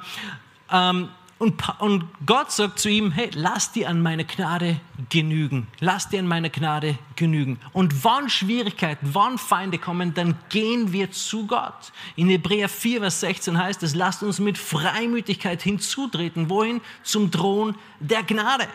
ähm, 0.71 1.09
und, 1.39 1.61
und 1.79 2.05
Gott 2.25 2.51
sagt 2.51 2.79
zu 2.79 2.89
ihm, 2.89 3.11
hey, 3.11 3.29
lass 3.33 3.71
dir 3.71 3.89
an 3.89 4.01
meine 4.01 4.23
Gnade 4.23 4.79
genügen. 5.09 5.67
Lass 5.79 6.07
dir 6.07 6.19
an 6.19 6.27
meine 6.27 6.49
Gnade 6.49 6.97
genügen. 7.15 7.59
Und 7.73 8.03
wann 8.03 8.29
Schwierigkeiten, 8.29 9.09
wann 9.13 9.37
Feinde 9.37 9.77
kommen, 9.77 10.13
dann 10.13 10.37
gehen 10.49 10.93
wir 10.93 11.11
zu 11.11 11.47
Gott. 11.47 11.91
In 12.15 12.29
Hebräer 12.29 12.69
4, 12.69 13.01
Vers 13.01 13.19
16 13.21 13.57
heißt 13.57 13.83
es, 13.83 13.95
lasst 13.95 14.23
uns 14.23 14.39
mit 14.39 14.57
Freimütigkeit 14.57 15.61
hinzutreten. 15.61 16.49
Wohin? 16.49 16.81
Zum 17.01 17.31
Thron 17.31 17.75
der 17.99 18.23
Gnade. 18.23 18.67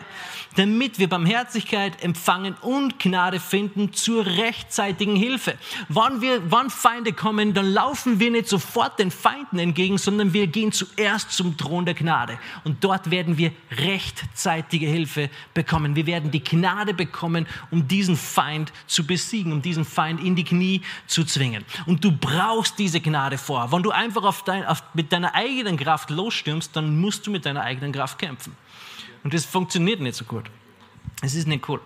Damit 0.55 0.99
wir 0.99 1.07
Barmherzigkeit 1.07 2.03
empfangen 2.03 2.55
und 2.61 2.99
Gnade 2.99 3.39
finden 3.39 3.93
zur 3.93 4.25
rechtzeitigen 4.25 5.15
Hilfe. 5.15 5.55
Wann, 5.87 6.21
wir, 6.21 6.51
wann 6.51 6.69
Feinde 6.69 7.13
kommen, 7.13 7.53
dann 7.53 7.71
laufen 7.71 8.19
wir 8.19 8.31
nicht 8.31 8.49
sofort 8.49 8.99
den 8.99 9.11
Feinden 9.11 9.59
entgegen, 9.59 9.97
sondern 9.97 10.33
wir 10.33 10.47
gehen 10.47 10.71
zuerst 10.71 11.31
zum 11.31 11.57
Thron 11.57 11.85
der 11.85 11.93
Gnade. 11.93 12.37
Und 12.63 12.83
dort 12.83 13.11
werden 13.11 13.37
wir 13.37 13.51
rechtzeitige 13.71 14.87
Hilfe 14.87 15.29
bekommen. 15.53 15.95
Wir 15.95 16.05
werden 16.05 16.31
die 16.31 16.43
Gnade 16.43 16.93
bekommen, 16.93 17.47
um 17.71 17.87
diesen 17.87 18.17
Feind 18.17 18.71
zu 18.87 19.05
besiegen, 19.05 19.51
um 19.51 19.61
diesen 19.61 19.85
Feind 19.85 20.21
in 20.23 20.35
die 20.35 20.43
Knie 20.43 20.81
zu 21.07 21.23
zwingen. 21.23 21.65
Und 21.85 22.03
du 22.03 22.11
brauchst 22.11 22.79
diese 22.79 23.01
Gnade 23.01 23.37
vor. 23.37 23.71
Wenn 23.71 23.83
du 23.83 23.91
einfach 23.91 24.23
auf 24.23 24.43
dein, 24.43 24.65
auf, 24.65 24.83
mit 24.93 25.11
deiner 25.11 25.35
eigenen 25.35 25.77
Kraft 25.77 26.09
losstürmst, 26.09 26.75
dann 26.75 26.99
musst 26.99 27.25
du 27.27 27.31
mit 27.31 27.45
deiner 27.45 27.61
eigenen 27.61 27.91
Kraft 27.91 28.19
kämpfen. 28.19 28.55
Und 29.23 29.33
das 29.33 29.45
funktioniert 29.45 29.99
nicht 29.99 30.15
so 30.15 30.25
gut. 30.25 30.45
Es 31.21 31.35
ist 31.35 31.47
nicht 31.47 31.67
cool. 31.67 31.81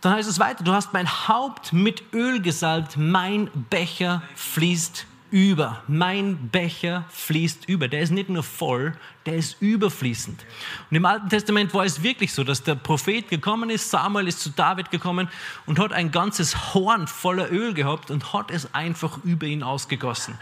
Dann 0.00 0.14
heißt 0.14 0.28
es 0.28 0.38
weiter, 0.38 0.64
du 0.64 0.72
hast 0.72 0.92
mein 0.92 1.08
Haupt 1.28 1.72
mit 1.72 2.02
Öl 2.14 2.40
gesalbt, 2.40 2.96
mein 2.96 3.50
Becher 3.68 4.22
fließt 4.34 5.06
über. 5.30 5.82
Mein 5.88 6.48
Becher 6.48 7.04
fließt 7.10 7.68
über. 7.68 7.88
Der 7.88 8.00
ist 8.00 8.10
nicht 8.10 8.28
nur 8.28 8.42
voll, 8.42 8.94
der 9.26 9.36
ist 9.36 9.60
überfließend. 9.60 10.44
Und 10.90 10.96
im 10.96 11.04
Alten 11.04 11.28
Testament 11.28 11.72
war 11.74 11.84
es 11.84 12.02
wirklich 12.02 12.32
so, 12.32 12.44
dass 12.44 12.62
der 12.62 12.74
Prophet 12.74 13.28
gekommen 13.28 13.70
ist, 13.70 13.90
Samuel 13.90 14.28
ist 14.28 14.40
zu 14.40 14.50
David 14.50 14.90
gekommen 14.90 15.28
und 15.66 15.78
hat 15.78 15.92
ein 15.92 16.10
ganzes 16.10 16.74
Horn 16.74 17.06
voller 17.06 17.50
Öl 17.52 17.74
gehabt 17.74 18.10
und 18.10 18.32
hat 18.32 18.50
es 18.50 18.74
einfach 18.74 19.18
über 19.24 19.46
ihn 19.46 19.62
ausgegossen. 19.62 20.38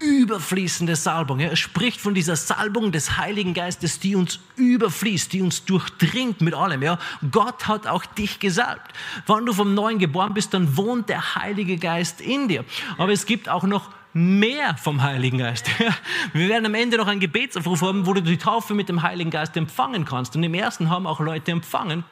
Überfließende 0.00 0.96
Salbung. 0.96 1.38
Er 1.38 1.54
spricht 1.54 2.00
von 2.00 2.14
dieser 2.14 2.34
Salbung 2.34 2.90
des 2.90 3.16
Heiligen 3.16 3.54
Geistes, 3.54 4.00
die 4.00 4.16
uns 4.16 4.40
überfließt, 4.56 5.32
die 5.32 5.40
uns 5.40 5.64
durchdringt 5.64 6.40
mit 6.40 6.54
allem. 6.54 6.82
Ja? 6.82 6.98
Gott 7.30 7.68
hat 7.68 7.86
auch 7.86 8.04
dich 8.04 8.40
gesalbt. 8.40 8.92
Wenn 9.26 9.46
du 9.46 9.52
vom 9.52 9.74
Neuen 9.74 10.00
geboren 10.00 10.34
bist, 10.34 10.52
dann 10.52 10.76
wohnt 10.76 11.08
der 11.08 11.36
Heilige 11.36 11.76
Geist 11.76 12.20
in 12.20 12.48
dir. 12.48 12.64
Aber 12.98 13.12
es 13.12 13.24
gibt 13.24 13.48
auch 13.48 13.62
noch 13.62 13.90
mehr 14.14 14.76
vom 14.76 15.02
Heiligen 15.02 15.38
Geist. 15.38 15.68
Wir 16.32 16.48
werden 16.48 16.66
am 16.66 16.74
Ende 16.74 16.96
noch 16.96 17.08
einen 17.08 17.20
Gebetsaufruf 17.20 17.82
haben, 17.82 18.06
wo 18.06 18.14
du 18.14 18.22
die 18.22 18.38
Taufe 18.38 18.72
mit 18.72 18.88
dem 18.88 19.02
Heiligen 19.02 19.30
Geist 19.30 19.56
empfangen 19.56 20.04
kannst. 20.04 20.34
Und 20.36 20.42
im 20.44 20.54
ersten 20.54 20.88
haben 20.88 21.06
auch 21.06 21.20
Leute 21.20 21.50
empfangen 21.50 22.04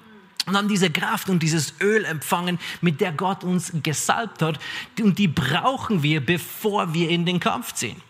und 0.46 0.56
haben 0.56 0.68
diese 0.68 0.90
Kraft 0.90 1.30
und 1.30 1.42
dieses 1.42 1.80
Öl 1.80 2.04
empfangen, 2.04 2.58
mit 2.80 3.00
der 3.00 3.12
Gott 3.12 3.44
uns 3.44 3.72
gesalbt 3.82 4.42
hat. 4.42 4.58
Und 5.00 5.18
die 5.18 5.28
brauchen 5.28 6.02
wir, 6.02 6.24
bevor 6.24 6.92
wir 6.92 7.08
in 7.08 7.24
den 7.24 7.38
Kampf 7.38 7.72
ziehen. 7.72 8.00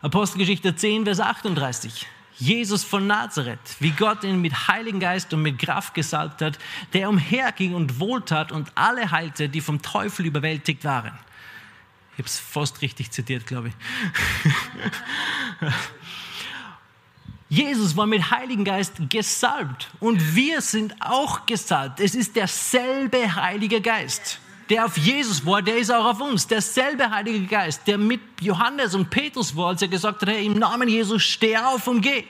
Apostelgeschichte 0.00 0.74
10, 0.74 1.04
Vers 1.04 1.20
38. 1.20 2.06
Jesus 2.38 2.82
von 2.82 3.06
Nazareth, 3.06 3.76
wie 3.78 3.90
Gott 3.90 4.24
ihn 4.24 4.40
mit 4.40 4.66
Heiligen 4.66 4.98
Geist 4.98 5.32
und 5.32 5.42
mit 5.42 5.58
Kraft 5.58 5.94
gesalbt 5.94 6.42
hat, 6.42 6.58
der 6.92 7.08
umherging 7.08 7.74
und 7.74 8.00
wohltat 8.00 8.50
und 8.50 8.72
alle 8.74 9.10
heilte, 9.12 9.48
die 9.48 9.60
vom 9.60 9.80
Teufel 9.82 10.26
überwältigt 10.26 10.82
waren. 10.82 11.12
Ich 12.12 12.18
habe 12.18 12.28
es 12.28 12.38
fast 12.38 12.82
richtig 12.82 13.10
zitiert, 13.10 13.46
glaube 13.46 13.68
ich. 13.68 13.74
Jesus 17.48 17.96
war 17.96 18.06
mit 18.06 18.30
Heiligen 18.30 18.64
Geist 18.64 18.94
gesalbt 19.10 19.90
und 20.00 20.34
wir 20.34 20.60
sind 20.60 20.94
auch 21.00 21.46
gesalbt. 21.46 22.00
Es 22.00 22.14
ist 22.14 22.36
derselbe 22.36 23.34
Heilige 23.34 23.80
Geist 23.80 24.40
der 24.72 24.86
auf 24.86 24.96
Jesus 24.96 25.44
war, 25.44 25.60
der 25.60 25.76
ist 25.76 25.92
auch 25.92 26.06
auf 26.06 26.20
uns. 26.22 26.46
Derselbe 26.46 27.10
Heilige 27.10 27.46
Geist, 27.46 27.86
der 27.86 27.98
mit 27.98 28.22
Johannes 28.40 28.94
und 28.94 29.10
Petrus 29.10 29.54
war, 29.54 29.68
als 29.68 29.82
er 29.82 29.88
gesagt 29.88 30.22
hat, 30.22 30.30
hey, 30.30 30.46
im 30.46 30.54
Namen 30.54 30.88
Jesus 30.88 31.22
steh 31.22 31.58
auf 31.58 31.86
und 31.86 32.00
geh. 32.00 32.24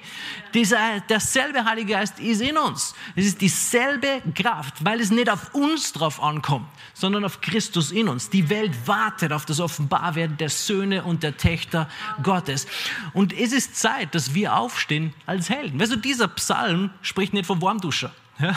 Dieser, 0.52 0.98
derselbe 1.08 1.64
Heilige 1.64 1.92
Geist 1.92 2.18
ist 2.18 2.40
in 2.40 2.58
uns. 2.58 2.96
Es 3.14 3.26
ist 3.26 3.40
dieselbe 3.40 4.20
Kraft, 4.34 4.84
weil 4.84 5.00
es 5.00 5.12
nicht 5.12 5.30
auf 5.30 5.54
uns 5.54 5.92
drauf 5.92 6.20
ankommt, 6.20 6.66
sondern 6.94 7.24
auf 7.24 7.40
Christus 7.40 7.92
in 7.92 8.08
uns. 8.08 8.28
Die 8.28 8.50
Welt 8.50 8.72
wartet 8.88 9.32
auf 9.32 9.46
das 9.46 9.60
Offenbarwerden 9.60 10.36
der 10.36 10.50
Söhne 10.50 11.04
und 11.04 11.22
der 11.22 11.36
Töchter 11.36 11.88
Gottes. 12.24 12.66
Und 13.14 13.32
es 13.32 13.52
ist 13.52 13.76
Zeit, 13.76 14.16
dass 14.16 14.34
wir 14.34 14.56
aufstehen 14.56 15.14
als 15.26 15.48
Helden. 15.48 15.78
Weißt 15.78 15.92
du, 15.92 15.96
dieser 15.96 16.26
Psalm 16.26 16.90
spricht 17.02 17.34
nicht 17.34 17.46
von 17.46 17.62
Warmduscher. 17.62 18.10
Ja? 18.38 18.56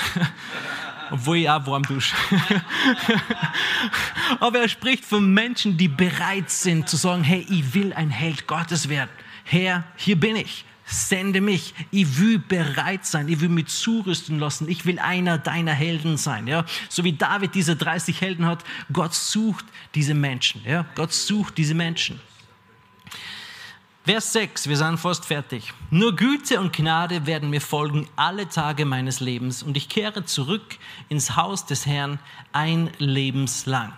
obwohl 1.12 1.48
auch 1.48 1.66
warm 1.68 1.84
dusche. 1.84 2.16
Aber 4.40 4.60
er 4.60 4.70
spricht 4.70 5.06
von 5.06 5.34
Menschen, 5.34 5.78
die 5.78 5.88
bereit 5.88 6.50
sind 6.50 6.90
zu 6.90 6.98
sagen, 6.98 7.24
hey, 7.24 7.46
ich 7.50 7.74
will 7.74 7.94
ein 7.94 8.10
Held 8.10 8.48
Gottes 8.48 8.90
werden. 8.90 9.10
Herr, 9.44 9.84
hier 9.96 10.20
bin 10.20 10.36
ich. 10.36 10.66
Sende 10.88 11.42
mich. 11.42 11.74
Ich 11.90 12.20
will 12.20 12.38
bereit 12.38 13.06
sein. 13.06 13.28
Ich 13.28 13.40
will 13.40 13.50
mich 13.50 13.68
zurüsten 13.68 14.40
lassen. 14.40 14.70
Ich 14.70 14.86
will 14.86 15.00
einer 15.00 15.40
deiner 15.40 15.74
Helden 15.74 16.18
sein. 16.18 16.48
Ja? 16.48 16.64
So 16.90 17.04
wie 17.04 17.14
David 17.14 17.56
diese 17.56 17.76
30 17.76 18.22
Helden 18.22 18.46
hat. 18.46 18.64
Gott 18.94 19.16
sucht 19.16 19.66
diese 19.96 20.14
Menschen. 20.14 20.62
Ja? 20.64 20.86
Gott 20.94 21.12
sucht 21.12 21.58
diese 21.58 21.74
Menschen. 21.74 22.20
Vers 24.06 24.34
6, 24.34 24.70
wir 24.70 24.78
sind 24.78 24.99
fast 24.99 25.26
fertig. 25.26 25.74
Nur 25.89 26.16
Güte 26.16 26.60
und 26.60 26.74
Gnade 26.74 27.26
werden 27.26 27.49
mir 27.49 27.60
folgen 27.60 28.08
alle 28.16 28.47
Tage 28.47 28.86
meines 28.86 29.20
Lebens 29.20 29.64
und 29.64 29.76
ich 29.76 29.89
kehre 29.89 30.24
zurück 30.26 30.78
ins 31.10 31.36
Haus 31.36 31.66
des 31.66 31.88
Herrn 31.88 32.20
ein 32.51 32.91
Lebenslang. 32.99 33.93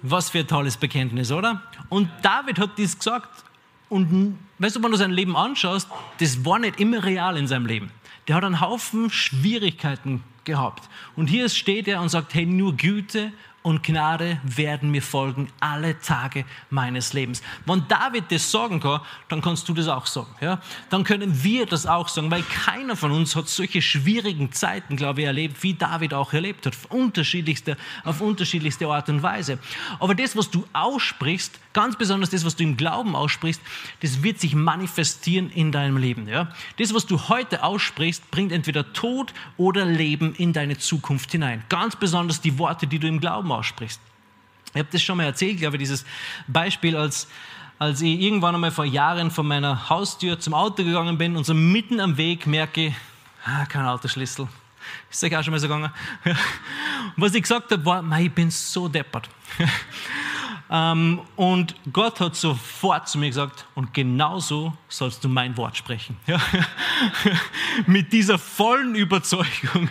Was 0.00 0.30
für 0.30 0.38
ein 0.38 0.48
tolles 0.48 0.78
Bekenntnis, 0.78 1.30
oder? 1.32 1.60
Und 1.90 2.08
David 2.22 2.58
hat 2.58 2.78
dies 2.78 2.96
gesagt 2.96 3.44
und 3.90 4.38
weißt 4.58 4.76
du, 4.76 4.82
wenn 4.82 4.90
du 4.90 4.96
sein 4.96 5.10
Leben 5.10 5.36
anschaust, 5.36 5.86
das 6.18 6.42
war 6.46 6.58
nicht 6.58 6.80
immer 6.80 7.04
real 7.04 7.36
in 7.36 7.46
seinem 7.46 7.66
Leben. 7.66 7.90
Der 8.28 8.36
hat 8.36 8.44
einen 8.44 8.62
Haufen 8.62 9.10
Schwierigkeiten 9.10 10.24
gehabt. 10.44 10.88
Und 11.14 11.26
hier 11.26 11.50
steht 11.50 11.88
er 11.88 12.00
und 12.00 12.08
sagt, 12.08 12.32
hey, 12.32 12.46
nur 12.46 12.74
Güte 12.74 13.32
und 13.66 13.82
Gnade 13.82 14.38
werden 14.44 14.92
mir 14.92 15.02
folgen 15.02 15.48
alle 15.58 15.98
Tage 15.98 16.44
meines 16.70 17.14
Lebens. 17.14 17.42
Wenn 17.64 17.82
David 17.88 18.30
das 18.30 18.48
sagen 18.48 18.78
kann, 18.78 19.00
dann 19.28 19.40
kannst 19.40 19.68
du 19.68 19.74
das 19.74 19.88
auch 19.88 20.06
sagen. 20.06 20.32
Ja? 20.40 20.60
Dann 20.88 21.02
können 21.02 21.42
wir 21.42 21.66
das 21.66 21.84
auch 21.84 22.06
sagen, 22.06 22.30
weil 22.30 22.44
keiner 22.44 22.94
von 22.94 23.10
uns 23.10 23.34
hat 23.34 23.48
solche 23.48 23.82
schwierigen 23.82 24.52
Zeiten, 24.52 24.94
glaube 24.94 25.22
ich, 25.22 25.26
erlebt, 25.26 25.64
wie 25.64 25.74
David 25.74 26.14
auch 26.14 26.32
erlebt 26.32 26.64
hat, 26.64 26.74
auf 26.76 26.84
unterschiedlichste, 26.92 27.76
auf 28.04 28.20
unterschiedlichste 28.20 28.86
Art 28.86 29.08
und 29.08 29.24
Weise. 29.24 29.58
Aber 29.98 30.14
das, 30.14 30.36
was 30.36 30.48
du 30.48 30.64
aussprichst, 30.72 31.58
ganz 31.72 31.96
besonders 31.96 32.30
das, 32.30 32.44
was 32.44 32.54
du 32.54 32.62
im 32.62 32.76
Glauben 32.76 33.16
aussprichst, 33.16 33.60
das 34.00 34.22
wird 34.22 34.38
sich 34.38 34.54
manifestieren 34.54 35.50
in 35.50 35.72
deinem 35.72 35.96
Leben. 35.96 36.28
Ja? 36.28 36.52
Das, 36.78 36.94
was 36.94 37.04
du 37.06 37.28
heute 37.28 37.64
aussprichst, 37.64 38.30
bringt 38.30 38.52
entweder 38.52 38.92
Tod 38.92 39.34
oder 39.56 39.84
Leben 39.84 40.36
in 40.36 40.52
deine 40.52 40.78
Zukunft 40.78 41.32
hinein. 41.32 41.64
Ganz 41.68 41.96
besonders 41.96 42.40
die 42.40 42.60
Worte, 42.60 42.86
die 42.86 43.00
du 43.00 43.08
im 43.08 43.18
Glauben 43.18 43.55
aussprichst. 43.56 44.00
Ich 44.72 44.78
habe 44.78 44.88
das 44.92 45.02
schon 45.02 45.16
mal 45.16 45.24
erzählt, 45.24 45.58
glaube 45.58 45.76
ich, 45.76 45.80
dieses 45.80 46.04
Beispiel, 46.46 46.96
als, 46.96 47.28
als 47.78 48.00
ich 48.02 48.20
irgendwann 48.20 48.54
einmal 48.54 48.70
vor 48.70 48.84
Jahren 48.84 49.30
von 49.30 49.46
meiner 49.46 49.88
Haustür 49.88 50.38
zum 50.38 50.54
Auto 50.54 50.84
gegangen 50.84 51.16
bin 51.16 51.36
und 51.36 51.44
so 51.44 51.54
mitten 51.54 52.00
am 52.00 52.16
Weg 52.16 52.46
merke, 52.46 52.94
ah, 53.44 53.64
kein 53.66 53.86
Autoschlüssel. 53.86 54.48
Ist 55.10 55.24
euch 55.24 55.36
auch 55.36 55.42
schon 55.42 55.52
mal 55.52 55.58
so 55.58 55.68
gegangen? 55.68 55.90
Was 57.16 57.34
ich 57.34 57.42
gesagt 57.42 57.72
habe, 57.72 57.84
war, 57.84 58.20
ich 58.20 58.32
bin 58.32 58.50
so 58.50 58.88
deppert. 58.88 59.28
Ähm, 60.68 61.20
und 61.36 61.74
Gott 61.92 62.20
hat 62.20 62.34
sofort 62.34 63.08
zu 63.08 63.18
mir 63.18 63.28
gesagt, 63.28 63.66
und 63.74 63.94
genauso 63.94 64.72
sollst 64.88 65.22
du 65.22 65.28
mein 65.28 65.56
Wort 65.56 65.76
sprechen. 65.76 66.16
Ja? 66.26 66.40
Mit 67.86 68.12
dieser 68.12 68.38
vollen 68.38 68.94
Überzeugung 68.94 69.88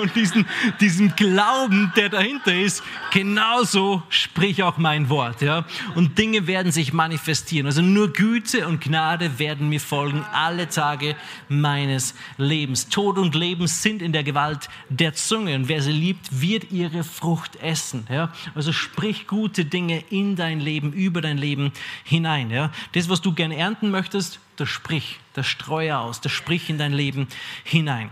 und 0.00 0.14
diesem, 0.14 0.46
diesem 0.80 1.14
Glauben, 1.16 1.92
der 1.96 2.08
dahinter 2.08 2.54
ist, 2.54 2.82
genauso 3.12 4.02
sprich 4.08 4.62
auch 4.62 4.78
mein 4.78 5.08
Wort. 5.08 5.42
Ja? 5.42 5.64
Und 5.94 6.18
Dinge 6.18 6.46
werden 6.46 6.72
sich 6.72 6.92
manifestieren. 6.92 7.66
Also 7.66 7.82
nur 7.82 8.12
Güte 8.12 8.66
und 8.68 8.80
Gnade 8.80 9.38
werden 9.38 9.68
mir 9.68 9.80
folgen 9.80 10.24
alle 10.32 10.68
Tage 10.68 11.16
meines 11.48 12.14
Lebens. 12.38 12.88
Tod 12.88 13.18
und 13.18 13.34
Leben 13.34 13.66
sind 13.66 14.00
in 14.00 14.12
der 14.12 14.22
Gewalt 14.22 14.68
der 14.88 15.14
Zunge. 15.14 15.56
Und 15.56 15.68
wer 15.68 15.82
sie 15.82 15.92
liebt, 15.92 16.40
wird 16.40 16.70
ihre 16.70 17.04
Frucht 17.04 17.56
essen. 17.56 18.06
Ja? 18.08 18.32
Also 18.54 18.72
sprich 18.72 19.26
gute 19.26 19.64
Dinge 19.64 20.04
in 20.10 20.36
dein 20.36 20.60
Leben, 20.60 20.92
über 20.92 21.20
dein 21.20 21.38
Leben 21.38 21.72
hinein. 22.04 22.50
Ja? 22.50 22.70
Das, 22.92 23.08
was 23.08 23.20
du 23.20 23.32
gerne 23.32 23.56
ernten 23.56 23.90
möchtest, 23.90 24.40
das 24.56 24.68
sprich, 24.68 25.18
das 25.34 25.46
streue 25.46 25.98
aus, 25.98 26.20
das 26.20 26.32
sprich 26.32 26.70
in 26.70 26.78
dein 26.78 26.92
Leben 26.92 27.28
hinein. 27.64 28.10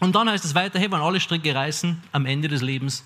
Und 0.00 0.14
dann 0.14 0.28
heißt 0.28 0.44
es 0.44 0.54
weiter, 0.54 0.78
hey, 0.78 0.90
wenn 0.90 1.00
alle 1.00 1.20
Stricke 1.20 1.54
reißen, 1.54 2.02
am 2.12 2.26
Ende 2.26 2.48
des 2.48 2.62
Lebens 2.62 3.04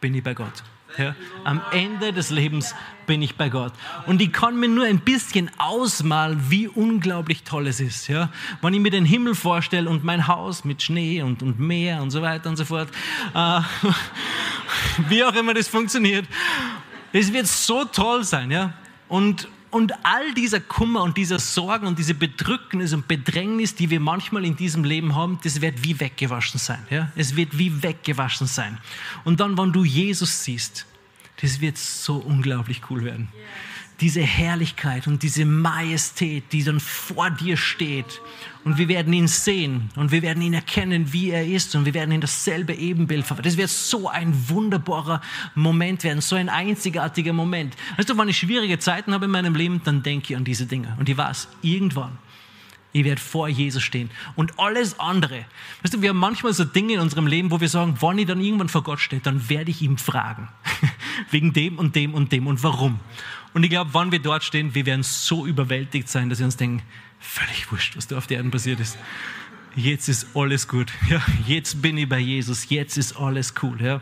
bin 0.00 0.14
ich 0.14 0.22
bei 0.22 0.34
Gott. 0.34 0.62
Ja, 0.98 1.14
am 1.44 1.62
Ende 1.72 2.12
des 2.12 2.28
Lebens 2.28 2.74
bin 3.06 3.22
ich 3.22 3.36
bei 3.36 3.48
Gott. 3.48 3.72
Und 4.06 4.20
ich 4.20 4.30
kann 4.30 4.60
mir 4.60 4.68
nur 4.68 4.84
ein 4.84 5.00
bisschen 5.00 5.50
ausmalen, 5.56 6.50
wie 6.50 6.68
unglaublich 6.68 7.44
toll 7.44 7.66
es 7.66 7.80
ist. 7.80 8.08
Ja? 8.08 8.30
Wenn 8.60 8.74
ich 8.74 8.80
mir 8.80 8.90
den 8.90 9.06
Himmel 9.06 9.34
vorstelle 9.34 9.88
und 9.88 10.04
mein 10.04 10.26
Haus 10.28 10.64
mit 10.64 10.82
Schnee 10.82 11.22
und, 11.22 11.42
und 11.42 11.58
Meer 11.58 12.02
und 12.02 12.10
so 12.10 12.20
weiter 12.20 12.50
und 12.50 12.56
so 12.56 12.66
fort, 12.66 12.88
äh, 13.34 13.60
wie 15.08 15.24
auch 15.24 15.34
immer 15.34 15.54
das 15.54 15.68
funktioniert. 15.68 16.26
Es 17.12 17.32
wird 17.32 17.46
so 17.46 17.84
toll 17.84 18.24
sein, 18.24 18.50
ja. 18.50 18.72
Und, 19.08 19.48
und 19.70 19.92
all 20.04 20.32
dieser 20.34 20.60
Kummer 20.60 21.02
und 21.02 21.16
dieser 21.16 21.38
Sorgen 21.38 21.86
und 21.86 21.98
diese 21.98 22.14
Bedrücknis 22.14 22.94
und 22.94 23.06
Bedrängnis, 23.08 23.74
die 23.74 23.90
wir 23.90 24.00
manchmal 24.00 24.44
in 24.44 24.56
diesem 24.56 24.84
Leben 24.84 25.14
haben, 25.14 25.38
das 25.44 25.60
wird 25.60 25.84
wie 25.84 26.00
weggewaschen 26.00 26.58
sein. 26.58 26.86
Ja? 26.88 27.12
Es 27.14 27.36
wird 27.36 27.58
wie 27.58 27.82
weggewaschen 27.82 28.46
sein. 28.46 28.78
Und 29.24 29.40
dann, 29.40 29.58
wenn 29.58 29.72
du 29.72 29.84
Jesus 29.84 30.44
siehst, 30.44 30.86
das 31.42 31.60
wird 31.60 31.76
so 31.76 32.16
unglaublich 32.16 32.80
cool 32.88 33.04
werden. 33.04 33.28
Diese 34.02 34.20
Herrlichkeit 34.20 35.06
und 35.06 35.22
diese 35.22 35.44
Majestät, 35.44 36.52
die 36.52 36.62
dann 36.64 36.80
vor 36.80 37.30
dir 37.30 37.56
steht 37.56 38.20
und 38.64 38.76
wir 38.76 38.88
werden 38.88 39.12
ihn 39.12 39.28
sehen 39.28 39.90
und 39.96 40.12
wir 40.12 40.22
werden 40.22 40.42
ihn 40.42 40.54
erkennen, 40.54 41.12
wie 41.12 41.30
er 41.30 41.46
ist 41.46 41.74
und 41.74 41.84
wir 41.84 41.94
werden 41.94 42.12
in 42.12 42.20
dasselbe 42.20 42.74
Ebenbild 42.74 43.24
verwandeln. 43.24 43.54
Das 43.54 43.56
wird 43.56 43.70
so 43.70 44.08
ein 44.08 44.48
wunderbarer 44.48 45.20
Moment 45.54 46.04
werden, 46.04 46.20
so 46.20 46.36
ein 46.36 46.48
einzigartiger 46.48 47.32
Moment. 47.32 47.76
Weißt 47.96 48.10
du, 48.10 48.18
wenn 48.18 48.28
ich 48.28 48.38
schwierige 48.38 48.78
Zeiten 48.78 49.14
habe 49.14 49.24
in 49.24 49.30
meinem 49.30 49.54
Leben, 49.54 49.80
dann 49.84 50.02
denke 50.02 50.32
ich 50.32 50.36
an 50.36 50.44
diese 50.44 50.66
Dinge 50.66 50.96
und 50.98 51.08
ich 51.08 51.16
weiß, 51.16 51.48
irgendwann 51.62 52.18
ich 52.92 53.04
werde 53.04 53.20
vor 53.20 53.48
Jesus 53.48 53.82
stehen. 53.82 54.10
Und 54.36 54.58
alles 54.58 55.00
andere. 55.00 55.46
Weißt 55.82 55.94
du, 55.94 56.02
wir 56.02 56.10
haben 56.10 56.18
manchmal 56.18 56.52
so 56.52 56.64
Dinge 56.64 56.94
in 56.94 57.00
unserem 57.00 57.26
Leben, 57.26 57.50
wo 57.50 57.60
wir 57.60 57.68
sagen, 57.68 57.96
wenn 58.00 58.18
ich 58.18 58.26
dann 58.26 58.40
irgendwann 58.40 58.68
vor 58.68 58.82
Gott 58.82 59.00
stehe, 59.00 59.22
dann 59.22 59.48
werde 59.48 59.70
ich 59.70 59.80
ihm 59.80 59.96
fragen. 59.96 60.48
Wegen 61.30 61.52
dem 61.52 61.78
und 61.78 61.96
dem 61.96 62.14
und 62.14 62.32
dem 62.32 62.46
und 62.46 62.62
warum. 62.62 63.00
Und 63.54 63.64
ich 63.64 63.70
glaube, 63.70 63.90
wann 63.92 64.12
wir 64.12 64.18
dort 64.18 64.44
stehen, 64.44 64.74
wir 64.74 64.86
werden 64.86 65.02
so 65.02 65.46
überwältigt 65.46 66.08
sein, 66.08 66.30
dass 66.30 66.38
wir 66.38 66.46
uns 66.46 66.56
denken, 66.56 66.82
völlig 67.18 67.70
wurscht, 67.70 67.96
was 67.96 68.06
da 68.06 68.16
auf 68.16 68.26
der 68.26 68.38
Erde 68.38 68.50
passiert 68.50 68.80
ist. 68.80 68.98
Jetzt 69.74 70.08
ist 70.08 70.26
alles 70.34 70.68
gut. 70.68 70.92
Ja, 71.08 71.22
jetzt 71.46 71.80
bin 71.80 71.96
ich 71.96 72.08
bei 72.08 72.18
Jesus. 72.18 72.68
Jetzt 72.68 72.98
ist 72.98 73.16
alles 73.16 73.54
cool. 73.62 73.80
Ja. 73.80 74.00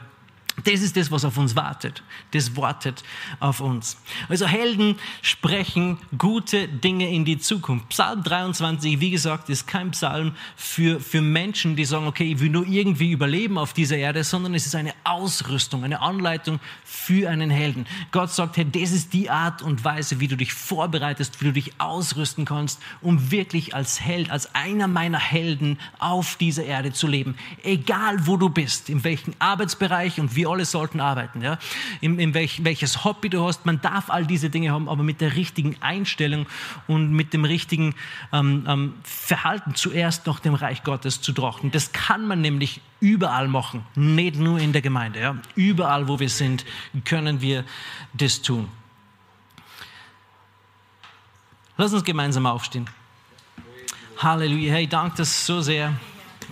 Das 0.65 0.81
ist 0.81 0.97
das, 0.97 1.11
was 1.11 1.25
auf 1.25 1.39
uns 1.39 1.57
wartet. 1.57 2.03
Das 2.33 2.57
wartet 2.57 3.03
auf 3.39 3.61
uns. 3.61 3.97
Also 4.29 4.47
Helden 4.47 4.97
sprechen 5.23 5.99
gute 6.19 6.69
Dinge 6.69 7.11
in 7.11 7.25
die 7.25 7.39
Zukunft. 7.39 7.91
Psalm 7.91 8.23
23, 8.23 9.01
wie 9.01 9.11
gesagt, 9.11 9.49
ist 9.49 9.67
kein 9.67 9.91
Psalm 9.93 10.35
für, 10.57 11.01
für 11.01 11.23
Menschen, 11.23 11.77
die 11.77 11.85
sagen, 11.85 12.07
okay, 12.07 12.33
ich 12.33 12.41
will 12.41 12.51
nur 12.51 12.67
irgendwie 12.67 13.11
überleben 13.11 13.59
auf 13.59 13.73
dieser 13.73 13.97
Erde, 13.97 14.25
sondern 14.25 14.55
es 14.55 14.67
ist 14.67 14.75
eine 14.75 14.93
Ausrüstung, 15.05 15.85
eine 15.85 16.01
Anleitung 16.01 16.61
für 16.85 17.29
einen 17.31 17.51
Helden. 17.51 17.87
Gott 18.13 18.31
sagt, 18.31 18.57
hey, 18.57 18.67
das 18.71 18.93
ist 18.93 19.13
die 19.13 19.31
Art 19.31 19.63
und 19.63 19.85
Weise, 19.85 20.21
wie 20.21 20.29
du 20.29 20.37
dich 20.37 20.53
vorbereitest, 20.53 21.41
wie 21.41 21.47
du 21.47 21.53
dich 21.53 21.73
ausrüsten 21.79 22.45
kannst, 22.45 22.81
um 23.01 23.31
wirklich 23.31 23.75
als 23.75 24.01
Held, 24.01 24.31
als 24.31 24.55
einer 24.55 24.89
meiner 24.89 25.19
Helden 25.19 25.79
auf 25.99 26.37
dieser 26.37 26.65
Erde 26.65 26.93
zu 26.93 27.07
leben. 27.07 27.37
Egal 27.63 28.27
wo 28.27 28.37
du 28.37 28.49
bist, 28.49 28.89
in 28.89 29.05
welchem 29.05 29.35
Arbeitsbereich 29.39 30.21
und 30.21 30.37
wie 30.37 30.47
alle 30.51 30.65
sollten 30.65 31.01
arbeiten. 31.01 31.43
Ja? 31.43 31.59
In, 32.01 32.19
in 32.19 32.35
welch, 32.35 32.65
welches 32.65 33.05
Hobby 33.05 33.29
du 33.29 33.45
hast, 33.47 33.67
man 33.67 33.81
darf 33.81 34.11
all 34.11 34.27
diese 34.27 34.51
Dinge 34.51 34.73
haben, 34.73 34.89
aber 34.89 35.03
mit 35.03 35.21
der 35.21 35.37
richtigen 35.37 35.77
Einstellung 35.81 36.47
und 36.87 37.13
mit 37.13 37.33
dem 37.33 37.45
richtigen 37.45 37.95
ähm, 38.33 38.65
ähm, 38.69 38.95
Verhalten 39.03 39.75
zuerst 39.75 40.27
noch 40.27 40.41
dem 40.41 40.55
Reich 40.55 40.83
Gottes 40.83 41.21
zu 41.21 41.33
trachten. 41.33 41.71
Das 41.71 41.93
kann 41.93 42.27
man 42.27 42.41
nämlich 42.41 42.81
überall 43.01 43.49
machen, 43.49 43.85
nicht 43.95 44.37
nur 44.37 44.59
in 44.59 44.73
der 44.73 44.83
Gemeinde. 44.83 45.21
Ja? 45.21 45.37
Überall, 45.55 46.09
wo 46.09 46.19
wir 46.19 46.29
sind, 46.29 46.65
können 47.05 47.41
wir 47.41 47.65
das 48.13 48.43
tun. 48.43 48.69
Lass 51.77 51.95
uns 51.95 52.05
gemeinsam 52.05 52.45
aufstehen. 52.45 52.91
Halleluja. 54.19 54.75
Hey, 54.75 54.87
danke 54.87 55.17
das 55.17 55.47
so 55.47 55.63
sehr, 55.63 55.95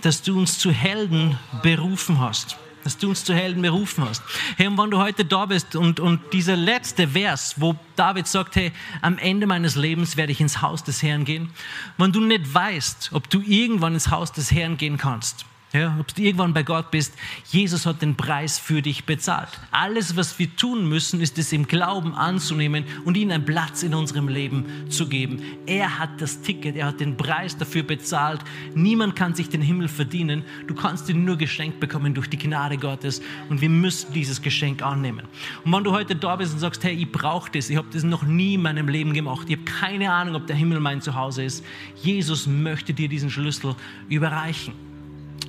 dass 0.01 0.23
du 0.23 0.39
uns 0.39 0.57
zu 0.57 0.71
Helden 0.71 1.37
berufen 1.61 2.19
hast. 2.19 2.57
Dass 2.83 2.97
du 2.97 3.09
uns 3.09 3.23
zu 3.23 3.33
Helden 3.33 3.61
berufen 3.61 4.03
hast. 4.07 4.21
Hey, 4.57 4.67
und 4.67 4.77
wenn 4.77 4.91
du 4.91 4.97
heute 4.97 5.25
da 5.25 5.45
bist 5.45 5.75
und, 5.75 5.99
und 5.99 6.21
dieser 6.33 6.55
letzte 6.55 7.09
Vers, 7.09 7.55
wo 7.57 7.75
David 7.95 8.27
sagt, 8.27 8.55
hey, 8.55 8.71
am 9.01 9.17
Ende 9.17 9.47
meines 9.47 9.75
Lebens 9.75 10.17
werde 10.17 10.31
ich 10.31 10.41
ins 10.41 10.61
Haus 10.61 10.83
des 10.83 11.03
Herrn 11.03 11.25
gehen. 11.25 11.49
Wenn 11.97 12.11
du 12.11 12.21
nicht 12.21 12.53
weißt, 12.53 13.11
ob 13.13 13.29
du 13.29 13.41
irgendwann 13.41 13.93
ins 13.93 14.09
Haus 14.11 14.31
des 14.31 14.51
Herrn 14.51 14.77
gehen 14.77 14.97
kannst, 14.97 15.45
ja, 15.71 15.95
ob 15.99 16.15
du 16.15 16.23
irgendwann 16.23 16.51
bei 16.51 16.63
Gott 16.63 16.89
bist, 16.89 17.13
Jesus 17.51 17.85
hat 17.85 18.01
den 18.01 18.15
Preis 18.15 18.57
für 18.57 18.81
dich 18.81 19.05
bezahlt. 19.05 19.49
Alles, 19.69 20.15
was 20.15 20.39
wir 20.39 20.55
tun 20.55 20.89
müssen, 20.89 21.21
ist 21.21 21.37
es 21.37 21.53
im 21.53 21.67
Glauben 21.67 22.15
anzunehmen 22.15 22.85
und 23.05 23.15
ihm 23.15 23.29
einen 23.29 23.45
Platz 23.45 23.83
in 23.83 23.93
unserem 23.93 24.29
Leben 24.29 24.89
zu 24.89 25.07
geben. 25.07 25.43
Er 25.67 25.99
hat 25.99 26.21
das 26.21 26.41
Ticket, 26.41 26.75
er 26.75 26.87
hat 26.87 26.99
den 26.99 27.17
Preis 27.17 27.55
dafür 27.55 27.83
bezahlt. 27.83 28.41
Niemand 28.73 29.15
kann 29.15 29.35
sich 29.35 29.47
den 29.49 29.61
Himmel 29.61 29.89
verdienen. 29.89 30.43
Du 30.65 30.73
kannst 30.73 31.07
ihn 31.07 31.23
nur 31.23 31.37
geschenkt 31.37 31.79
bekommen 31.79 32.15
durch 32.15 32.31
die 32.31 32.39
Gnade 32.39 32.77
Gottes 32.77 33.21
und 33.49 33.61
wir 33.61 33.69
müssen 33.69 34.11
dieses 34.13 34.41
Geschenk 34.41 34.81
annehmen. 34.81 35.27
Und 35.63 35.71
wenn 35.71 35.83
du 35.83 35.91
heute 35.91 36.15
da 36.15 36.35
bist 36.35 36.51
und 36.53 36.59
sagst, 36.59 36.83
hey, 36.83 36.95
ich 36.95 37.11
brauche 37.11 37.51
das, 37.51 37.69
ich 37.69 37.77
habe 37.77 37.89
das 37.93 38.01
noch 38.01 38.23
nie 38.23 38.55
in 38.55 38.63
meinem 38.63 38.87
Leben 38.87 39.13
gemacht, 39.13 39.47
ich 39.47 39.57
habe 39.57 39.65
keine 39.65 40.11
Ahnung, 40.11 40.33
ob 40.33 40.47
der 40.47 40.55
Himmel 40.55 40.79
mein 40.79 40.99
Zuhause 40.99 41.43
ist, 41.43 41.63
Jesus 42.01 42.47
möchte 42.47 42.91
dir 42.91 43.07
diesen 43.07 43.29
Schlüssel 43.29 43.75
überreichen. 44.07 44.88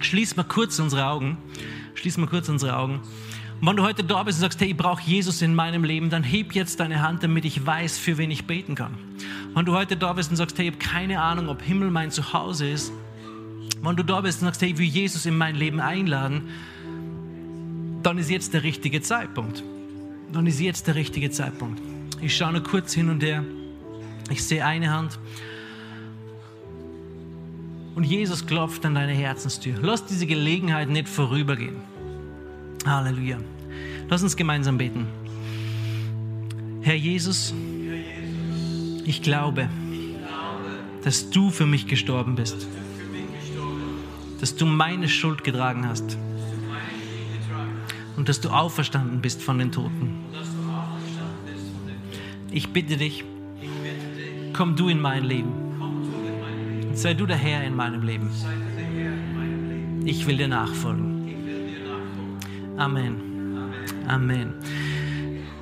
Schließ 0.00 0.36
mal 0.36 0.44
kurz 0.44 0.78
unsere 0.78 1.06
Augen. 1.06 1.38
Schließ 1.94 2.16
mal 2.18 2.26
kurz 2.26 2.48
unsere 2.48 2.76
Augen. 2.76 3.00
Und 3.60 3.66
wenn 3.66 3.76
du 3.76 3.82
heute 3.82 4.02
da 4.02 4.22
bist 4.22 4.38
und 4.38 4.42
sagst, 4.42 4.60
hey, 4.60 4.70
ich 4.70 4.76
brauche 4.76 5.02
Jesus 5.02 5.42
in 5.42 5.54
meinem 5.54 5.84
Leben, 5.84 6.08
dann 6.08 6.22
heb 6.22 6.54
jetzt 6.54 6.80
deine 6.80 7.02
Hand, 7.02 7.22
damit 7.22 7.44
ich 7.44 7.66
weiß, 7.66 7.98
für 7.98 8.16
wen 8.16 8.30
ich 8.30 8.46
beten 8.46 8.74
kann. 8.74 8.96
Wenn 9.54 9.66
du 9.66 9.74
heute 9.74 9.96
da 9.96 10.14
bist 10.14 10.30
und 10.30 10.36
sagst, 10.36 10.58
hey, 10.58 10.68
ich 10.68 10.72
habe 10.72 10.82
keine 10.82 11.20
Ahnung, 11.20 11.48
ob 11.48 11.60
Himmel 11.60 11.90
mein 11.90 12.10
Zuhause 12.10 12.68
ist, 12.68 12.90
wenn 13.82 13.96
du 13.96 14.02
da 14.02 14.22
bist 14.22 14.40
und 14.40 14.46
sagst, 14.46 14.62
hey, 14.62 14.70
ich 14.70 14.78
will 14.78 14.86
Jesus 14.86 15.26
in 15.26 15.36
mein 15.36 15.56
Leben 15.56 15.80
einladen, 15.80 16.48
dann 18.02 18.16
ist 18.16 18.30
jetzt 18.30 18.54
der 18.54 18.62
richtige 18.62 19.02
Zeitpunkt. 19.02 19.62
Dann 20.32 20.46
ist 20.46 20.60
jetzt 20.60 20.86
der 20.86 20.94
richtige 20.94 21.30
Zeitpunkt. 21.30 21.82
Ich 22.22 22.36
schaue 22.36 22.52
nur 22.52 22.62
kurz 22.62 22.94
hin 22.94 23.10
und 23.10 23.22
her. 23.22 23.44
Ich 24.30 24.44
sehe 24.44 24.64
eine 24.64 24.90
Hand. 24.90 25.18
Und 27.94 28.04
Jesus 28.04 28.46
klopft 28.46 28.84
an 28.86 28.94
deine 28.94 29.12
Herzenstür. 29.12 29.74
Lass 29.82 30.06
diese 30.06 30.26
Gelegenheit 30.26 30.88
nicht 30.88 31.08
vorübergehen. 31.08 31.76
Halleluja. 32.86 33.38
Lass 34.08 34.22
uns 34.22 34.36
gemeinsam 34.36 34.78
beten. 34.78 35.06
Herr 36.82 36.94
Jesus, 36.94 37.52
ich 39.04 39.22
glaube, 39.22 39.68
dass 41.04 41.30
du 41.30 41.50
für 41.50 41.66
mich 41.66 41.86
gestorben 41.86 42.34
bist. 42.36 42.66
Dass 44.40 44.56
du 44.56 44.66
meine 44.66 45.08
Schuld 45.08 45.44
getragen 45.44 45.86
hast. 45.86 46.16
Und 48.16 48.28
dass 48.28 48.40
du 48.40 48.50
auferstanden 48.50 49.20
bist 49.20 49.42
von 49.42 49.58
den 49.58 49.72
Toten. 49.72 50.24
Ich 52.50 52.72
bitte 52.72 52.96
dich, 52.96 53.24
komm 54.52 54.76
du 54.76 54.88
in 54.88 55.00
mein 55.00 55.24
Leben. 55.24 55.69
Sei 56.94 57.14
du 57.14 57.26
der 57.26 57.36
Herr 57.36 57.64
in 57.64 57.76
meinem 57.76 58.02
Leben. 58.02 58.30
Ich 60.04 60.26
will 60.26 60.36
dir 60.36 60.48
nachfolgen. 60.48 61.34
Amen. 62.76 63.16
Amen. 64.08 64.54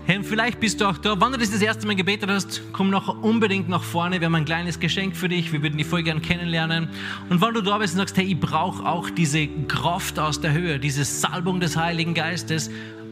Und 0.09 0.25
vielleicht 0.25 0.59
bist 0.59 0.81
du 0.81 0.87
auch 0.87 0.97
da. 0.97 1.21
Wenn 1.21 1.33
du 1.33 1.39
das 1.39 1.51
das 1.51 1.61
erste 1.61 1.87
Mal 1.87 1.95
gebetet 1.95 2.31
hast, 2.31 2.63
komm 2.73 2.89
noch 2.89 3.23
unbedingt 3.23 3.69
nach 3.69 3.83
vorne. 3.83 4.21
Wir 4.21 4.27
haben 4.27 4.35
ein 4.37 4.47
kleines 4.47 4.81
Geschenk 4.81 5.15
für 5.15 5.29
dich. 5.29 5.53
Wir 5.53 5.63
würden 5.63 5.77
dich 5.77 5.87
voll 5.87 6.03
gern 6.03 6.23
kennenlernen. 6.23 6.89
Und 7.29 7.43
wenn 7.43 7.53
du 7.53 7.61
da 7.61 7.77
bist 7.77 7.95
und 7.95 7.99
sagst, 7.99 8.17
hey, 8.17 8.25
ich 8.25 8.41
brauche 8.41 8.87
auch 8.87 9.11
diese 9.11 9.47
Kraft 9.47 10.19
aus 10.19 10.41
der 10.41 10.53
Höhe, 10.53 10.79
diese 10.79 11.05
Salbung 11.05 11.61
des 11.61 11.77
Heiligen 11.77 12.15
Geistes, 12.15 12.71